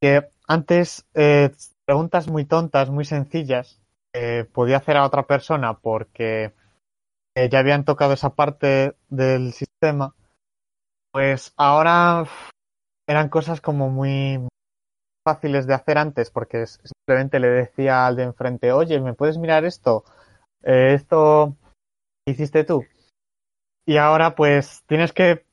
que 0.00 0.28
antes 0.46 1.06
eh, 1.14 1.50
preguntas 1.84 2.28
muy 2.28 2.44
tontas, 2.44 2.90
muy 2.90 3.04
sencillas, 3.04 3.80
eh, 4.14 4.44
podía 4.52 4.78
hacer 4.78 4.96
a 4.96 5.04
otra 5.04 5.26
persona 5.26 5.74
porque 5.74 6.52
eh, 7.38 7.48
ya 7.48 7.60
habían 7.60 7.84
tocado 7.84 8.14
esa 8.14 8.30
parte 8.30 8.96
del 9.08 9.52
sistema, 9.52 10.16
pues 11.12 11.52
ahora 11.56 12.24
eran 13.08 13.28
cosas 13.28 13.60
como 13.60 13.90
muy 13.90 14.48
fáciles 15.24 15.68
de 15.68 15.74
hacer 15.74 15.98
antes 15.98 16.30
porque 16.30 16.64
simplemente 16.66 17.38
le 17.38 17.48
decía 17.48 18.06
al 18.06 18.16
de 18.16 18.24
enfrente, 18.24 18.72
oye, 18.72 19.00
¿me 19.00 19.14
puedes 19.14 19.38
mirar 19.38 19.64
esto? 19.64 20.04
Eh, 20.64 20.94
esto 20.94 21.56
hiciste 22.26 22.64
tú. 22.64 22.84
Y 23.86 23.98
ahora 23.98 24.34
pues 24.34 24.82
tienes 24.86 25.12
que 25.12 25.44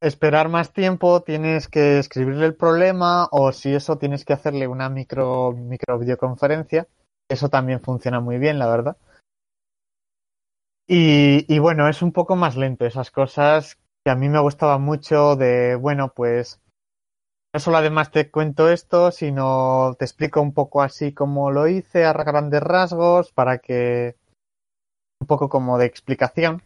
esperar 0.00 0.48
más 0.48 0.72
tiempo, 0.72 1.22
tienes 1.22 1.68
que 1.68 1.98
escribirle 1.98 2.46
el 2.46 2.56
problema 2.56 3.28
o 3.32 3.52
si 3.52 3.74
eso 3.74 3.98
tienes 3.98 4.24
que 4.24 4.32
hacerle 4.32 4.66
una 4.66 4.88
micro, 4.88 5.52
micro 5.52 5.98
videoconferencia. 5.98 6.88
Eso 7.28 7.50
también 7.50 7.82
funciona 7.82 8.18
muy 8.20 8.38
bien, 8.38 8.58
la 8.58 8.68
verdad. 8.68 8.96
Y, 10.90 11.58
bueno, 11.58 11.86
es 11.86 12.00
un 12.00 12.12
poco 12.12 12.34
más 12.34 12.56
lento 12.56 12.86
esas 12.86 13.10
cosas 13.10 13.76
que 14.02 14.10
a 14.10 14.14
mí 14.14 14.30
me 14.30 14.40
gustaba 14.40 14.78
mucho 14.78 15.36
de, 15.36 15.74
bueno, 15.74 16.14
pues 16.14 16.62
no 17.52 17.60
solo 17.60 17.76
además 17.76 18.10
te 18.10 18.30
cuento 18.30 18.70
esto, 18.70 19.10
sino 19.10 19.94
te 19.98 20.06
explico 20.06 20.40
un 20.40 20.54
poco 20.54 20.80
así 20.80 21.12
como 21.12 21.50
lo 21.50 21.68
hice 21.68 22.06
a 22.06 22.14
grandes 22.14 22.62
rasgos 22.62 23.32
para 23.32 23.58
que 23.58 24.16
un 25.20 25.26
poco 25.26 25.50
como 25.50 25.76
de 25.76 25.84
explicación. 25.84 26.62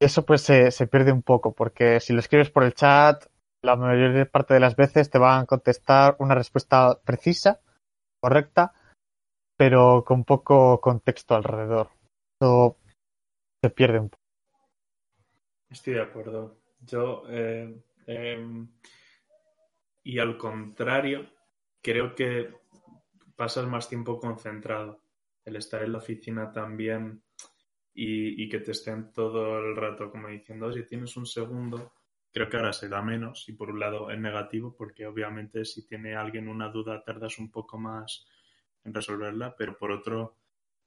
Y 0.00 0.06
eso 0.06 0.24
pues 0.26 0.42
se, 0.42 0.72
se 0.72 0.88
pierde 0.88 1.12
un 1.12 1.22
poco, 1.22 1.52
porque 1.52 2.00
si 2.00 2.12
lo 2.12 2.18
escribes 2.18 2.50
por 2.50 2.64
el 2.64 2.74
chat, 2.74 3.26
la 3.62 3.76
mayor 3.76 4.28
parte 4.28 4.54
de 4.54 4.60
las 4.60 4.74
veces 4.74 5.08
te 5.08 5.18
van 5.18 5.42
a 5.42 5.46
contestar 5.46 6.16
una 6.18 6.34
respuesta 6.34 6.98
precisa, 7.04 7.60
correcta, 8.20 8.72
pero 9.56 10.02
con 10.04 10.24
poco 10.24 10.80
contexto 10.80 11.36
alrededor. 11.36 11.90
Se 13.60 13.70
pierde 13.70 14.00
un 14.00 14.08
poco. 14.10 14.22
Estoy 15.70 15.94
de 15.94 16.02
acuerdo. 16.02 16.60
Yo, 16.80 17.24
eh, 17.28 17.82
em, 18.06 18.68
y 20.04 20.18
al 20.18 20.38
contrario, 20.38 21.26
creo 21.82 22.14
que 22.14 22.54
pasas 23.36 23.66
más 23.66 23.88
tiempo 23.88 24.18
concentrado. 24.18 25.02
El 25.44 25.56
estar 25.56 25.82
en 25.82 25.92
la 25.92 25.98
oficina 25.98 26.52
también 26.52 27.22
y, 27.94 28.42
y 28.42 28.48
que 28.48 28.60
te 28.60 28.72
estén 28.72 29.12
todo 29.12 29.58
el 29.58 29.76
rato 29.76 30.10
como 30.10 30.28
diciendo, 30.28 30.72
si 30.72 30.84
tienes 30.84 31.16
un 31.16 31.26
segundo, 31.26 31.92
creo 32.32 32.48
que 32.48 32.56
ahora 32.56 32.72
se 32.72 32.88
da 32.88 33.02
menos 33.02 33.48
y 33.48 33.52
por 33.52 33.70
un 33.70 33.80
lado 33.80 34.10
es 34.10 34.18
negativo 34.18 34.74
porque 34.76 35.06
obviamente 35.06 35.64
si 35.64 35.86
tiene 35.86 36.14
alguien 36.14 36.48
una 36.48 36.68
duda 36.68 37.02
tardas 37.02 37.38
un 37.38 37.50
poco 37.50 37.78
más 37.78 38.26
en 38.84 38.94
resolverla, 38.94 39.54
pero 39.56 39.76
por 39.76 39.90
otro 39.90 40.37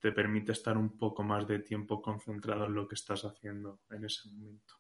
te 0.02 0.12
permite 0.12 0.52
estar 0.52 0.78
un 0.78 0.97
poco 0.97 1.24
más 1.24 1.47
de 1.47 1.60
tiempo 1.60 2.02
concentrado 2.02 2.66
en 2.66 2.74
lo 2.74 2.88
que 2.88 2.95
estás 2.95 3.24
haciendo 3.24 3.82
en 3.91 4.06
ese 4.06 4.28
momento. 4.30 4.76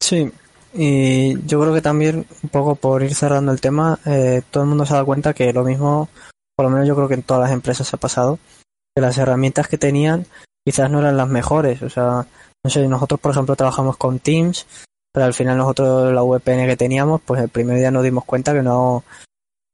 Sí, 0.00 0.30
Y 0.74 1.40
yo 1.46 1.60
creo 1.60 1.72
que 1.72 1.80
también, 1.80 2.26
un 2.42 2.48
poco 2.50 2.76
por 2.76 3.02
ir 3.02 3.14
cerrando 3.14 3.52
el 3.52 3.60
tema, 3.60 3.98
eh, 4.04 4.42
todo 4.50 4.64
el 4.64 4.68
mundo 4.68 4.84
se 4.84 4.92
dado 4.92 5.06
cuenta 5.06 5.32
que 5.32 5.52
lo 5.52 5.64
mismo, 5.64 6.08
por 6.54 6.66
lo 6.66 6.70
menos 6.70 6.86
yo 6.86 6.94
creo 6.94 7.08
que 7.08 7.14
en 7.14 7.22
todas 7.22 7.42
las 7.42 7.52
empresas 7.52 7.92
ha 7.94 7.96
pasado, 7.96 8.38
que 8.94 9.00
las 9.00 9.16
herramientas 9.16 9.66
que 9.66 9.78
tenían 9.78 10.26
quizás 10.64 10.90
no 10.90 11.00
eran 11.00 11.16
las 11.16 11.28
mejores. 11.28 11.80
O 11.82 11.88
sea, 11.88 12.26
no 12.62 12.70
sé, 12.70 12.86
nosotros 12.86 13.18
por 13.18 13.32
ejemplo 13.32 13.56
trabajamos 13.56 13.96
con 13.96 14.18
Teams, 14.18 14.66
pero 15.12 15.24
al 15.24 15.34
final 15.34 15.56
nosotros 15.56 16.12
la 16.12 16.22
VPN 16.22 16.66
que 16.66 16.76
teníamos, 16.76 17.22
pues 17.22 17.40
el 17.40 17.48
primer 17.48 17.78
día 17.78 17.90
nos 17.90 18.04
dimos 18.04 18.24
cuenta 18.24 18.52
que 18.52 18.62
no 18.62 19.04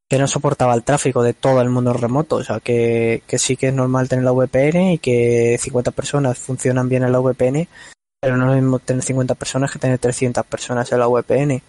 que 0.09 0.19
no 0.19 0.27
soportaba 0.27 0.75
el 0.75 0.85
tráfico 0.85 1.23
de 1.23 1.33
todo 1.35 1.61
el 1.61 1.71
mundo 1.71 1.93
remoto, 1.93 2.37
o 2.37 2.45
sea 2.45 2.61
que, 2.61 3.23
sí 3.39 3.57
que 3.57 3.69
es 3.69 3.75
normal 3.75 4.09
tener 4.09 4.25
la 4.25 4.33
VPN 4.33 4.93
y 4.93 4.99
que 4.99 5.59
50 5.59 5.91
personas 5.93 6.39
funcionan 6.39 6.89
bien 6.89 7.05
en 7.05 7.13
la 7.13 7.21
VPN, 7.21 7.69
pero 8.21 8.37
no 8.37 8.45
es 8.45 8.51
lo 8.51 8.63
mismo 8.63 8.79
tener 8.79 9.03
50 9.03 9.35
personas 9.35 9.71
que 9.71 9.79
tener 9.79 9.99
300 9.99 10.45
personas 10.47 10.91
en 10.93 10.99
la 10.99 11.09
VPN. 11.09 11.63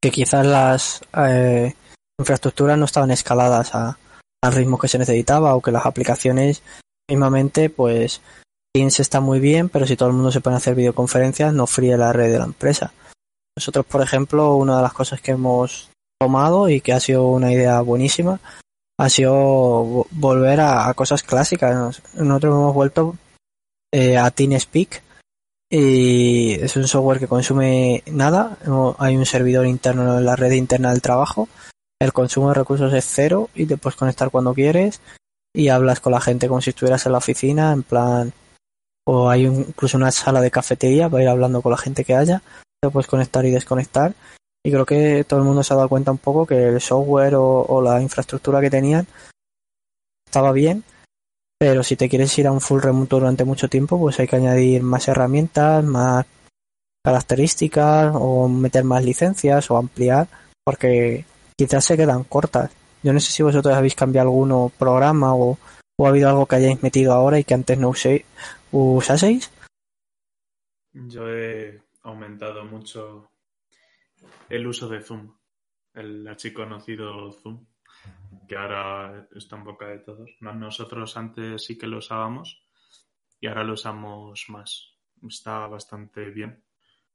Que 0.00 0.10
quizás 0.10 0.46
las 0.46 1.00
eh, 1.16 1.74
infraestructuras 2.18 2.78
no 2.78 2.84
estaban 2.84 3.10
escaladas 3.10 3.74
a, 3.74 3.98
al 4.42 4.52
ritmo 4.52 4.78
que 4.78 4.88
se 4.88 4.98
necesitaba 4.98 5.54
o 5.54 5.62
que 5.62 5.70
las 5.70 5.86
aplicaciones 5.86 6.62
mismamente 7.08 7.70
pues 7.70 8.20
Teams 8.74 9.00
está 9.00 9.20
muy 9.20 9.38
bien, 9.38 9.68
pero 9.68 9.86
si 9.86 9.96
todo 9.96 10.08
el 10.08 10.14
mundo 10.14 10.32
se 10.32 10.40
pone 10.40 10.54
a 10.54 10.56
hacer 10.56 10.74
videoconferencias 10.74 11.52
no 11.52 11.66
fríe 11.66 11.96
la 11.98 12.12
red 12.12 12.32
de 12.32 12.38
la 12.38 12.46
empresa. 12.46 12.92
Nosotros, 13.56 13.84
por 13.84 14.00
ejemplo, 14.00 14.56
una 14.56 14.76
de 14.76 14.82
las 14.82 14.94
cosas 14.94 15.20
que 15.20 15.32
hemos 15.32 15.91
tomado 16.22 16.68
y 16.68 16.80
que 16.80 16.92
ha 16.92 17.00
sido 17.00 17.28
una 17.28 17.52
idea 17.52 17.80
buenísima 17.80 18.40
ha 18.98 19.08
sido 19.08 20.06
volver 20.10 20.60
a, 20.60 20.92
cosas 20.94 21.22
clásicas. 21.22 22.00
Nosotros 22.14 22.54
hemos 22.54 22.74
vuelto 22.74 23.16
eh, 23.92 24.16
a 24.16 24.30
TeamSpeak 24.30 25.02
y 25.70 26.52
es 26.52 26.76
un 26.76 26.86
software 26.86 27.18
que 27.18 27.26
consume 27.26 28.04
nada. 28.06 28.58
Hay 28.98 29.16
un 29.16 29.26
servidor 29.26 29.66
interno 29.66 30.18
en 30.18 30.24
la 30.24 30.36
red 30.36 30.52
interna 30.52 30.90
del 30.90 31.02
trabajo. 31.02 31.48
El 32.00 32.12
consumo 32.12 32.48
de 32.48 32.54
recursos 32.54 32.92
es 32.92 33.04
cero 33.04 33.50
y 33.54 33.66
te 33.66 33.76
puedes 33.76 33.96
conectar 33.96 34.30
cuando 34.30 34.54
quieres 34.54 35.00
y 35.54 35.68
hablas 35.68 36.00
con 36.00 36.12
la 36.12 36.20
gente 36.20 36.48
como 36.48 36.60
si 36.60 36.70
estuvieras 36.70 37.04
en 37.06 37.12
la 37.12 37.18
oficina, 37.18 37.72
en 37.72 37.82
plan, 37.82 38.32
o 39.04 39.28
hay 39.28 39.46
incluso 39.46 39.98
una 39.98 40.10
sala 40.10 40.40
de 40.40 40.50
cafetería 40.50 41.08
para 41.08 41.22
ir 41.22 41.28
hablando 41.28 41.60
con 41.60 41.72
la 41.72 41.78
gente 41.78 42.04
que 42.04 42.14
haya, 42.14 42.42
te 42.80 42.88
puedes 42.88 43.06
conectar 43.06 43.44
y 43.44 43.50
desconectar. 43.50 44.14
Y 44.64 44.70
creo 44.70 44.86
que 44.86 45.24
todo 45.24 45.40
el 45.40 45.46
mundo 45.46 45.62
se 45.62 45.74
ha 45.74 45.76
dado 45.76 45.88
cuenta 45.88 46.12
un 46.12 46.18
poco 46.18 46.46
que 46.46 46.68
el 46.68 46.80
software 46.80 47.34
o, 47.36 47.82
la 47.82 48.00
infraestructura 48.00 48.60
que 48.60 48.70
tenían 48.70 49.06
estaba 50.24 50.52
bien, 50.52 50.84
pero 51.58 51.82
si 51.82 51.96
te 51.96 52.08
quieres 52.08 52.36
ir 52.38 52.46
a 52.46 52.52
un 52.52 52.60
full 52.60 52.80
remoto 52.80 53.18
durante 53.18 53.44
mucho 53.44 53.68
tiempo, 53.68 53.98
pues 53.98 54.20
hay 54.20 54.28
que 54.28 54.36
añadir 54.36 54.82
más 54.82 55.08
herramientas, 55.08 55.84
más 55.84 56.26
características, 57.04 58.12
o 58.14 58.48
meter 58.48 58.84
más 58.84 59.04
licencias, 59.04 59.68
o 59.70 59.76
ampliar, 59.76 60.28
porque 60.64 61.24
quizás 61.56 61.84
se 61.84 61.96
quedan 61.96 62.22
cortas. 62.24 62.70
Yo 63.02 63.12
no 63.12 63.18
sé 63.18 63.32
si 63.32 63.42
vosotros 63.42 63.74
habéis 63.74 63.96
cambiado 63.96 64.28
alguno 64.28 64.70
programa 64.78 65.34
o, 65.34 65.58
o 65.98 66.06
ha 66.06 66.08
habido 66.08 66.28
algo 66.28 66.46
que 66.46 66.56
hayáis 66.56 66.82
metido 66.84 67.12
ahora 67.12 67.40
y 67.40 67.44
que 67.44 67.54
antes 67.54 67.78
no 67.78 67.88
usé, 67.88 68.24
usaseis. 68.70 69.50
Yo 70.92 71.28
he 71.28 71.82
aumentado 72.02 72.64
mucho 72.64 73.31
el 74.52 74.66
uso 74.66 74.86
de 74.86 75.00
Zoom, 75.00 75.34
el 75.94 76.28
archiconocido 76.28 77.32
Zoom, 77.32 77.66
que 78.46 78.54
ahora 78.54 79.26
está 79.34 79.56
en 79.56 79.64
boca 79.64 79.86
de 79.88 80.00
todos. 80.00 80.30
Nosotros 80.40 81.16
antes 81.16 81.64
sí 81.64 81.78
que 81.78 81.86
lo 81.86 81.96
usábamos 81.96 82.62
y 83.40 83.46
ahora 83.46 83.64
lo 83.64 83.72
usamos 83.72 84.44
más. 84.48 84.98
Está 85.26 85.66
bastante 85.68 86.26
bien. 86.26 86.62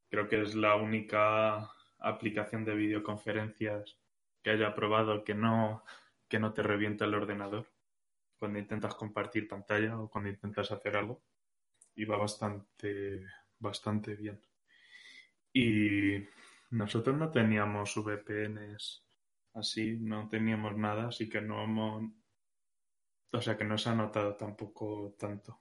Creo 0.10 0.28
que 0.28 0.42
es 0.42 0.56
la 0.56 0.78
única 0.78 1.70
aplicación 2.00 2.66
de 2.66 2.74
videoconferencias 2.74 4.00
que 4.42 4.50
haya 4.50 4.74
probado 4.74 5.24
que 5.24 5.36
no, 5.36 5.84
que 6.28 6.40
no 6.40 6.54
te 6.54 6.64
revienta 6.64 7.06
el 7.06 7.14
ordenador 7.14 7.68
cuando 8.40 8.58
intentas 8.58 8.96
compartir 8.96 9.48
pantalla 9.48 10.00
o 10.00 10.10
cuando 10.10 10.32
intentas 10.32 10.72
hacer 10.72 10.98
algo. 10.98 11.22
Y 11.94 12.04
va 12.06 12.18
bastante, 12.18 13.28
bastante 13.60 14.16
bien. 14.16 14.42
Y 15.54 16.26
nosotros 16.70 17.18
no 17.18 17.32
teníamos 17.32 17.96
VPNs 17.96 19.04
así, 19.54 19.98
no 20.00 20.28
teníamos 20.30 20.78
nada, 20.78 21.08
así 21.08 21.30
que 21.30 21.42
no 21.42 21.64
hemos. 21.64 22.12
O 23.32 23.42
sea 23.42 23.58
que 23.58 23.66
no 23.66 23.78
se 23.78 23.90
ha 23.90 23.96
notado 23.96 24.36
tampoco 24.36 25.16
tanto. 25.20 25.60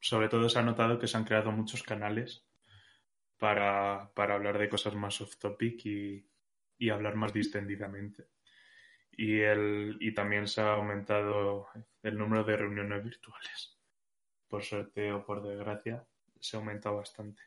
Sobre 0.00 0.28
todo 0.28 0.48
se 0.48 0.58
ha 0.58 0.62
notado 0.62 0.98
que 0.98 1.06
se 1.06 1.16
han 1.16 1.24
creado 1.24 1.50
muchos 1.50 1.82
canales 1.82 2.46
para, 3.38 4.12
para 4.14 4.34
hablar 4.34 4.58
de 4.58 4.68
cosas 4.68 4.94
más 4.94 5.20
off 5.20 5.36
topic 5.38 5.86
y, 5.86 6.28
y 6.78 6.90
hablar 6.90 7.16
más 7.16 7.32
distendidamente. 7.32 8.28
Y, 9.12 9.40
el, 9.40 9.96
y 10.00 10.12
también 10.12 10.46
se 10.46 10.60
ha 10.60 10.74
aumentado 10.74 11.68
el 12.02 12.18
número 12.18 12.44
de 12.44 12.56
reuniones 12.56 13.02
virtuales. 13.02 13.78
Por 14.48 14.62
suerte 14.62 15.12
o 15.12 15.24
por 15.24 15.42
desgracia, 15.42 16.06
se 16.38 16.56
ha 16.56 16.60
aumentado 16.60 16.96
bastante. 16.96 17.42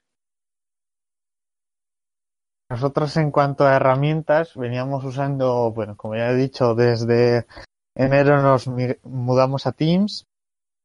Nosotros 2.69 3.15
en 3.17 3.31
cuanto 3.31 3.65
a 3.65 3.75
herramientas 3.75 4.55
veníamos 4.55 5.03
usando, 5.05 5.71
bueno, 5.71 5.95
como 5.95 6.15
ya 6.15 6.31
he 6.31 6.35
dicho, 6.35 6.75
desde 6.75 7.47
enero 7.95 8.41
nos 8.41 8.67
mudamos 9.03 9.65
a 9.65 9.71
Teams 9.71 10.25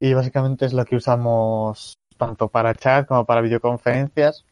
y 0.00 0.14
básicamente 0.14 0.64
es 0.64 0.72
lo 0.72 0.84
que 0.84 0.96
usamos 0.96 1.94
tanto 2.16 2.48
para 2.48 2.74
chat 2.74 3.06
como 3.06 3.26
para 3.26 3.40
videoconferencias. 3.40 4.44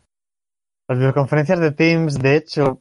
Las 0.89 0.99
videoconferencias 0.99 1.61
de 1.61 1.71
Teams, 1.71 2.19
de 2.19 2.37
hecho, 2.37 2.81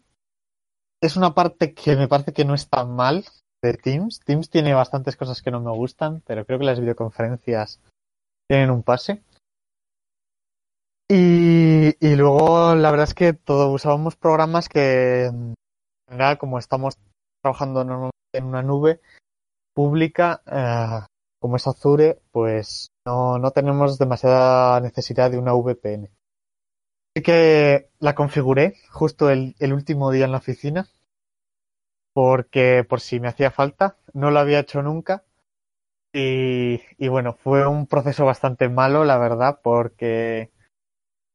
es 1.02 1.16
una 1.16 1.36
parte 1.36 1.76
que 1.76 1.96
me 1.96 2.08
parece 2.08 2.34
que 2.34 2.44
no 2.44 2.56
es 2.56 2.68
tan 2.68 2.96
mal 2.96 3.26
de 3.62 3.74
Teams. 3.76 4.20
Teams 4.22 4.50
tiene 4.50 4.74
bastantes 4.74 5.16
cosas 5.16 5.44
que 5.44 5.52
no 5.52 5.62
me 5.62 5.72
gustan, 5.72 6.22
pero 6.26 6.44
creo 6.46 6.58
que 6.58 6.66
las 6.66 6.80
videoconferencias 6.80 7.80
tienen 8.48 8.72
un 8.72 8.82
pase. 8.82 9.22
Y, 11.12 12.16
luego 12.16 12.76
la 12.76 12.92
verdad 12.92 13.08
es 13.08 13.16
que 13.16 13.34
todos 13.34 13.74
usábamos 13.74 14.16
programas 14.16 14.70
que, 14.70 15.26
en 15.26 15.56
general, 16.08 16.38
como 16.38 16.60
estamos 16.60 17.00
trabajando 17.42 17.84
normalmente 17.84 18.14
en 18.34 18.46
una 18.46 18.62
nube 18.62 19.02
pública, 19.74 20.44
eh, 20.46 21.06
como 21.40 21.56
es 21.56 21.66
Azure, 21.66 22.22
pues 22.32 22.92
no, 23.08 23.40
no 23.40 23.50
tenemos 23.52 23.98
demasiada 23.98 24.80
necesidad 24.82 25.32
de 25.32 25.40
una 25.40 25.54
VPN. 25.54 26.12
Así 27.16 27.24
que 27.24 27.90
la 28.00 28.14
configuré 28.14 28.76
justo 28.92 29.32
el, 29.32 29.56
el 29.58 29.74
último 29.74 30.12
día 30.12 30.26
en 30.26 30.32
la 30.32 30.38
oficina, 30.38 30.90
porque 32.14 32.86
por 32.88 33.00
si 33.00 33.20
me 33.20 33.30
hacía 33.30 33.50
falta, 33.50 33.98
no 34.14 34.30
lo 34.30 34.40
había 34.40 34.60
hecho 34.60 34.84
nunca. 34.84 35.24
Y, 36.14 36.82
y 36.98 37.08
bueno, 37.08 37.34
fue 37.34 37.66
un 37.68 37.88
proceso 37.88 38.26
bastante 38.26 38.70
malo, 38.70 39.06
la 39.06 39.18
verdad, 39.18 39.60
porque 39.64 40.52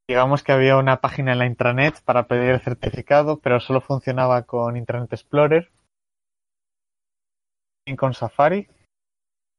digamos 0.09 0.43
que 0.43 0.53
había 0.53 0.77
una 0.77 1.01
página 1.01 1.33
en 1.33 1.39
la 1.39 1.47
intranet 1.47 2.01
para 2.03 2.27
pedir 2.27 2.51
el 2.51 2.61
certificado, 2.61 3.39
pero 3.41 3.61
solo 3.61 3.81
funcionaba 3.81 4.43
con 4.43 4.77
Internet 4.77 5.13
Explorer 5.13 5.71
y 7.87 7.97
con 7.97 8.15
Safari. 8.15 8.69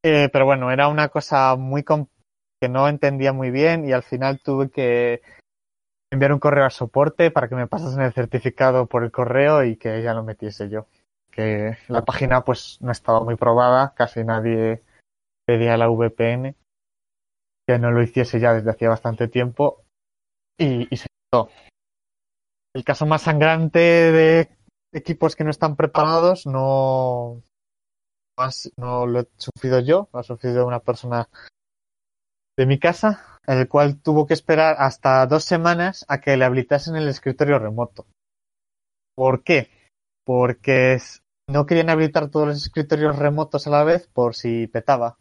Eh, 0.04 0.30
pero 0.32 0.46
bueno, 0.46 0.72
era 0.72 0.88
una 0.88 1.10
cosa 1.10 1.56
muy 1.56 1.84
que 1.84 2.70
no 2.70 2.88
entendía 2.88 3.34
muy 3.34 3.50
bien 3.50 3.88
y 3.88 3.92
al 3.92 4.04
final 4.04 4.40
tuve 4.40 4.70
que 4.70 5.22
enviar 6.12 6.32
un 6.32 6.40
correo 6.40 6.66
a 6.66 6.70
soporte 6.70 7.32
para 7.32 7.50
que 7.50 7.56
me 7.56 7.68
pasasen 7.68 8.02
el 8.02 8.14
certificado 8.14 8.86
por 8.86 9.04
el 9.04 9.12
correo 9.12 9.64
y 9.64 9.78
que 9.78 10.02
ya 10.04 10.14
lo 10.14 10.24
metiese 10.24 10.70
yo. 10.70 10.88
Que 11.32 11.78
la 11.88 12.06
página 12.06 12.44
pues 12.44 12.78
no 12.82 12.92
estaba 12.92 13.22
muy 13.22 13.36
probada, 13.36 13.94
casi 13.96 14.24
nadie 14.24 14.84
pedía 15.46 15.76
la 15.76 15.90
VPN, 15.90 16.56
que 17.68 17.80
no 17.80 17.92
lo 17.92 18.02
hiciese 18.04 18.40
ya 18.40 18.54
desde 18.54 18.70
hacía 18.70 18.90
bastante 18.90 19.28
tiempo 19.28 19.85
y, 20.58 20.96
se 20.96 21.08
quitó. 21.08 21.50
El 22.74 22.84
caso 22.84 23.06
más 23.06 23.24
sangrante 23.24 23.80
de 23.80 24.50
equipos 24.94 25.36
que 25.36 25.44
no 25.44 25.50
están 25.50 25.76
preparados 25.76 26.46
no, 26.46 27.42
no 28.78 29.06
lo 29.08 29.20
he 29.22 29.28
sufrido 29.38 29.80
yo, 29.80 30.10
lo 30.14 30.20
ha 30.20 30.24
sufrido 30.24 30.66
una 30.66 30.80
persona 30.80 31.30
de 32.58 32.66
mi 32.66 32.80
casa 32.80 33.36
el 33.48 33.68
cual 33.68 34.02
tuvo 34.02 34.26
que 34.26 34.34
esperar 34.34 34.76
hasta 34.80 35.26
dos 35.28 35.44
semanas 35.44 36.06
a 36.08 36.20
que 36.20 36.36
le 36.38 36.46
habilitasen 36.46 36.96
el 36.96 37.08
escritorio 37.08 37.60
remoto. 37.60 38.08
¿Por 39.16 39.44
qué? 39.44 39.70
Porque 40.26 40.98
no 41.48 41.66
querían 41.66 41.90
habilitar 41.90 42.30
todos 42.30 42.48
los 42.48 42.58
escritorios 42.58 43.18
remotos 43.18 43.68
a 43.68 43.70
la 43.70 43.84
vez 43.84 44.08
por 44.08 44.36
si 44.36 44.68
petaba. 44.68 45.18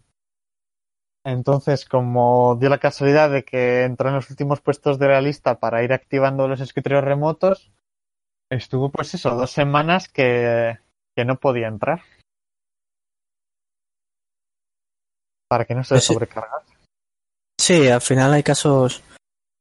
Entonces, 1.25 1.87
como 1.87 2.57
dio 2.57 2.69
la 2.69 2.79
casualidad 2.79 3.31
de 3.31 3.45
que 3.45 3.85
entró 3.85 4.11
en 4.11 4.17
los 4.17 4.29
últimos 4.29 4.61
puestos 4.61 4.99
de 4.99 5.09
la 5.09 5.23
lista 5.23 5.59
para 5.59 5.83
ir 5.83 5.93
activando 5.93 6.47
los 6.47 6.61
escritorios 6.61 7.03
remotos, 7.03 7.73
estuvo 8.51 8.91
pues 8.91 9.15
eso, 9.15 9.31
dos 9.31 9.51
semanas 9.51 10.09
que, 10.09 10.79
que 11.17 11.25
no 11.25 11.37
podía 11.37 11.69
entrar. 11.69 12.03
Para 15.49 15.65
que 15.65 15.75
no 15.75 15.83
se 15.83 15.99
sobrecargase. 16.01 16.75
Sí, 17.59 17.89
al 17.89 18.01
final 18.03 18.33
hay 18.33 18.43
casos 18.43 19.03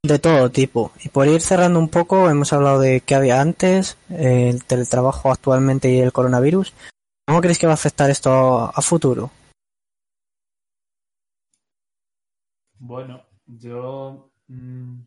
De 0.05 0.20
todo 0.20 0.49
tipo. 0.49 0.91
Y 1.01 1.07
por 1.07 1.28
ir 1.28 1.39
cerrando 1.39 1.80
un 1.80 1.88
poco, 1.88 2.30
hemos 2.30 2.51
hablado 2.51 2.82
de 2.82 2.99
qué 2.99 3.16
había 3.16 3.39
antes, 3.39 3.97
el 4.09 4.66
teletrabajo 4.66 5.32
actualmente 5.32 5.89
y 5.89 6.01
el 6.01 6.11
coronavirus. 6.11 6.74
¿Cómo 7.26 7.39
creéis 7.39 7.57
que 7.57 7.68
va 7.68 7.74
a 7.74 7.76
afectar 7.76 8.09
esto 8.09 8.64
a 8.66 8.82
futuro? 8.82 9.32
Bueno, 12.86 13.25
yo 13.45 14.34
mm, 14.47 14.99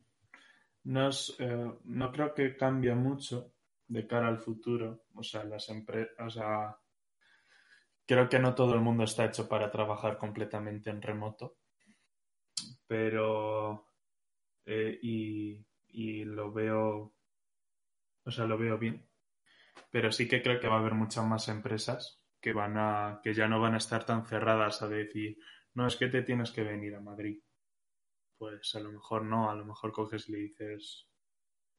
no, 0.85 1.11
eh, 1.39 1.73
no 1.85 2.11
creo 2.11 2.33
que 2.35 2.57
cambie 2.57 2.95
mucho 2.95 3.53
de 3.87 4.07
cara 4.07 4.29
al 4.29 4.39
futuro. 4.39 5.03
O 5.15 5.23
sea, 5.23 5.45
las 5.45 5.69
empresas, 5.69 6.15
o 6.19 6.31
sea, 6.31 6.79
creo 8.07 8.31
que 8.31 8.39
no 8.39 8.55
todo 8.55 8.73
el 8.75 8.81
mundo 8.81 9.05
está 9.05 9.27
hecho 9.27 9.47
para 9.47 9.71
trabajar 9.71 10.17
completamente 10.17 10.89
en 10.89 11.03
remoto, 11.03 11.59
pero 12.87 13.87
eh, 14.65 14.99
y, 15.03 15.63
y 15.89 16.25
lo 16.25 16.53
veo, 16.53 17.13
o 18.25 18.31
sea, 18.31 18.47
lo 18.47 18.57
veo 18.57 18.79
bien. 18.79 19.07
Pero 19.91 20.11
sí 20.13 20.27
que 20.27 20.43
creo 20.43 20.59
que 20.61 20.69
va 20.69 20.77
a 20.77 20.81
haber 20.81 20.95
muchas 20.95 21.27
más 21.27 21.49
empresas 21.49 22.23
que 22.41 22.55
van 22.55 22.79
a, 22.79 23.21
que 23.23 23.35
ya 23.35 23.49
no 23.49 23.61
van 23.61 23.75
a 23.75 23.79
estar 23.79 24.07
tan 24.07 24.25
cerradas 24.25 24.83
a 24.83 24.89
decir, 24.89 25.37
no, 25.75 25.87
es 25.87 25.97
que 25.97 26.09
te 26.09 26.23
tienes 26.23 26.51
que 26.53 26.63
venir 26.63 26.95
a 26.95 27.01
Madrid. 27.01 27.41
Pues 28.39 28.75
a 28.75 28.81
lo 28.81 28.93
mejor 28.93 29.25
no, 29.25 29.51
a 29.51 29.55
lo 29.55 29.65
mejor 29.65 29.93
coges 29.93 30.29
y 30.29 30.33
le 30.33 30.39
dices, 30.39 31.07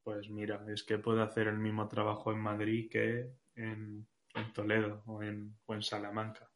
pues 0.02 0.28
mira, 0.30 0.64
es 0.68 0.82
que 0.82 0.98
puedo 0.98 1.22
hacer 1.22 1.48
el 1.48 1.58
mismo 1.58 1.88
trabajo 1.88 2.32
en 2.32 2.40
Madrid 2.40 2.88
que 2.90 3.32
en, 3.54 4.06
Toledo 4.54 5.02
o 5.06 5.22
en, 5.22 5.56
o 5.66 5.74
en 5.74 5.82
Salamanca. 5.82 6.48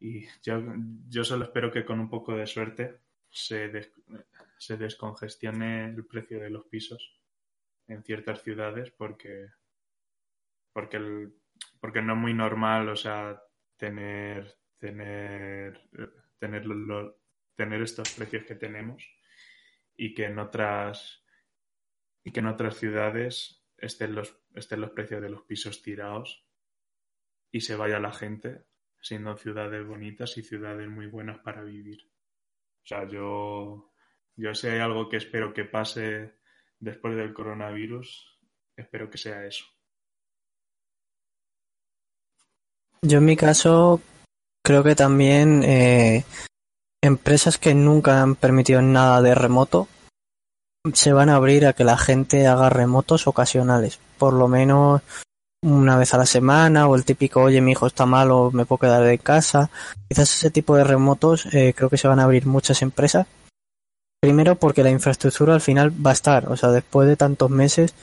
Y 0.00 0.26
yo, 0.42 0.60
yo 1.08 1.24
solo 1.24 1.44
espero 1.44 1.70
que 1.70 1.84
con 1.84 2.00
un 2.00 2.08
poco 2.08 2.34
de 2.34 2.46
suerte 2.46 3.00
se, 3.30 3.92
se 4.58 4.76
descongestione 4.76 5.86
el 5.86 6.04
precio 6.06 6.40
de 6.40 6.50
los 6.50 6.66
pisos 6.66 7.18
en 7.86 8.02
ciertas 8.02 8.42
ciudades 8.42 8.90
porque 8.90 9.48
porque 10.72 10.98
el, 10.98 11.34
porque 11.80 12.02
no 12.02 12.12
es 12.12 12.18
muy 12.18 12.34
normal 12.34 12.88
o 12.88 12.96
sea 12.96 13.40
tener 13.76 14.56
tener 14.78 15.80
tener 16.38 16.66
tener 17.58 17.82
estos 17.82 18.12
precios 18.12 18.44
que 18.44 18.54
tenemos 18.54 19.04
y 19.96 20.14
que 20.14 20.26
en 20.26 20.38
otras 20.38 21.24
y 22.22 22.30
que 22.30 22.38
en 22.38 22.46
otras 22.46 22.76
ciudades 22.76 23.64
estén 23.76 24.14
los 24.14 24.32
estén 24.54 24.80
los 24.80 24.92
precios 24.92 25.20
de 25.20 25.28
los 25.28 25.42
pisos 25.42 25.82
tirados 25.82 26.46
y 27.50 27.60
se 27.62 27.74
vaya 27.74 27.98
la 27.98 28.12
gente 28.12 28.64
siendo 29.00 29.36
ciudades 29.36 29.84
bonitas 29.84 30.38
y 30.38 30.42
ciudades 30.42 30.88
muy 30.88 31.08
buenas 31.08 31.40
para 31.40 31.64
vivir. 31.64 32.00
O 32.84 32.86
sea, 32.86 33.08
yo 33.08 33.92
yo 34.36 34.54
si 34.54 34.68
hay 34.68 34.78
algo 34.78 35.08
que 35.08 35.16
espero 35.16 35.52
que 35.52 35.64
pase 35.64 36.34
después 36.78 37.16
del 37.16 37.34
coronavirus, 37.34 38.38
espero 38.76 39.10
que 39.10 39.18
sea 39.18 39.44
eso. 39.44 39.64
Yo 43.02 43.18
en 43.18 43.24
mi 43.24 43.36
caso 43.36 44.00
creo 44.62 44.84
que 44.84 44.94
también 44.94 45.64
eh, 45.64 46.24
empresas 47.08 47.58
que 47.58 47.74
nunca 47.74 48.22
han 48.22 48.36
permitido 48.36 48.80
nada 48.80 49.20
de 49.20 49.34
remoto 49.34 49.88
se 50.94 51.12
van 51.12 51.28
a 51.28 51.34
abrir 51.34 51.66
a 51.66 51.72
que 51.72 51.84
la 51.84 51.98
gente 51.98 52.46
haga 52.46 52.70
remotos 52.70 53.26
ocasionales, 53.26 53.98
por 54.16 54.32
lo 54.32 54.46
menos 54.46 55.02
una 55.60 55.96
vez 55.96 56.14
a 56.14 56.18
la 56.18 56.26
semana 56.26 56.86
o 56.86 56.94
el 56.94 57.04
típico 57.04 57.42
oye 57.42 57.60
mi 57.60 57.72
hijo 57.72 57.88
está 57.88 58.06
malo 58.06 58.52
me 58.52 58.64
puedo 58.64 58.78
quedar 58.78 59.02
de 59.02 59.18
casa 59.18 59.70
quizás 60.08 60.32
ese 60.32 60.52
tipo 60.52 60.76
de 60.76 60.84
remotos 60.84 61.46
eh, 61.52 61.74
creo 61.76 61.90
que 61.90 61.98
se 61.98 62.06
van 62.06 62.20
a 62.20 62.24
abrir 62.24 62.46
muchas 62.46 62.80
empresas 62.80 63.26
Primero 64.20 64.56
porque 64.56 64.82
la 64.82 64.90
infraestructura 64.90 65.54
al 65.54 65.60
final 65.60 65.92
va 66.04 66.10
a 66.10 66.14
estar, 66.14 66.50
o 66.50 66.56
sea, 66.56 66.70
después 66.70 67.06
de 67.08 67.16
tantos 67.16 67.50
meses, 67.50 67.94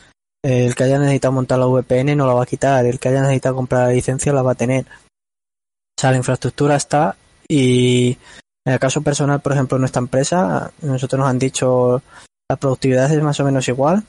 el 0.43 0.74
que 0.74 0.86
haya 0.86 0.97
necesitado 0.97 1.34
montar 1.34 1.60
la 1.60 1.66
VPN 1.66 2.16
no 2.16 2.26
la 2.26 2.34
va 2.34 2.43
a 2.43 2.47
quitar, 2.47 2.86
el 2.86 2.99
que 2.99 3.10
haya 3.10 3.22
necesitado 3.22 3.56
comprar 3.56 3.88
la 3.88 3.93
licencia 3.93 4.32
la 4.32 4.41
va 4.41 4.53
a 4.53 4.56
tener. 4.56 4.86
O 4.86 5.99
sea, 5.99 6.12
la 6.12 6.18
infraestructura 6.18 6.78
está 6.78 7.18
y 7.49 8.18
en 8.66 8.74
el 8.74 8.80
caso 8.80 9.01
personal, 9.01 9.41
por 9.41 9.53
ejemplo, 9.53 9.78
en 9.78 9.82
nuestra 9.82 10.01
empresa, 10.01 10.72
nosotros 10.82 11.20
nos 11.20 11.30
han 11.30 11.39
dicho 11.39 12.01
la 12.49 12.55
productividad 12.57 13.11
es 13.11 13.24
más 13.24 13.39
o 13.39 13.43
menos 13.43 13.68
igual 13.68 14.03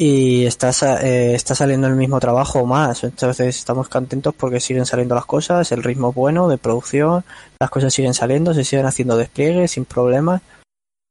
y 0.00 0.46
está, 0.46 0.70
eh, 1.02 1.34
está 1.34 1.56
saliendo 1.56 1.88
el 1.88 1.96
mismo 1.96 2.20
trabajo 2.20 2.64
más. 2.64 3.04
Entonces 3.04 3.56
estamos 3.56 3.88
contentos 3.88 4.34
porque 4.34 4.60
siguen 4.60 4.86
saliendo 4.86 5.14
las 5.14 5.26
cosas, 5.26 5.72
el 5.72 5.82
ritmo 5.82 6.10
es 6.10 6.14
bueno 6.14 6.48
de 6.48 6.56
producción, 6.56 7.24
las 7.60 7.70
cosas 7.70 7.92
siguen 7.92 8.14
saliendo, 8.14 8.54
se 8.54 8.64
siguen 8.64 8.86
haciendo 8.86 9.16
despliegues 9.16 9.72
sin 9.72 9.84
problemas 9.84 10.40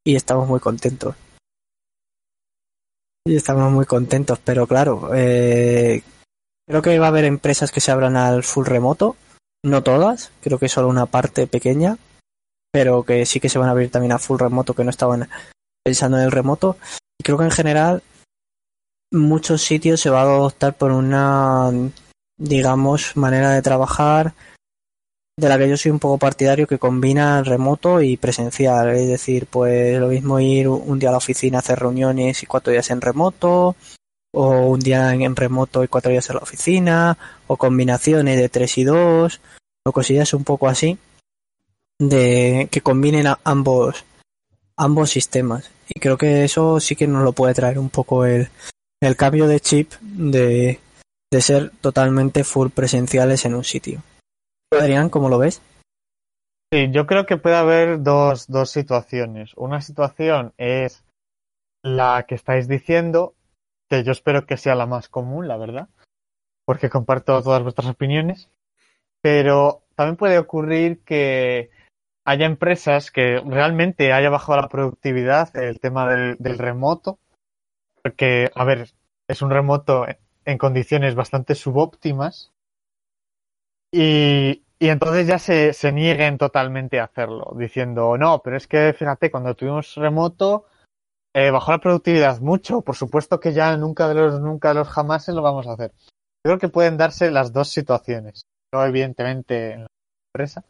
y 0.06 0.16
estamos 0.16 0.48
muy 0.48 0.60
contentos. 0.60 1.16
Y 3.26 3.36
estamos 3.36 3.72
muy 3.74 3.86
contentos, 3.86 4.40
pero 4.44 4.66
claro, 4.68 5.12
eh, 5.14 6.02
creo 6.66 6.82
que 6.82 6.98
va 6.98 7.08
a 7.08 7.10
haber 7.10 7.26
empresas 7.26 7.72
que 7.72 7.82
se 7.82 7.92
abran 7.92 8.16
al 8.16 8.44
full 8.44 8.66
remoto, 8.66 9.18
no 9.66 9.84
todas, 9.84 10.32
creo 10.40 10.60
que 10.60 10.70
solo 10.70 10.88
una 10.88 11.08
parte 11.08 11.46
pequeña, 11.46 11.98
pero 12.78 13.02
que 13.02 13.26
sí 13.26 13.40
que 13.40 13.50
se 13.50 13.58
van 13.58 13.70
a 13.70 13.72
abrir 13.72 13.90
también 13.90 14.12
a 14.12 14.20
full 14.20 14.38
remoto, 14.38 14.76
que 14.76 14.84
no 14.84 14.92
estaban 14.92 15.28
pensando 15.84 16.20
en 16.20 16.26
el 16.26 16.32
remoto. 16.32 16.78
Y 17.20 17.24
creo 17.24 17.36
que 17.36 17.46
en 17.46 17.50
general 17.50 18.04
muchos 19.12 19.64
sitios 19.64 20.00
se 20.00 20.12
va 20.12 20.20
a 20.20 20.26
adoptar 20.26 20.78
por 20.78 20.92
una, 20.92 21.72
digamos, 22.38 23.18
manera 23.18 23.50
de 23.50 23.64
trabajar 23.64 24.36
de 25.40 25.50
la 25.50 25.58
que 25.58 25.68
yo 25.68 25.76
soy 25.76 25.90
un 25.90 25.98
poco 25.98 26.20
partidario 26.20 26.68
que 26.68 26.78
combina 26.78 27.42
remoto 27.42 28.00
y 28.00 28.16
presencial. 28.16 28.90
Es 28.90 29.08
decir, 29.08 29.48
pues 29.48 30.00
lo 30.00 30.10
mismo 30.10 30.40
ir 30.40 30.68
un 30.68 31.00
día 31.00 31.10
a 31.10 31.14
la 31.14 31.18
oficina 31.18 31.58
a 31.58 31.62
hacer 31.62 31.80
reuniones 31.80 32.44
y 32.44 32.46
cuatro 32.46 32.72
días 32.72 32.92
en 32.92 33.02
remoto, 33.02 33.76
o 34.36 34.68
un 34.68 34.80
día 34.80 35.12
en 35.16 35.36
remoto 35.36 35.84
y 35.84 35.88
cuatro 35.88 36.12
días 36.12 36.30
en 36.30 36.36
la 36.36 36.44
oficina, 36.44 37.18
o 37.48 37.58
combinaciones 37.58 38.38
de 38.38 38.50
tres 38.50 38.78
y 38.78 38.84
dos, 38.84 39.42
o 39.84 39.92
cosillas 39.92 40.36
un 40.36 40.44
poco 40.44 40.68
así, 40.68 41.00
de 42.00 42.68
que 42.72 42.82
combinen 42.82 43.28
ambos, 43.44 44.06
ambos 44.78 45.10
sistemas. 45.10 45.72
Y 45.90 46.00
creo 46.00 46.18
que 46.18 46.44
eso 46.44 46.80
sí 46.80 46.96
que 46.96 47.08
nos 47.08 47.24
lo 47.24 47.34
puede 47.34 47.54
traer 47.54 47.80
un 47.80 47.90
poco 47.90 48.26
el, 48.26 48.50
el 49.02 49.16
cambio 49.16 49.48
de 49.48 49.60
chip 49.60 49.94
de, 50.02 50.80
de 51.32 51.42
ser 51.42 51.72
totalmente 51.82 52.44
full 52.44 52.70
presenciales 52.70 53.46
en 53.46 53.56
un 53.56 53.64
sitio. 53.64 54.02
Adrián, 54.72 55.10
¿cómo 55.10 55.30
lo 55.30 55.40
ves? 55.40 55.62
Sí, 56.72 56.90
yo 56.92 57.08
creo 57.08 57.26
que 57.26 57.38
puede 57.38 57.56
haber 57.56 58.04
dos, 58.04 58.48
dos 58.48 58.70
situaciones. 58.70 59.54
Una 59.56 59.82
situación 59.82 60.54
es 60.58 61.06
la 61.82 62.26
que 62.28 62.36
estáis 62.36 62.68
diciendo, 62.68 63.36
que 63.90 64.04
yo 64.04 64.12
espero 64.12 64.46
que 64.46 64.58
sea 64.58 64.76
la 64.76 64.86
más 64.86 65.08
común, 65.08 65.48
la 65.48 65.56
verdad, 65.56 65.88
porque 66.66 66.90
comparto 66.90 67.42
todas 67.42 67.64
vuestras 67.64 67.88
opiniones, 67.88 68.50
pero 69.22 69.84
también 69.96 70.18
puede 70.18 70.38
ocurrir 70.38 71.00
que 71.06 71.70
haya 72.28 72.46
empresas 72.46 73.10
que 73.10 73.40
realmente 73.40 74.12
haya 74.12 74.30
bajado 74.30 74.60
la 74.60 74.68
productividad 74.68 75.56
el 75.56 75.80
tema 75.80 76.10
del, 76.10 76.58
remoto, 76.58 77.20
porque, 78.04 78.52
a 78.54 78.66
ver, 78.66 78.90
es 79.30 79.42
un 79.42 79.50
remoto 79.50 80.06
en 80.44 80.58
condiciones 80.58 81.16
bastante 81.16 81.56
subóptimas 81.56 82.52
y, 83.94 84.66
y 84.78 84.90
entonces 84.90 85.26
ya 85.26 85.40
se, 85.40 85.72
se 85.72 85.94
nieguen 85.94 86.38
totalmente 86.38 87.00
a 87.00 87.06
hacerlo, 87.06 87.54
diciendo, 87.58 88.18
no, 88.18 88.42
pero 88.44 88.58
es 88.58 88.68
que 88.68 88.92
fíjate, 88.92 89.32
cuando 89.32 89.56
tuvimos 89.56 89.96
remoto, 89.96 90.66
eh, 91.34 91.50
bajó 91.50 91.72
la 91.72 91.80
productividad 91.80 92.42
mucho, 92.42 92.82
por 92.82 92.98
supuesto 92.98 93.40
que 93.40 93.54
ya 93.54 93.78
nunca 93.78 94.10
de 94.10 94.16
los, 94.16 94.42
nunca 94.42 94.70
de 94.70 94.76
los 94.76 94.90
jamás 94.90 95.30
lo 95.30 95.42
vamos 95.42 95.66
a 95.66 95.74
hacer. 95.74 95.94
Yo 95.96 96.52
creo 96.52 96.60
que 96.60 96.68
pueden 96.68 96.98
darse 96.98 97.32
las 97.32 97.54
dos 97.54 97.70
situaciones, 97.70 98.42
no 98.74 98.84
evidentemente 98.84 99.72
en 99.72 99.82
la 99.84 99.88
empresa, 100.34 100.66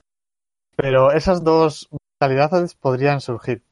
pero 0.77 1.11
esas 1.11 1.43
dos 1.43 1.89
realidades 2.21 2.75
podrían 2.75 3.19
surgir. 3.19 3.63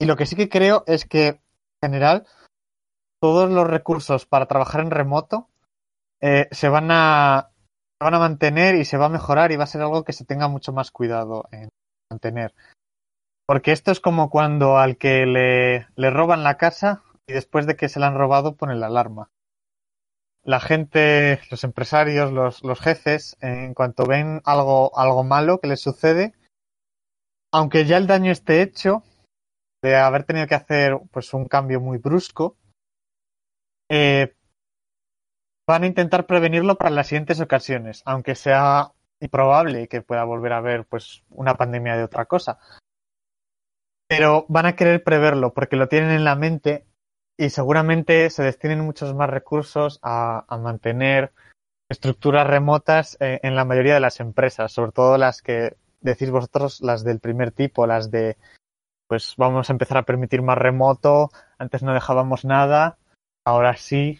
Y 0.00 0.06
lo 0.06 0.16
que 0.16 0.26
sí 0.26 0.34
que 0.34 0.48
creo 0.48 0.82
es 0.86 1.04
que, 1.04 1.28
en 1.28 1.40
general, 1.82 2.26
todos 3.20 3.50
los 3.50 3.66
recursos 3.66 4.26
para 4.26 4.46
trabajar 4.46 4.80
en 4.80 4.90
remoto 4.90 5.48
eh, 6.20 6.48
se 6.50 6.68
van 6.68 6.90
a 6.90 7.50
van 8.00 8.14
a 8.14 8.18
mantener 8.18 8.74
y 8.74 8.84
se 8.84 8.98
va 8.98 9.06
a 9.06 9.10
mejorar 9.10 9.52
y 9.52 9.56
va 9.56 9.64
a 9.64 9.68
ser 9.68 9.80
algo 9.80 10.04
que 10.04 10.12
se 10.12 10.26
tenga 10.26 10.48
mucho 10.48 10.72
más 10.72 10.90
cuidado 10.90 11.48
en 11.50 11.70
mantener. 12.10 12.54
Porque 13.46 13.72
esto 13.72 13.90
es 13.90 14.00
como 14.00 14.28
cuando 14.28 14.76
al 14.76 14.98
que 14.98 15.24
le, 15.24 15.86
le 15.96 16.10
roban 16.10 16.42
la 16.42 16.58
casa 16.58 17.02
y 17.26 17.32
después 17.32 17.66
de 17.66 17.76
que 17.76 17.88
se 17.88 18.00
la 18.00 18.08
han 18.08 18.16
robado 18.16 18.56
ponen 18.56 18.80
la 18.80 18.86
alarma. 18.86 19.30
La 20.46 20.60
gente, 20.60 21.40
los 21.50 21.64
empresarios, 21.64 22.32
los, 22.32 22.62
los 22.62 22.80
jefes, 22.80 23.36
en 23.40 23.74
cuanto 23.74 24.06
ven 24.06 24.40
algo, 24.44 24.96
algo 24.96 25.24
malo 25.24 25.58
que 25.58 25.66
les 25.66 25.80
sucede, 25.80 26.34
aunque 27.52 27.84
ya 27.84 27.96
el 27.96 28.06
daño 28.06 28.30
esté 28.30 28.62
hecho, 28.62 29.02
de 29.82 29.96
haber 29.96 30.22
tenido 30.24 30.46
que 30.46 30.54
hacer 30.54 30.98
pues 31.10 31.34
un 31.34 31.46
cambio 31.46 31.80
muy 31.80 31.98
brusco, 31.98 32.56
eh, 33.90 34.34
van 35.66 35.82
a 35.82 35.86
intentar 35.86 36.26
prevenirlo 36.26 36.76
para 36.76 36.90
las 36.90 37.08
siguientes 37.08 37.40
ocasiones, 37.40 38.02
aunque 38.04 38.36
sea 38.36 38.92
improbable 39.20 39.88
que 39.88 40.02
pueda 40.02 40.24
volver 40.24 40.52
a 40.52 40.58
haber 40.58 40.84
pues 40.84 41.24
una 41.30 41.56
pandemia 41.56 41.96
de 41.96 42.04
otra 42.04 42.26
cosa. 42.26 42.58
pero 44.08 44.46
van 44.48 44.66
a 44.66 44.76
querer 44.76 45.02
preverlo 45.02 45.52
porque 45.52 45.74
lo 45.74 45.88
tienen 45.88 46.10
en 46.10 46.22
la 46.22 46.36
mente 46.36 46.85
y 47.38 47.50
seguramente 47.50 48.30
se 48.30 48.42
destinen 48.42 48.80
muchos 48.80 49.14
más 49.14 49.28
recursos 49.28 49.98
a, 50.02 50.44
mantener 50.60 51.32
estructuras 51.88 52.46
remotas 52.46 53.16
eh, 53.20 53.40
en 53.42 53.54
la 53.54 53.64
mayoría 53.64 53.94
de 53.94 54.00
las 54.00 54.20
empresas, 54.20 54.72
sobre 54.72 54.92
todo 54.92 55.18
las 55.18 55.42
que 55.42 55.76
decís 56.00 56.30
vosotros, 56.30 56.80
las 56.80 57.04
del 57.04 57.20
primer 57.20 57.52
tipo, 57.52 57.86
las 57.86 58.10
de 58.10 58.36
pues 59.08 59.34
vamos 59.36 59.68
a 59.68 59.72
empezar 59.72 59.98
a 59.98 60.04
permitir 60.04 60.42
más 60.42 60.58
remoto, 60.58 61.30
antes 61.58 61.82
no 61.82 61.94
dejábamos 61.94 62.44
nada, 62.44 62.98
ahora 63.44 63.76
sí, 63.76 64.18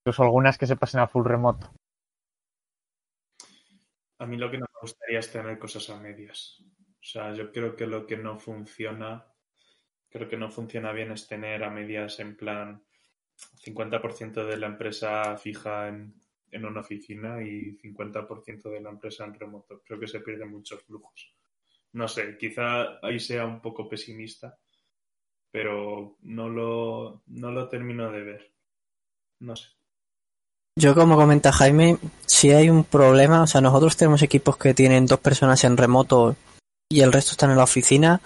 incluso 0.00 0.22
algunas 0.22 0.58
que 0.58 0.66
se 0.66 0.76
pasen 0.76 1.00
a 1.00 1.08
full 1.08 1.24
remoto. 1.24 1.70
A 4.18 4.26
mí 4.26 4.36
lo 4.36 4.50
que 4.50 4.58
no 4.58 4.66
me 4.66 4.80
gustaría 4.80 5.18
es 5.18 5.30
tener 5.30 5.58
cosas 5.58 5.88
a 5.88 5.96
medias. 5.96 6.62
O 7.00 7.08
sea, 7.08 7.32
yo 7.32 7.52
creo 7.52 7.76
que 7.76 7.86
lo 7.86 8.06
que 8.06 8.16
no 8.16 8.38
funciona, 8.38 9.26
creo 10.16 10.28
que 10.28 10.36
no 10.36 10.50
funciona 10.50 10.92
bien 10.92 11.12
es 11.12 11.26
tener 11.28 11.62
a 11.62 11.70
medias 11.70 12.18
en 12.20 12.36
plan 12.36 12.82
50% 13.64 14.46
de 14.46 14.56
la 14.56 14.66
empresa 14.66 15.36
fija 15.36 15.88
en, 15.88 16.14
en 16.50 16.64
una 16.64 16.80
oficina 16.80 17.42
y 17.42 17.76
50% 17.76 18.70
de 18.70 18.80
la 18.80 18.90
empresa 18.90 19.24
en 19.24 19.34
remoto. 19.34 19.82
Creo 19.84 20.00
que 20.00 20.08
se 20.08 20.20
pierden 20.20 20.50
muchos 20.50 20.82
flujos. 20.82 21.34
No 21.92 22.08
sé, 22.08 22.36
quizá 22.38 22.98
ahí 23.02 23.20
sea 23.20 23.46
un 23.46 23.60
poco 23.60 23.88
pesimista, 23.88 24.58
pero 25.50 26.16
no 26.22 26.48
lo, 26.48 27.22
no 27.26 27.50
lo 27.50 27.68
termino 27.68 28.10
de 28.10 28.22
ver. 28.22 28.52
No 29.40 29.56
sé. 29.56 29.68
Yo, 30.78 30.94
como 30.94 31.16
comenta 31.16 31.52
Jaime, 31.52 31.96
si 32.26 32.50
hay 32.50 32.68
un 32.68 32.84
problema, 32.84 33.42
o 33.42 33.46
sea, 33.46 33.62
nosotros 33.62 33.96
tenemos 33.96 34.22
equipos 34.22 34.58
que 34.58 34.74
tienen 34.74 35.06
dos 35.06 35.20
personas 35.20 35.64
en 35.64 35.76
remoto 35.78 36.36
y 36.90 37.00
el 37.00 37.12
resto 37.12 37.32
están 37.32 37.50
en 37.50 37.56
la 37.56 37.64
oficina. 37.64 38.20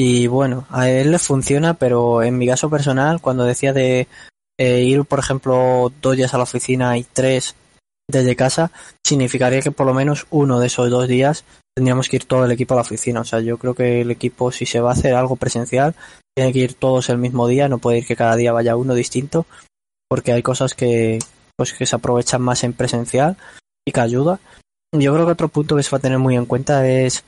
Y 0.00 0.28
bueno, 0.28 0.64
a 0.70 0.88
él 0.88 1.10
le 1.10 1.18
funciona, 1.18 1.74
pero 1.74 2.22
en 2.22 2.38
mi 2.38 2.46
caso 2.46 2.70
personal, 2.70 3.20
cuando 3.20 3.42
decía 3.42 3.72
de 3.72 4.06
eh, 4.56 4.82
ir, 4.82 5.04
por 5.04 5.18
ejemplo, 5.18 5.92
dos 6.00 6.16
días 6.16 6.32
a 6.32 6.36
la 6.36 6.44
oficina 6.44 6.96
y 6.96 7.02
tres 7.02 7.56
desde 8.08 8.36
casa, 8.36 8.70
significaría 9.04 9.60
que 9.60 9.72
por 9.72 9.88
lo 9.88 9.94
menos 9.94 10.28
uno 10.30 10.60
de 10.60 10.68
esos 10.68 10.88
dos 10.88 11.08
días 11.08 11.44
tendríamos 11.74 12.08
que 12.08 12.14
ir 12.14 12.26
todo 12.26 12.44
el 12.44 12.52
equipo 12.52 12.74
a 12.74 12.76
la 12.76 12.82
oficina. 12.82 13.22
O 13.22 13.24
sea, 13.24 13.40
yo 13.40 13.58
creo 13.58 13.74
que 13.74 14.02
el 14.02 14.12
equipo, 14.12 14.52
si 14.52 14.66
se 14.66 14.78
va 14.78 14.90
a 14.90 14.92
hacer 14.92 15.16
algo 15.16 15.34
presencial, 15.34 15.96
tiene 16.32 16.52
que 16.52 16.60
ir 16.60 16.74
todos 16.74 17.08
el 17.08 17.18
mismo 17.18 17.48
día, 17.48 17.68
no 17.68 17.78
puede 17.78 17.98
ir 17.98 18.06
que 18.06 18.14
cada 18.14 18.36
día 18.36 18.52
vaya 18.52 18.76
uno 18.76 18.94
distinto, 18.94 19.46
porque 20.08 20.30
hay 20.30 20.44
cosas 20.44 20.74
que, 20.74 21.18
pues, 21.56 21.72
que 21.72 21.86
se 21.86 21.96
aprovechan 21.96 22.40
más 22.40 22.62
en 22.62 22.72
presencial 22.72 23.36
y 23.84 23.90
que 23.90 24.00
ayuda. 24.00 24.38
Yo 24.96 25.12
creo 25.12 25.26
que 25.26 25.32
otro 25.32 25.48
punto 25.48 25.74
que 25.74 25.82
se 25.82 25.90
va 25.90 25.98
a 25.98 26.02
tener 26.02 26.20
muy 26.20 26.36
en 26.36 26.46
cuenta 26.46 26.88
es, 26.88 27.24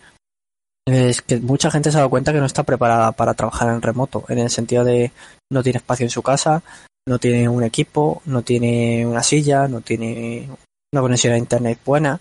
es 0.87 1.23
que 1.23 1.39
mucha 1.39 1.71
gente 1.71 1.91
se 1.91 1.97
ha 1.97 2.01
dado 2.01 2.11
cuenta 2.11 2.33
que 2.33 2.41
no 2.41 2.47
está 2.47 2.63
preparada 2.63 3.13
para 3.13 3.35
trabajar 3.35 3.69
en 3.69 3.83
remoto, 3.83 4.25
en 4.29 4.39
el 4.39 4.51
sentido 4.51 4.85
de 4.85 5.13
no 5.51 5.63
tiene 5.63 5.79
espacio 5.79 6.05
en 6.05 6.11
su 6.11 6.23
casa, 6.23 6.63
no 7.07 7.19
tiene 7.19 7.49
un 7.49 7.63
equipo, 7.63 8.23
no 8.27 8.43
tiene 8.43 9.07
una 9.07 9.23
silla, 9.23 9.69
no 9.69 9.81
tiene 9.81 10.49
una 10.93 11.03
conexión 11.03 11.35
a 11.35 11.39
internet 11.39 11.79
buena 11.85 12.21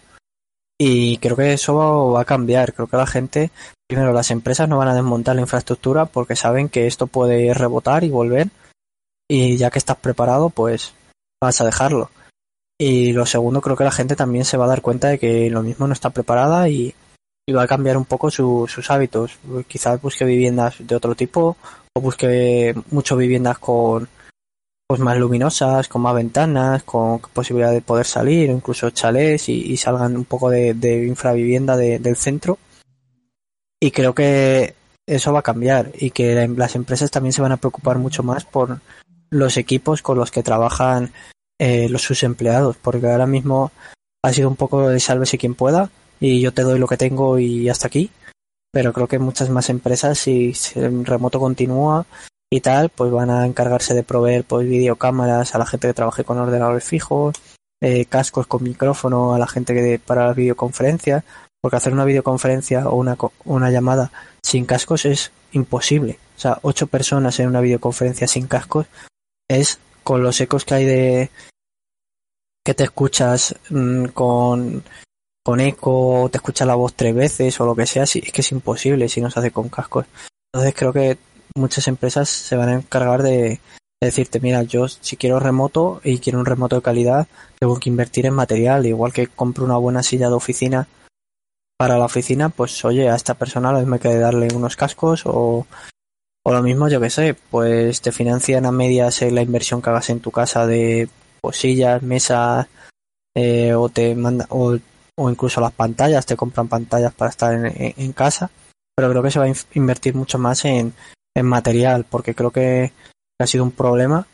y 0.82 1.18
creo 1.18 1.36
que 1.36 1.54
eso 1.54 2.12
va 2.12 2.22
a 2.22 2.26
cambiar. 2.26 2.74
Creo 2.74 2.88
que 2.88 2.96
la 2.96 3.06
gente, 3.06 3.52
primero, 3.88 4.14
las 4.14 4.32
empresas 4.32 4.70
no 4.70 4.78
van 4.78 4.88
a 4.88 4.96
desmontar 4.96 5.36
la 5.36 5.42
infraestructura 5.42 6.06
porque 6.06 6.38
saben 6.38 6.70
que 6.70 6.88
esto 6.88 7.08
puede 7.08 7.54
rebotar 7.54 8.06
y 8.06 8.10
volver. 8.10 8.48
Y 9.30 9.58
ya 9.58 9.70
que 9.70 9.78
estás 9.78 9.98
preparado, 9.98 10.50
pues 10.50 10.94
vas 11.42 11.60
a 11.60 11.66
dejarlo. 11.66 12.10
Y 12.80 13.12
lo 13.12 13.26
segundo, 13.26 13.60
creo 13.60 13.76
que 13.76 13.84
la 13.84 13.92
gente 13.92 14.16
también 14.16 14.46
se 14.46 14.56
va 14.56 14.66
a 14.66 14.70
dar 14.70 14.82
cuenta 14.82 15.10
de 15.10 15.20
que 15.20 15.50
lo 15.50 15.62
mismo 15.62 15.86
no 15.86 15.94
está 15.94 16.12
preparada 16.12 16.70
y, 16.70 16.96
va 17.54 17.64
a 17.64 17.68
cambiar 17.68 17.98
un 17.98 18.06
poco 18.06 18.32
sus 18.32 18.92
hábitos. 18.92 19.40
Quizás 19.68 20.02
busque 20.02 20.26
viviendas 20.26 20.76
de 20.80 20.96
otro 20.96 21.16
tipo 21.16 21.58
o 21.94 22.02
busque 22.02 22.76
mucho 22.92 23.16
viviendas 23.16 23.58
con 23.60 24.08
pues 24.88 25.02
más 25.02 25.18
luminosas, 25.18 25.88
con 25.88 26.02
más 26.02 26.16
ventanas, 26.16 26.82
con 26.82 27.20
posibilidad 27.20 27.72
de 27.72 27.82
poder 27.82 28.08
salir, 28.08 28.50
incluso 28.50 28.90
chalés 28.90 29.48
y, 29.48 29.78
salgan 29.78 30.18
un 30.18 30.26
poco 30.26 30.50
de, 30.50 31.06
infravivienda 31.08 31.78
del 31.78 32.16
centro. 32.16 32.58
Y 33.80 33.92
creo 33.92 34.16
que 34.16 34.74
eso 35.08 35.32
va 35.32 35.40
a 35.40 35.44
cambiar 35.44 35.92
y 35.94 36.10
que 36.10 36.48
las 36.48 36.76
empresas 36.76 37.12
también 37.12 37.34
se 37.34 37.42
van 37.44 37.52
a 37.52 37.58
preocupar 37.58 38.00
mucho 38.00 38.24
más 38.24 38.46
por 38.46 38.82
los 39.30 39.58
equipos 39.58 40.02
con 40.02 40.18
los 40.18 40.32
que 40.32 40.42
trabajan 40.42 41.14
eh, 41.60 41.88
los 41.88 42.02
sus 42.02 42.24
empleados, 42.24 42.78
porque 42.78 43.08
ahora 43.08 43.28
mismo 43.28 43.72
ha 44.24 44.34
sido 44.34 44.50
un 44.50 44.56
poco 44.56 44.90
de 44.90 45.00
sálvese 45.00 45.38
quien 45.38 45.54
pueda 45.54 45.92
y 46.20 46.42
yo 46.42 46.54
te 46.54 46.64
doy 46.64 46.80
lo 46.80 46.88
que 46.88 46.98
tengo 46.98 47.40
y 47.40 47.70
hasta 47.70 47.88
aquí. 47.88 48.12
Pero 48.72 48.94
creo 48.94 49.08
que 49.08 49.20
muchas 49.20 49.50
más 49.50 49.70
empresas, 49.70 50.20
si 50.20 50.54
el 50.76 51.06
remoto 51.06 51.40
continúa, 51.40 52.06
y 52.52 52.62
tal, 52.62 52.90
pues 52.90 53.12
van 53.12 53.30
a 53.30 53.46
encargarse 53.46 53.94
de 53.94 54.04
proveer 54.04 54.44
pues 54.44 54.68
videocámaras 54.68 55.54
a 55.54 55.60
la 55.60 55.66
gente 55.66 55.88
que 55.88 55.94
trabaje 55.94 56.24
con 56.24 56.40
ordenadores 56.40 56.84
fijos, 56.84 57.36
eh, 57.82 58.06
cascos 58.06 58.48
con 58.48 58.64
micrófono 58.64 59.36
a 59.36 59.40
la 59.40 59.48
gente 59.48 59.74
que 59.74 60.00
para 60.04 60.28
las 60.28 60.36
videoconferencias, 60.36 61.24
porque 61.62 61.78
hacer 61.78 61.94
una 61.94 62.06
videoconferencia 62.06 62.90
o 62.90 62.96
una, 62.96 63.18
una 63.46 63.70
llamada 63.70 64.12
sin 64.42 64.66
cascos 64.66 65.06
es 65.06 65.32
imposible. 65.52 66.18
O 66.38 66.40
sea, 66.40 66.58
ocho 66.64 66.88
personas 66.88 67.40
en 67.40 67.48
una 67.48 67.62
videoconferencia 67.62 68.28
sin 68.28 68.48
cascos 68.48 68.88
es 69.48 69.80
con 70.04 70.24
los 70.24 70.40
ecos 70.42 70.66
que 70.66 70.74
hay 70.74 70.86
de 70.86 71.32
que 72.66 72.74
te 72.74 72.84
escuchas 72.84 73.56
mm, 73.70 74.06
con 74.06 74.84
con 75.50 75.62
eco, 75.62 76.30
te 76.32 76.38
escuchas 76.38 76.68
la 76.68 76.76
voz 76.76 76.94
tres 76.94 77.16
veces 77.16 77.60
o 77.60 77.66
lo 77.66 77.76
que 77.76 77.88
sea, 77.88 78.04
es 78.04 78.12
que 78.12 78.42
es 78.42 78.52
imposible 78.52 79.10
si 79.10 79.20
no 79.20 79.32
se 79.32 79.40
hace 79.40 79.50
con 79.50 79.68
cascos. 79.68 80.06
Entonces 80.54 80.76
creo 80.78 80.94
que 80.94 81.18
muchas 81.56 81.88
empresas 81.88 82.30
se 82.30 82.56
van 82.56 82.70
a 82.70 82.76
encargar 82.76 83.24
de, 83.24 83.60
decirte, 84.00 84.40
mira, 84.40 84.62
yo 84.62 84.88
si 84.88 85.18
quiero 85.18 85.40
remoto 85.40 86.02
y 86.04 86.20
quiero 86.20 86.38
un 86.38 86.46
remoto 86.46 86.76
de 86.76 86.84
calidad, 86.84 87.28
tengo 87.60 87.80
que 87.80 87.90
invertir 87.90 88.28
en 88.28 88.36
material, 88.36 88.86
igual 88.86 89.12
que 89.12 89.26
compro 89.26 89.66
una 89.66 89.78
buena 89.78 90.04
silla 90.04 90.28
de 90.28 90.36
oficina 90.36 90.88
para 91.80 91.98
la 91.98 92.06
oficina, 92.06 92.50
pues 92.50 92.86
oye, 92.86 93.10
a 93.10 93.16
esta 93.16 93.34
persona 93.34 93.72
me 93.72 94.00
que 94.00 94.20
darle 94.20 94.50
unos 94.54 94.76
cascos 94.76 95.24
o, 95.26 95.66
o 96.46 96.54
lo 96.54 96.62
mismo, 96.62 96.90
yo 96.90 97.02
que 97.02 97.10
sé, 97.10 97.36
pues 97.50 98.02
te 98.02 98.12
financian 98.12 98.68
a 98.68 98.72
medias 98.72 99.24
la 99.24 99.42
inversión 99.42 99.82
que 99.82 99.90
hagas 99.90 100.12
en 100.12 100.20
tu 100.20 100.30
casa 100.30 100.68
de 100.68 101.10
pues, 101.42 101.58
sillas, 101.58 102.04
mesas, 102.04 102.68
eh, 103.36 103.74
o 103.74 103.90
te 103.90 104.14
manda, 104.14 104.46
o, 104.52 104.78
o, 105.20 105.30
incluso 105.30 105.62
las 105.62 105.74
pantallas, 105.74 106.26
te 106.26 106.36
compran 106.36 106.68
pantallas 106.68 107.14
para 107.14 107.30
estar 107.30 107.54
en, 107.54 108.14
casa, 108.14 108.50
pero 108.96 109.10
creo 109.10 109.24
que 109.24 109.32
se 109.32 109.40
va 109.40 109.46
a 109.46 109.54
invertir 109.74 110.16
mucho 110.16 110.38
más 110.38 110.66
en, 110.66 110.94
en 111.36 111.46
material, 111.46 112.06
porque 112.10 112.36
creo 112.36 112.52
que 112.52 112.92
ha 113.40 113.48
sido 113.48 113.64
un 113.64 113.72
problema 113.72 114.28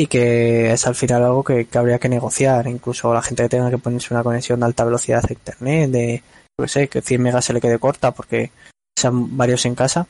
y 0.00 0.06
que 0.06 0.72
es 0.72 0.86
al 0.86 0.94
final 0.94 1.24
algo 1.24 1.42
que, 1.42 1.66
habría 1.74 1.98
que 1.98 2.08
negociar. 2.08 2.68
Incluso 2.68 3.12
la 3.12 3.22
gente 3.22 3.42
que 3.42 3.48
tenga 3.48 3.70
que 3.70 3.78
ponerse 3.78 4.14
una 4.14 4.22
conexión 4.22 4.60
de 4.60 4.66
alta 4.66 4.84
velocidad 4.84 5.24
a 5.28 5.32
internet, 5.32 5.90
de, 5.90 6.22
no 6.58 6.68
sé, 6.68 6.88
que 6.88 7.02
100 7.02 7.22
megas 7.22 7.44
se 7.44 7.52
le 7.52 7.60
quede 7.60 7.80
corta 7.80 8.12
porque 8.12 8.52
sean 8.96 9.36
varios 9.36 9.66
en 9.66 9.74
casa, 9.74 10.06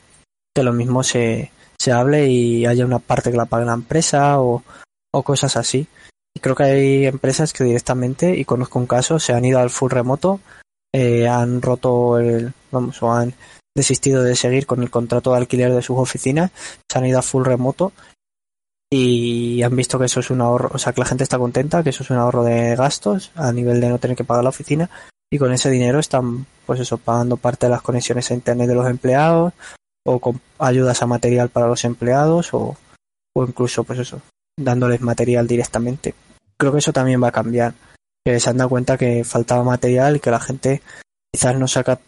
que 0.55 0.63
lo 0.63 0.73
mismo 0.73 1.03
se, 1.03 1.51
se 1.79 1.91
hable 1.91 2.27
y 2.27 2.67
haya 2.67 2.85
una 2.85 2.99
parte 2.99 3.31
que 3.31 3.37
la 3.37 3.45
pague 3.45 3.65
la 3.65 3.73
empresa 3.73 4.39
o, 4.39 4.63
o 5.11 5.23
cosas 5.23 5.57
así. 5.57 5.87
Creo 6.39 6.55
que 6.55 6.63
hay 6.63 7.05
empresas 7.05 7.53
que 7.53 7.63
directamente, 7.63 8.35
y 8.37 8.45
conozco 8.45 8.79
un 8.79 8.87
caso, 8.87 9.19
se 9.19 9.33
han 9.33 9.45
ido 9.45 9.59
al 9.59 9.69
full 9.69 9.91
remoto, 9.91 10.39
eh, 10.93 11.27
han 11.27 11.61
roto 11.61 12.17
el, 12.19 12.53
vamos, 12.71 13.01
o 13.03 13.11
han 13.11 13.33
desistido 13.75 14.23
de 14.23 14.35
seguir 14.35 14.65
con 14.65 14.81
el 14.81 14.89
contrato 14.89 15.31
de 15.31 15.37
alquiler 15.37 15.73
de 15.73 15.81
sus 15.81 15.97
oficinas, 15.97 16.51
se 16.91 16.97
han 16.97 17.05
ido 17.05 17.19
a 17.19 17.23
full 17.23 17.45
remoto 17.45 17.93
y 18.91 19.61
han 19.61 19.75
visto 19.75 19.99
que 19.99 20.05
eso 20.05 20.19
es 20.19 20.31
un 20.31 20.41
ahorro, 20.41 20.71
o 20.73 20.79
sea, 20.79 20.93
que 20.93 21.01
la 21.01 21.07
gente 21.07 21.23
está 21.23 21.37
contenta, 21.37 21.83
que 21.83 21.91
eso 21.91 22.03
es 22.03 22.09
un 22.09 22.17
ahorro 22.17 22.43
de 22.43 22.75
gastos 22.75 23.31
a 23.35 23.51
nivel 23.51 23.79
de 23.79 23.89
no 23.89 23.99
tener 23.99 24.17
que 24.17 24.23
pagar 24.23 24.43
la 24.43 24.49
oficina 24.49 24.89
y 25.31 25.37
con 25.37 25.53
ese 25.53 25.69
dinero 25.69 25.99
están, 25.99 26.47
pues 26.65 26.79
eso, 26.79 26.97
pagando 26.97 27.37
parte 27.37 27.67
de 27.67 27.71
las 27.71 27.83
conexiones 27.83 28.31
a 28.31 28.33
internet 28.33 28.67
de 28.67 28.75
los 28.75 28.87
empleados 28.87 29.53
o 30.05 30.19
con 30.19 30.41
ayudas 30.57 31.01
a 31.03 31.07
material 31.07 31.49
para 31.49 31.67
los 31.67 31.85
empleados 31.85 32.53
o, 32.53 32.75
o 33.35 33.43
incluso, 33.43 33.83
pues 33.83 33.99
eso, 33.99 34.21
dándoles 34.57 35.01
material 35.01 35.47
directamente. 35.47 36.15
Creo 36.59 36.71
que 36.71 36.79
eso 36.79 36.93
también 36.93 37.21
va 37.23 37.29
a 37.29 37.33
cambiar, 37.33 37.73
que 38.25 38.39
se 38.39 38.49
han 38.49 38.57
dado 38.57 38.69
cuenta 38.69 38.97
que 38.97 39.23
faltaba 39.23 39.63
material 39.63 40.17
y 40.17 40.19
que 40.19 40.31
la 40.31 40.39
gente 40.39 40.81
quizás 41.33 41.57
no 41.57 41.67
saca 41.67 41.99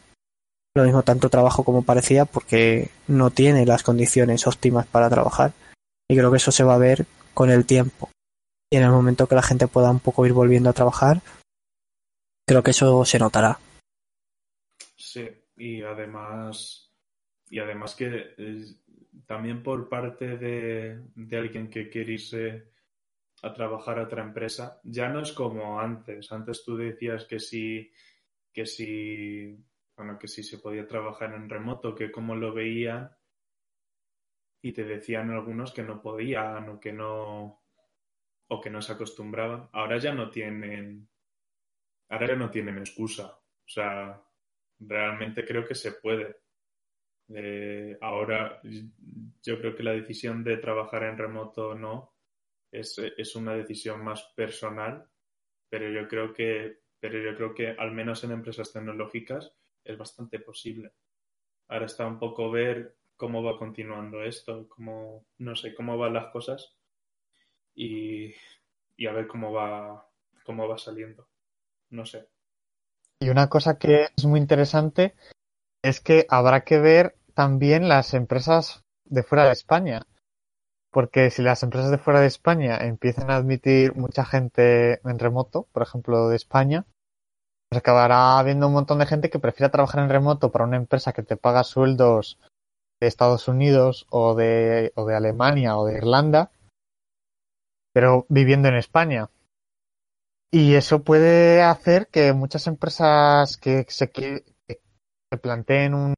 lo 0.75 0.83
mismo 0.83 1.03
tanto 1.03 1.29
trabajo 1.29 1.63
como 1.63 1.83
parecía 1.83 2.25
porque 2.25 2.89
no 3.07 3.29
tiene 3.29 3.65
las 3.65 3.83
condiciones 3.83 4.47
óptimas 4.47 4.87
para 4.87 5.09
trabajar. 5.09 5.53
Y 6.09 6.15
creo 6.15 6.31
que 6.31 6.37
eso 6.37 6.51
se 6.51 6.63
va 6.63 6.75
a 6.75 6.79
ver 6.79 7.05
con 7.33 7.49
el 7.49 7.65
tiempo. 7.65 8.09
Y 8.69 8.77
en 8.77 8.83
el 8.83 8.91
momento 8.91 9.27
que 9.27 9.35
la 9.35 9.41
gente 9.41 9.67
pueda 9.67 9.91
un 9.91 9.99
poco 9.99 10.25
ir 10.25 10.33
volviendo 10.33 10.69
a 10.69 10.73
trabajar 10.73 11.21
creo 12.45 12.63
que 12.63 12.71
eso 12.71 13.05
se 13.05 13.19
notará. 13.19 13.57
Sí 14.97 15.29
y 15.61 15.83
además 15.83 16.91
y 17.49 17.59
además 17.59 17.95
que 17.95 18.35
también 19.27 19.61
por 19.61 19.89
parte 19.89 20.37
de, 20.37 20.99
de 21.15 21.37
alguien 21.37 21.69
que 21.69 21.89
quiere 21.89 22.13
irse 22.13 22.70
a 23.41 23.53
trabajar 23.53 23.99
a 23.99 24.03
otra 24.03 24.23
empresa 24.23 24.79
ya 24.83 25.09
no 25.09 25.21
es 25.21 25.31
como 25.31 25.79
antes 25.79 26.31
antes 26.31 26.63
tú 26.63 26.77
decías 26.77 27.25
que 27.25 27.39
si 27.39 27.91
que 28.53 28.65
si 28.65 29.57
bueno, 30.01 30.17
que 30.17 30.27
si 30.27 30.41
se 30.41 30.57
podía 30.57 30.87
trabajar 30.87 31.33
en 31.35 31.49
remoto, 31.49 31.93
que 31.93 32.11
como 32.11 32.35
lo 32.35 32.53
veía 32.53 33.15
y 34.61 34.71
te 34.73 34.83
decían 34.83 35.29
algunos 35.31 35.73
que 35.73 35.83
no 35.83 36.01
podían 36.01 36.69
o 36.69 36.79
que 36.79 36.91
no 36.91 37.61
o 38.47 38.61
que 38.61 38.69
no 38.69 38.81
se 38.81 38.93
acostumbraban. 38.93 39.69
Ahora 39.71 39.97
ya 39.97 40.13
no 40.13 40.29
tienen 40.29 41.07
ahora 42.09 42.27
ya 42.27 42.35
no 42.35 42.49
tienen 42.49 42.79
excusa. 42.79 43.27
O 43.27 43.69
sea, 43.69 44.21
realmente 44.79 45.45
creo 45.45 45.65
que 45.67 45.75
se 45.75 45.93
puede. 45.93 46.37
Eh, 47.29 47.97
ahora 48.01 48.59
yo 48.63 49.59
creo 49.59 49.75
que 49.75 49.83
la 49.83 49.93
decisión 49.93 50.43
de 50.43 50.57
trabajar 50.57 51.03
en 51.03 51.17
remoto 51.17 51.75
no 51.75 52.15
es, 52.71 52.97
es, 52.97 53.35
una 53.35 53.53
decisión 53.53 54.03
más 54.03 54.23
personal, 54.35 55.05
pero 55.69 55.89
yo 55.89 56.07
creo 56.07 56.33
que, 56.33 56.79
pero 56.99 57.19
yo 57.19 57.35
creo 57.35 57.53
que 57.53 57.69
al 57.69 57.91
menos 57.91 58.23
en 58.23 58.31
empresas 58.31 58.71
tecnológicas 58.71 59.53
es 59.83 59.97
bastante 59.97 60.39
posible. 60.39 60.91
Ahora 61.67 61.85
está 61.85 62.05
un 62.07 62.19
poco 62.19 62.51
ver 62.51 62.95
cómo 63.15 63.43
va 63.43 63.57
continuando 63.57 64.23
esto, 64.23 64.67
cómo, 64.67 65.25
no 65.37 65.55
sé, 65.55 65.75
cómo 65.75 65.97
van 65.97 66.13
las 66.13 66.31
cosas 66.31 66.75
y, 67.75 68.33
y 68.97 69.07
a 69.07 69.11
ver 69.11 69.27
cómo 69.27 69.51
va, 69.51 70.07
cómo 70.43 70.67
va 70.67 70.77
saliendo. 70.77 71.27
No 71.89 72.05
sé. 72.05 72.27
Y 73.19 73.29
una 73.29 73.49
cosa 73.49 73.77
que 73.77 74.07
es 74.17 74.25
muy 74.25 74.39
interesante 74.39 75.13
es 75.83 76.01
que 76.01 76.25
habrá 76.29 76.63
que 76.63 76.79
ver 76.79 77.15
también 77.33 77.87
las 77.87 78.13
empresas 78.13 78.83
de 79.05 79.23
fuera 79.23 79.45
de 79.45 79.51
España. 79.51 80.07
Porque 80.91 81.29
si 81.29 81.41
las 81.41 81.63
empresas 81.63 81.89
de 81.89 81.97
fuera 81.97 82.19
de 82.19 82.27
España 82.27 82.77
empiezan 82.77 83.31
a 83.31 83.37
admitir 83.37 83.95
mucha 83.95 84.25
gente 84.25 84.99
en 85.07 85.19
remoto, 85.19 85.67
por 85.71 85.83
ejemplo 85.83 86.27
de 86.27 86.35
España, 86.35 86.85
pues 87.69 87.79
acabará 87.79 88.37
habiendo 88.37 88.67
un 88.67 88.73
montón 88.73 88.99
de 88.99 89.05
gente 89.05 89.29
que 89.29 89.39
prefiera 89.39 89.71
trabajar 89.71 90.03
en 90.03 90.09
remoto 90.09 90.51
para 90.51 90.65
una 90.65 90.75
empresa 90.75 91.13
que 91.13 91.23
te 91.23 91.37
paga 91.37 91.63
sueldos 91.63 92.37
de 92.99 93.07
Estados 93.07 93.47
Unidos 93.47 94.05
o 94.09 94.35
de, 94.35 94.91
o 94.95 95.05
de 95.05 95.15
Alemania 95.15 95.77
o 95.77 95.85
de 95.85 95.97
Irlanda, 95.97 96.51
pero 97.93 98.25
viviendo 98.27 98.67
en 98.67 98.75
España. 98.75 99.29
Y 100.51 100.75
eso 100.75 101.01
puede 101.01 101.61
hacer 101.61 102.07
que 102.07 102.33
muchas 102.33 102.67
empresas 102.67 103.55
que 103.55 103.85
se, 103.87 104.11
que 104.11 104.43
se 104.67 105.37
planteen 105.41 105.93
un 105.93 106.13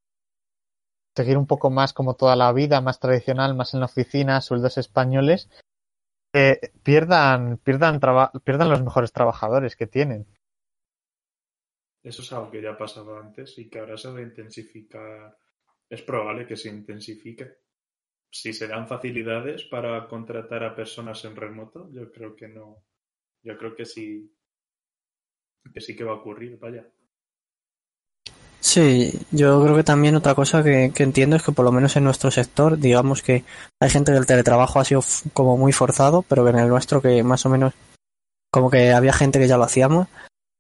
seguir 1.16 1.38
un 1.38 1.47
poco 1.47 1.70
más 1.70 1.93
como 1.93 2.16
toda 2.16 2.36
la 2.36 2.51
vida, 2.53 2.82
más 2.82 2.99
tradicional, 2.99 3.55
más 3.55 3.74
en 3.74 3.80
la 3.82 3.86
oficina, 3.86 4.41
sueldos 4.41 4.78
españoles, 4.78 5.49
pierdan, 6.84 7.57
pierdan, 7.57 7.99
pierdan 8.43 8.70
los 8.70 8.84
mejores 8.84 9.11
trabajadores 9.11 9.76
que 9.76 9.88
tienen. 9.88 10.26
Eso 12.01 12.22
es 12.22 12.34
algo 12.34 12.51
que 12.51 12.61
ya 12.61 12.72
ha 12.72 12.78
pasado 12.78 13.18
antes 13.18 13.57
y 13.57 13.70
que 13.70 13.80
ahora 13.80 13.97
se 13.97 14.11
va 14.11 14.20
a 14.20 14.24
intensificar. 14.24 15.38
Es 15.89 16.01
probable 16.01 16.45
que 16.45 16.57
se 16.57 16.70
intensifique. 16.70 17.59
Si 18.30 18.51
se 18.51 18.68
dan 18.68 18.88
facilidades 18.88 19.64
para 19.66 20.07
contratar 20.07 20.64
a 20.64 20.76
personas 20.76 21.24
en 21.24 21.36
remoto, 21.36 21.89
yo 21.91 22.11
creo 22.11 22.36
que 22.36 22.47
no. 22.47 22.84
Yo 23.43 23.57
creo 23.57 23.76
que 23.76 23.86
sí. 23.86 24.36
Que 25.72 25.80
sí 25.80 25.95
que 25.95 26.03
va 26.03 26.14
a 26.14 26.16
ocurrir, 26.16 26.57
vaya. 26.57 26.86
Sí, 28.64 29.20
yo 29.30 29.61
creo 29.61 29.76
que 29.76 29.84
también 29.84 30.16
otra 30.16 30.36
cosa 30.36 30.64
que, 30.64 30.89
entiendo 30.95 31.36
es 31.36 31.43
que 31.43 31.51
por 31.51 31.66
lo 31.66 31.74
menos 31.74 31.97
en 31.97 32.05
nuestro 32.05 32.32
sector, 32.32 32.80
digamos 32.80 33.22
que 33.22 33.43
hay 33.82 33.89
gente 33.89 34.14
que 34.14 34.18
el 34.18 34.26
teletrabajo 34.26 34.80
ha 34.80 34.86
sido 34.86 35.03
como 35.34 35.57
muy 35.57 35.74
forzado, 35.74 36.22
pero 36.22 36.45
que 36.45 36.51
en 36.51 36.59
el 36.59 36.70
nuestro 36.70 37.01
que 37.01 37.24
más 37.24 37.45
o 37.45 37.49
menos 37.49 37.74
como 38.49 38.70
que 38.72 38.93
había 38.93 39.11
gente 39.11 39.38
que 39.38 39.49
ya 39.49 39.57
lo 39.57 39.66
hacíamos, 39.66 40.07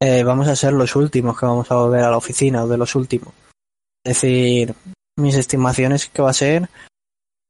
eh, 0.01 0.25
vamos 0.25 0.49
a 0.49 0.55
ser 0.57 0.73
los 0.73 0.97
últimos 0.97 1.39
que 1.39 1.45
vamos 1.45 1.71
a 1.71 1.75
volver 1.75 2.03
a 2.03 2.11
la 2.11 2.17
oficina 2.17 2.65
o 2.65 2.67
de 2.67 2.77
los 2.77 2.93
últimos. 2.95 3.33
Es 4.05 4.15
decir, 4.15 4.75
mis 5.17 5.35
estimaciones 5.35 6.09
que 6.09 6.21
va 6.21 6.31
a 6.31 6.33
ser 6.33 6.67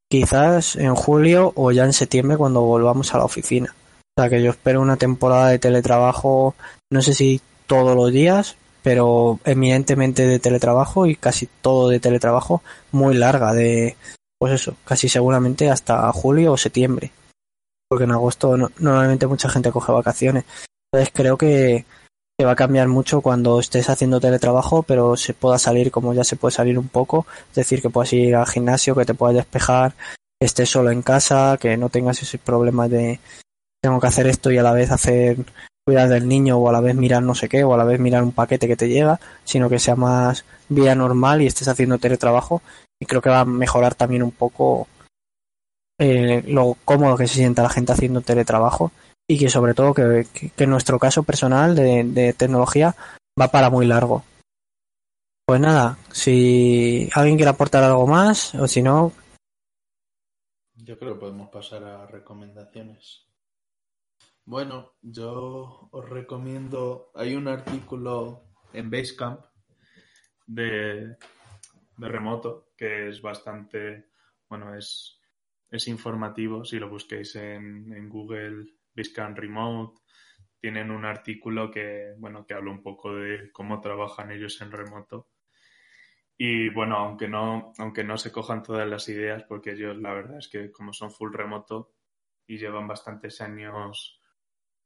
quizás 0.07 0.75
en 0.75 0.93
julio 0.93 1.51
o 1.55 1.71
ya 1.71 1.83
en 1.83 1.93
septiembre 1.93 2.37
cuando 2.37 2.61
volvamos 2.61 3.11
a 3.15 3.17
la 3.17 3.25
oficina. 3.25 3.73
O 4.15 4.21
sea 4.21 4.29
que 4.29 4.43
yo 4.43 4.51
espero 4.51 4.81
una 4.81 4.97
temporada 4.97 5.49
de 5.49 5.57
teletrabajo, 5.57 6.53
no 6.91 7.01
sé 7.01 7.15
si 7.15 7.41
todos 7.65 7.95
los 7.95 8.11
días, 8.11 8.55
pero 8.83 9.39
eminentemente 9.45 10.27
de 10.27 10.39
teletrabajo 10.39 11.07
y 11.07 11.15
casi 11.15 11.47
todo 11.61 11.89
de 11.89 11.99
teletrabajo 11.99 12.61
muy 12.91 13.15
larga 13.15 13.53
de 13.53 13.95
pues 14.37 14.53
eso 14.53 14.75
casi 14.83 15.07
seguramente 15.07 15.69
hasta 15.69 16.11
julio 16.11 16.51
o 16.51 16.57
septiembre. 16.57 17.11
Porque 17.89 18.03
en 18.03 18.11
agosto 18.11 18.57
normalmente 18.57 19.25
mucha 19.25 19.47
gente 19.49 19.71
coge 19.71 19.91
vacaciones. 19.93 20.43
Entonces 20.91 21.13
creo 21.15 21.37
que, 21.37 21.85
va 22.43 22.51
a 22.51 22.55
cambiar 22.57 22.89
mucho 22.89 23.21
cuando 23.21 23.61
estés 23.61 23.89
haciendo 23.89 24.19
teletrabajo 24.19 24.83
pero 24.83 25.15
se 25.15 25.33
pueda 25.33 25.57
salir 25.57 25.91
como 25.91 26.13
ya 26.13 26.25
se 26.25 26.35
puede 26.35 26.51
salir 26.51 26.77
un 26.77 26.89
poco. 26.89 27.25
Es 27.51 27.55
decir 27.55 27.81
que 27.81 27.89
puedas 27.89 28.11
ir 28.11 28.35
al 28.35 28.47
gimnasio 28.47 28.95
que 28.95 29.05
te 29.05 29.13
puedas 29.13 29.35
despejar 29.35 29.93
que 29.93 30.45
estés 30.47 30.69
solo 30.69 30.91
en 30.91 31.03
casa 31.03 31.57
que 31.57 31.77
no 31.77 31.87
tengas 31.87 32.21
ese 32.21 32.37
problema 32.37 32.89
de 32.89 33.21
tengo 33.81 34.01
que 34.01 34.07
hacer 34.07 34.27
esto 34.27 34.51
y 34.51 34.57
a 34.57 34.63
la 34.63 34.73
vez 34.73 34.91
hacer 34.91 35.37
cuidar 35.85 36.09
del 36.09 36.27
niño 36.27 36.57
o 36.57 36.69
a 36.69 36.71
la 36.71 36.79
vez 36.79 36.95
mirar 36.95 37.23
no 37.23 37.35
sé 37.35 37.49
qué 37.49 37.63
o 37.63 37.73
a 37.73 37.77
la 37.77 37.83
vez 37.83 37.99
mirar 37.99 38.23
un 38.23 38.31
paquete 38.31 38.67
que 38.67 38.75
te 38.75 38.89
llega, 38.89 39.19
sino 39.43 39.69
que 39.69 39.79
sea 39.79 39.95
más 39.95 40.45
vía 40.69 40.95
normal 40.95 41.41
y 41.41 41.47
estés 41.47 41.67
haciendo 41.67 41.97
teletrabajo 41.97 42.61
y 42.99 43.05
creo 43.05 43.21
que 43.21 43.29
va 43.29 43.41
a 43.41 43.45
mejorar 43.45 43.95
también 43.95 44.23
un 44.23 44.31
poco 44.31 44.87
eh, 45.99 46.43
lo 46.47 46.77
cómodo 46.85 47.17
que 47.17 47.27
se 47.27 47.35
sienta 47.35 47.63
la 47.63 47.69
gente 47.69 47.91
haciendo 47.91 48.21
teletrabajo 48.21 48.91
y 49.27 49.37
que 49.37 49.49
sobre 49.49 49.73
todo 49.73 49.93
que, 49.93 50.25
que, 50.55 50.67
nuestro 50.67 50.99
caso 50.99 51.23
personal 51.23 51.75
de, 51.75 52.03
de 52.03 52.33
tecnología 52.33 52.95
va 53.39 53.49
para 53.49 53.69
muy 53.69 53.85
largo. 53.85 54.23
Pues 55.45 55.59
nada, 55.59 55.97
si 56.11 57.09
alguien 57.13 57.35
quiere 57.35 57.51
aportar 57.51 57.83
algo 57.83 58.07
más 58.07 58.55
o 58.55 58.67
si 58.67 58.81
no... 58.81 59.11
Yo 60.75 60.97
creo 60.97 61.13
que 61.13 61.19
podemos 61.19 61.49
pasar 61.49 61.83
a 61.83 62.05
recomendaciones. 62.07 63.25
Bueno, 64.45 64.95
yo 65.01 65.87
os 65.91 66.09
recomiendo, 66.09 67.11
hay 67.15 67.33
un 67.35 67.47
artículo 67.47 68.43
en 68.73 68.89
Basecamp 68.91 69.39
de, 70.45 71.15
de 71.97 72.07
remoto 72.09 72.73
que 72.75 73.07
es 73.07 73.21
bastante, 73.21 74.09
bueno, 74.49 74.75
es, 74.75 75.21
es 75.71 75.87
informativo. 75.87 76.65
Si 76.65 76.77
lo 76.77 76.89
busquéis 76.89 77.37
en, 77.37 77.93
en 77.93 78.09
Google, 78.09 78.65
Basecamp 78.93 79.37
Remote, 79.37 80.01
tienen 80.59 80.91
un 80.91 81.05
artículo 81.05 81.71
que, 81.71 82.13
bueno, 82.17 82.45
que 82.45 82.53
habla 82.53 82.71
un 82.71 82.83
poco 82.83 83.15
de 83.15 83.49
cómo 83.53 83.79
trabajan 83.79 84.29
ellos 84.31 84.59
en 84.61 84.71
remoto. 84.71 85.29
Y 86.37 86.67
bueno, 86.69 86.97
aunque 86.97 87.29
no, 87.29 87.71
aunque 87.77 88.03
no 88.03 88.17
se 88.17 88.33
cojan 88.33 88.61
todas 88.61 88.89
las 88.89 89.07
ideas, 89.07 89.43
porque 89.43 89.71
ellos 89.71 89.95
la 89.97 90.13
verdad 90.13 90.39
es 90.39 90.49
que 90.49 90.69
como 90.69 90.91
son 90.91 91.11
full 91.11 91.33
remoto 91.33 91.93
y 92.45 92.57
llevan 92.57 92.87
bastantes 92.87 93.39
años 93.39 94.19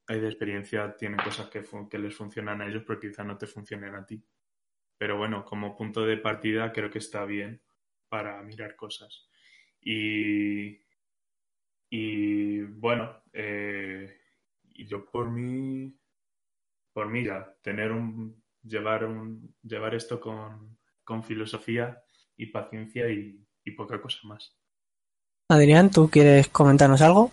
hay 0.07 0.19
de 0.21 0.27
experiencia, 0.27 0.95
tienen 0.95 1.19
cosas 1.19 1.49
que, 1.49 1.63
que 1.89 1.99
les 1.99 2.15
funcionan 2.15 2.61
a 2.61 2.67
ellos, 2.67 2.83
pero 2.87 2.99
quizá 2.99 3.23
no 3.23 3.37
te 3.37 3.45
funcionen 3.45 3.93
a 3.95 4.05
ti. 4.05 4.23
Pero 4.97 5.17
bueno, 5.17 5.43
como 5.45 5.75
punto 5.75 6.05
de 6.05 6.17
partida 6.17 6.71
creo 6.71 6.89
que 6.89 6.99
está 6.99 7.25
bien 7.25 7.61
para 8.07 8.41
mirar 8.41 8.75
cosas. 8.75 9.29
Y, 9.81 10.79
bueno, 12.79 13.21
eh, 13.33 14.17
yo 14.63 15.05
por 15.09 15.29
mí, 15.29 15.93
por 16.93 17.09
mí 17.09 17.23
ya, 17.23 17.55
tener 17.61 17.91
un, 17.91 18.41
llevar 18.63 19.05
un, 19.05 19.55
llevar 19.61 19.93
esto 19.93 20.19
con, 20.19 20.77
con 21.03 21.23
filosofía 21.23 22.01
y 22.35 22.47
paciencia 22.47 23.09
y, 23.09 23.45
y 23.63 23.71
poca 23.71 24.01
cosa 24.01 24.19
más. 24.23 24.57
Adrián, 25.49 25.91
¿tú 25.91 26.09
quieres 26.09 26.49
comentarnos 26.49 27.01
algo? 27.01 27.31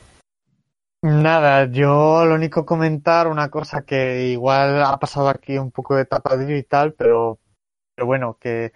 Nada, 1.05 1.67
yo 1.67 2.25
lo 2.25 2.35
único 2.35 2.65
comentar 2.65 3.29
una 3.29 3.51
cosa 3.51 3.85
que 3.85 4.29
igual 4.29 4.83
ha 4.83 4.99
pasado 4.99 5.29
aquí 5.29 5.59
un 5.59 5.71
poco 5.71 5.97
de 5.97 6.07
tapadillo 6.07 6.57
y 6.57 6.63
tal, 6.63 6.95
pero, 6.95 7.39
pero 7.95 8.07
bueno, 8.07 8.39
que 8.41 8.73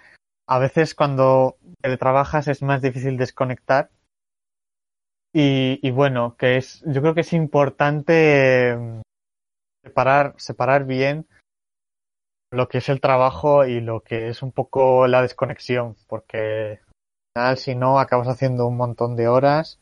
a 0.47 0.59
veces 0.59 0.95
cuando 0.95 1.57
trabajas 1.99 2.47
es 2.49 2.62
más 2.62 2.83
difícil 2.83 3.16
desconectar. 3.16 3.89
Y, 5.33 5.81
y 5.83 5.91
bueno, 5.91 6.37
que 6.37 6.59
es, 6.59 6.85
yo 6.87 7.01
creo 7.01 7.14
que 7.14 7.22
es 7.22 7.33
importante 7.33 8.76
mm, 8.76 9.01
separar, 9.87 10.35
separar 10.37 10.85
bien 10.85 11.26
lo 12.51 12.68
que 12.68 12.79
es 12.79 12.91
el 12.91 13.01
trabajo 13.01 13.64
y 13.64 13.81
lo 13.81 14.03
que 14.03 14.29
es 14.29 14.43
un 14.43 14.53
poco 14.53 15.07
la 15.07 15.22
desconexión, 15.22 15.97
porque 16.07 16.81
al 17.35 17.57
final 17.57 17.57
si 17.57 17.74
no 17.74 17.99
acabas 17.99 18.29
haciendo 18.29 18.66
un 18.66 18.76
montón 18.76 19.16
de 19.16 19.29
horas 19.29 19.81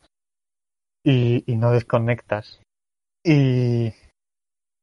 y, 1.07 1.55
no 1.55 1.71
desconectas. 1.71 2.59
Y 3.23 3.93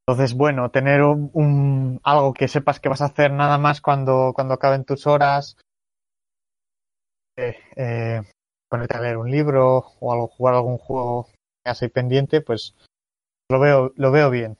entonces, 0.06 0.34
bueno, 0.34 0.70
tener 0.70 1.02
un, 1.02 2.00
algo 2.02 2.32
que 2.32 2.48
sepas 2.48 2.80
que 2.80 2.88
vas 2.88 3.02
a 3.02 3.06
hacer 3.06 3.30
nada 3.32 3.58
más 3.58 3.80
cuando, 3.80 4.32
cuando 4.34 4.54
acaben 4.54 4.84
tus 4.84 5.06
horas, 5.06 5.56
eh, 7.36 7.56
eh, 7.76 8.22
ponerte 8.70 8.96
a 8.96 9.00
leer 9.00 9.18
un 9.18 9.30
libro 9.30 9.84
o 10.00 10.12
algo, 10.12 10.28
jugar 10.28 10.54
algún 10.54 10.78
juego 10.78 11.28
que 11.64 11.70
has 11.70 11.80
pendiente, 11.92 12.40
pues 12.40 12.74
lo 13.50 13.60
veo, 13.60 13.92
lo 13.96 14.10
veo 14.10 14.30
bien. 14.30 14.56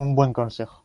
Un 0.00 0.14
buen 0.14 0.32
consejo. 0.32 0.84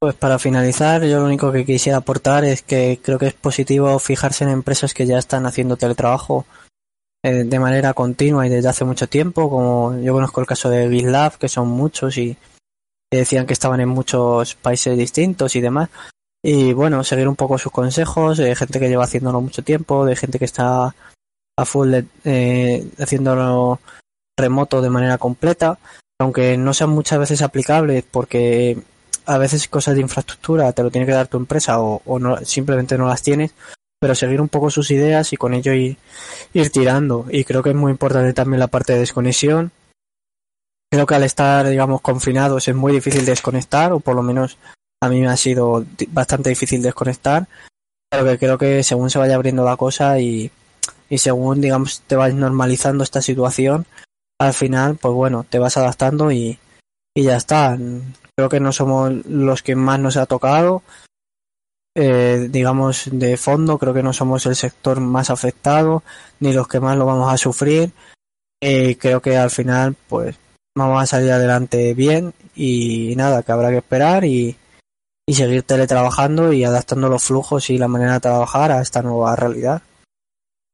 Pues 0.00 0.14
para 0.14 0.38
finalizar, 0.38 1.04
yo 1.04 1.20
lo 1.20 1.26
único 1.26 1.52
que 1.52 1.64
quisiera 1.64 1.98
aportar 1.98 2.44
es 2.44 2.62
que 2.62 3.00
creo 3.02 3.18
que 3.18 3.26
es 3.26 3.34
positivo 3.34 3.98
fijarse 3.98 4.44
en 4.44 4.50
empresas 4.50 4.94
que 4.94 5.06
ya 5.06 5.18
están 5.18 5.46
haciendo 5.46 5.76
teletrabajo 5.76 6.46
eh, 7.22 7.44
de 7.44 7.58
manera 7.58 7.92
continua 7.92 8.46
y 8.46 8.50
desde 8.50 8.68
hace 8.68 8.84
mucho 8.84 9.06
tiempo, 9.06 9.50
como 9.50 9.98
yo 9.98 10.12
conozco 10.12 10.40
el 10.40 10.46
caso 10.46 10.70
de 10.70 10.88
GitLab, 10.88 11.36
que 11.38 11.48
son 11.48 11.68
muchos 11.68 12.16
y 12.16 12.36
decían 13.10 13.46
que 13.46 13.52
estaban 13.52 13.80
en 13.80 13.88
muchos 13.88 14.54
países 14.54 14.96
distintos 14.96 15.54
y 15.56 15.60
demás. 15.60 15.90
Y 16.42 16.72
bueno, 16.72 17.04
seguir 17.04 17.28
un 17.28 17.36
poco 17.36 17.58
sus 17.58 17.72
consejos, 17.72 18.38
de 18.38 18.56
gente 18.56 18.80
que 18.80 18.88
lleva 18.88 19.04
haciéndolo 19.04 19.42
mucho 19.42 19.62
tiempo, 19.62 20.06
de 20.06 20.16
gente 20.16 20.38
que 20.38 20.46
está 20.46 20.94
a 21.58 21.64
full 21.66 21.94
eh, 22.24 22.90
haciéndolo 22.98 23.80
remoto 24.38 24.80
de 24.80 24.88
manera 24.88 25.18
completa, 25.18 25.78
aunque 26.18 26.56
no 26.56 26.72
sean 26.72 26.90
muchas 26.90 27.18
veces 27.18 27.42
aplicables 27.42 28.02
porque 28.10 28.78
a 29.26 29.36
veces 29.36 29.68
cosas 29.68 29.94
de 29.94 30.00
infraestructura 30.00 30.72
te 30.72 30.82
lo 30.82 30.90
tiene 30.90 31.06
que 31.06 31.12
dar 31.12 31.28
tu 31.28 31.36
empresa 31.36 31.80
o, 31.82 32.00
o 32.06 32.18
no, 32.18 32.38
simplemente 32.38 32.96
no 32.96 33.06
las 33.06 33.22
tienes, 33.22 33.52
pero 34.00 34.14
seguir 34.14 34.40
un 34.40 34.48
poco 34.48 34.70
sus 34.70 34.90
ideas 34.90 35.32
y 35.32 35.36
con 35.36 35.52
ello 35.52 35.74
ir, 35.74 35.98
ir 36.54 36.70
tirando. 36.70 37.26
Y 37.30 37.44
creo 37.44 37.62
que 37.62 37.70
es 37.70 37.76
muy 37.76 37.92
importante 37.92 38.32
también 38.32 38.58
la 38.58 38.66
parte 38.66 38.94
de 38.94 39.00
desconexión. 39.00 39.70
Creo 40.90 41.06
que 41.06 41.14
al 41.14 41.22
estar, 41.22 41.68
digamos, 41.68 42.00
confinados 42.00 42.66
es 42.66 42.74
muy 42.74 42.92
difícil 42.92 43.24
desconectar, 43.24 43.92
o 43.92 44.00
por 44.00 44.16
lo 44.16 44.22
menos 44.22 44.56
a 45.02 45.08
mí 45.08 45.20
me 45.20 45.28
ha 45.28 45.36
sido 45.36 45.84
bastante 46.08 46.48
difícil 46.48 46.82
desconectar, 46.82 47.46
pero 48.10 48.24
que 48.24 48.38
creo 48.38 48.58
que 48.58 48.82
según 48.82 49.10
se 49.10 49.18
vaya 49.18 49.36
abriendo 49.36 49.64
la 49.64 49.76
cosa 49.76 50.18
y, 50.18 50.50
y 51.08 51.18
según, 51.18 51.60
digamos, 51.60 52.00
te 52.06 52.16
vas 52.16 52.34
normalizando 52.34 53.04
esta 53.04 53.22
situación, 53.22 53.86
al 54.40 54.54
final, 54.54 54.96
pues 54.96 55.12
bueno, 55.14 55.44
te 55.48 55.58
vas 55.58 55.76
adaptando 55.76 56.32
y, 56.32 56.58
y 57.14 57.22
ya 57.22 57.36
está. 57.36 57.78
Creo 58.34 58.48
que 58.48 58.60
no 58.60 58.72
somos 58.72 59.12
los 59.26 59.62
que 59.62 59.76
más 59.76 60.00
nos 60.00 60.16
ha 60.16 60.24
tocado, 60.26 60.82
eh, 61.94 62.48
digamos, 62.50 63.08
de 63.10 63.36
fondo, 63.36 63.78
creo 63.78 63.92
que 63.92 64.02
no 64.02 64.12
somos 64.12 64.46
el 64.46 64.54
sector 64.54 65.00
más 65.00 65.30
afectado, 65.30 66.02
ni 66.38 66.52
los 66.52 66.68
que 66.68 66.80
más 66.80 66.96
lo 66.96 67.06
vamos 67.06 67.32
a 67.32 67.36
sufrir. 67.36 67.92
Eh, 68.62 68.96
creo 68.98 69.20
que 69.20 69.36
al 69.36 69.50
final, 69.50 69.96
pues, 70.08 70.36
vamos 70.76 71.02
a 71.02 71.06
salir 71.06 71.32
adelante 71.32 71.94
bien 71.94 72.32
y 72.54 73.14
nada, 73.16 73.42
que 73.42 73.52
habrá 73.52 73.70
que 73.70 73.78
esperar 73.78 74.24
y, 74.24 74.56
seguir 75.28 75.62
teletrabajando 75.62 76.52
y 76.52 76.64
adaptando 76.64 77.08
los 77.08 77.22
flujos 77.22 77.70
y 77.70 77.78
la 77.78 77.86
manera 77.86 78.14
de 78.14 78.20
trabajar 78.20 78.72
a 78.72 78.82
esta 78.82 79.00
nueva 79.00 79.36
realidad. 79.36 79.80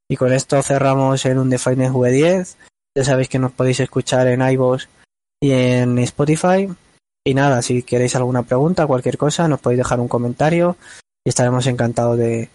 Y 0.09 0.17
con 0.17 0.33
esto 0.33 0.63
cerramos 0.63 1.27
en 1.27 1.39
un 1.39 1.51
Define 1.51 1.91
V10. 1.91 2.57
Ya 2.97 3.05
sabéis 3.05 3.29
que 3.29 3.39
nos 3.39 3.53
podéis 3.53 3.81
escuchar 3.81 4.27
en 4.29 4.41
iVoox 4.41 4.87
y 5.43 5.53
en 5.53 5.99
Spotify. 5.99 6.71
Y 7.23 7.35
nada, 7.35 7.61
si 7.61 7.83
queréis 7.83 8.17
alguna 8.17 8.45
pregunta, 8.45 8.87
cualquier 8.87 9.19
cosa, 9.19 9.47
nos 9.47 9.61
podéis 9.61 9.79
dejar 9.79 10.01
un 10.01 10.09
comentario 10.09 10.79
y 11.27 11.29
estaremos 11.29 11.67
encantados 11.67 12.17
de, 12.17 12.49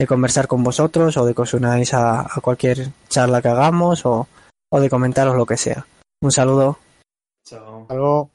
de 0.00 0.06
conversar 0.06 0.48
con 0.48 0.64
vosotros 0.64 1.16
o 1.16 1.24
de 1.24 1.32
que 1.32 1.42
os 1.42 1.54
unáis 1.54 1.94
a, 1.94 2.22
a 2.22 2.40
cualquier 2.42 2.88
charla 3.08 3.40
que 3.40 3.46
hagamos 3.46 4.04
o, 4.04 4.26
o 4.68 4.80
de 4.80 4.90
comentaros 4.90 5.36
lo 5.36 5.46
que 5.46 5.56
sea. 5.56 5.86
Un 6.20 6.32
saludo. 6.32 6.76
Chao. 7.46 7.82
Hasta 7.82 7.94
luego. 7.94 8.30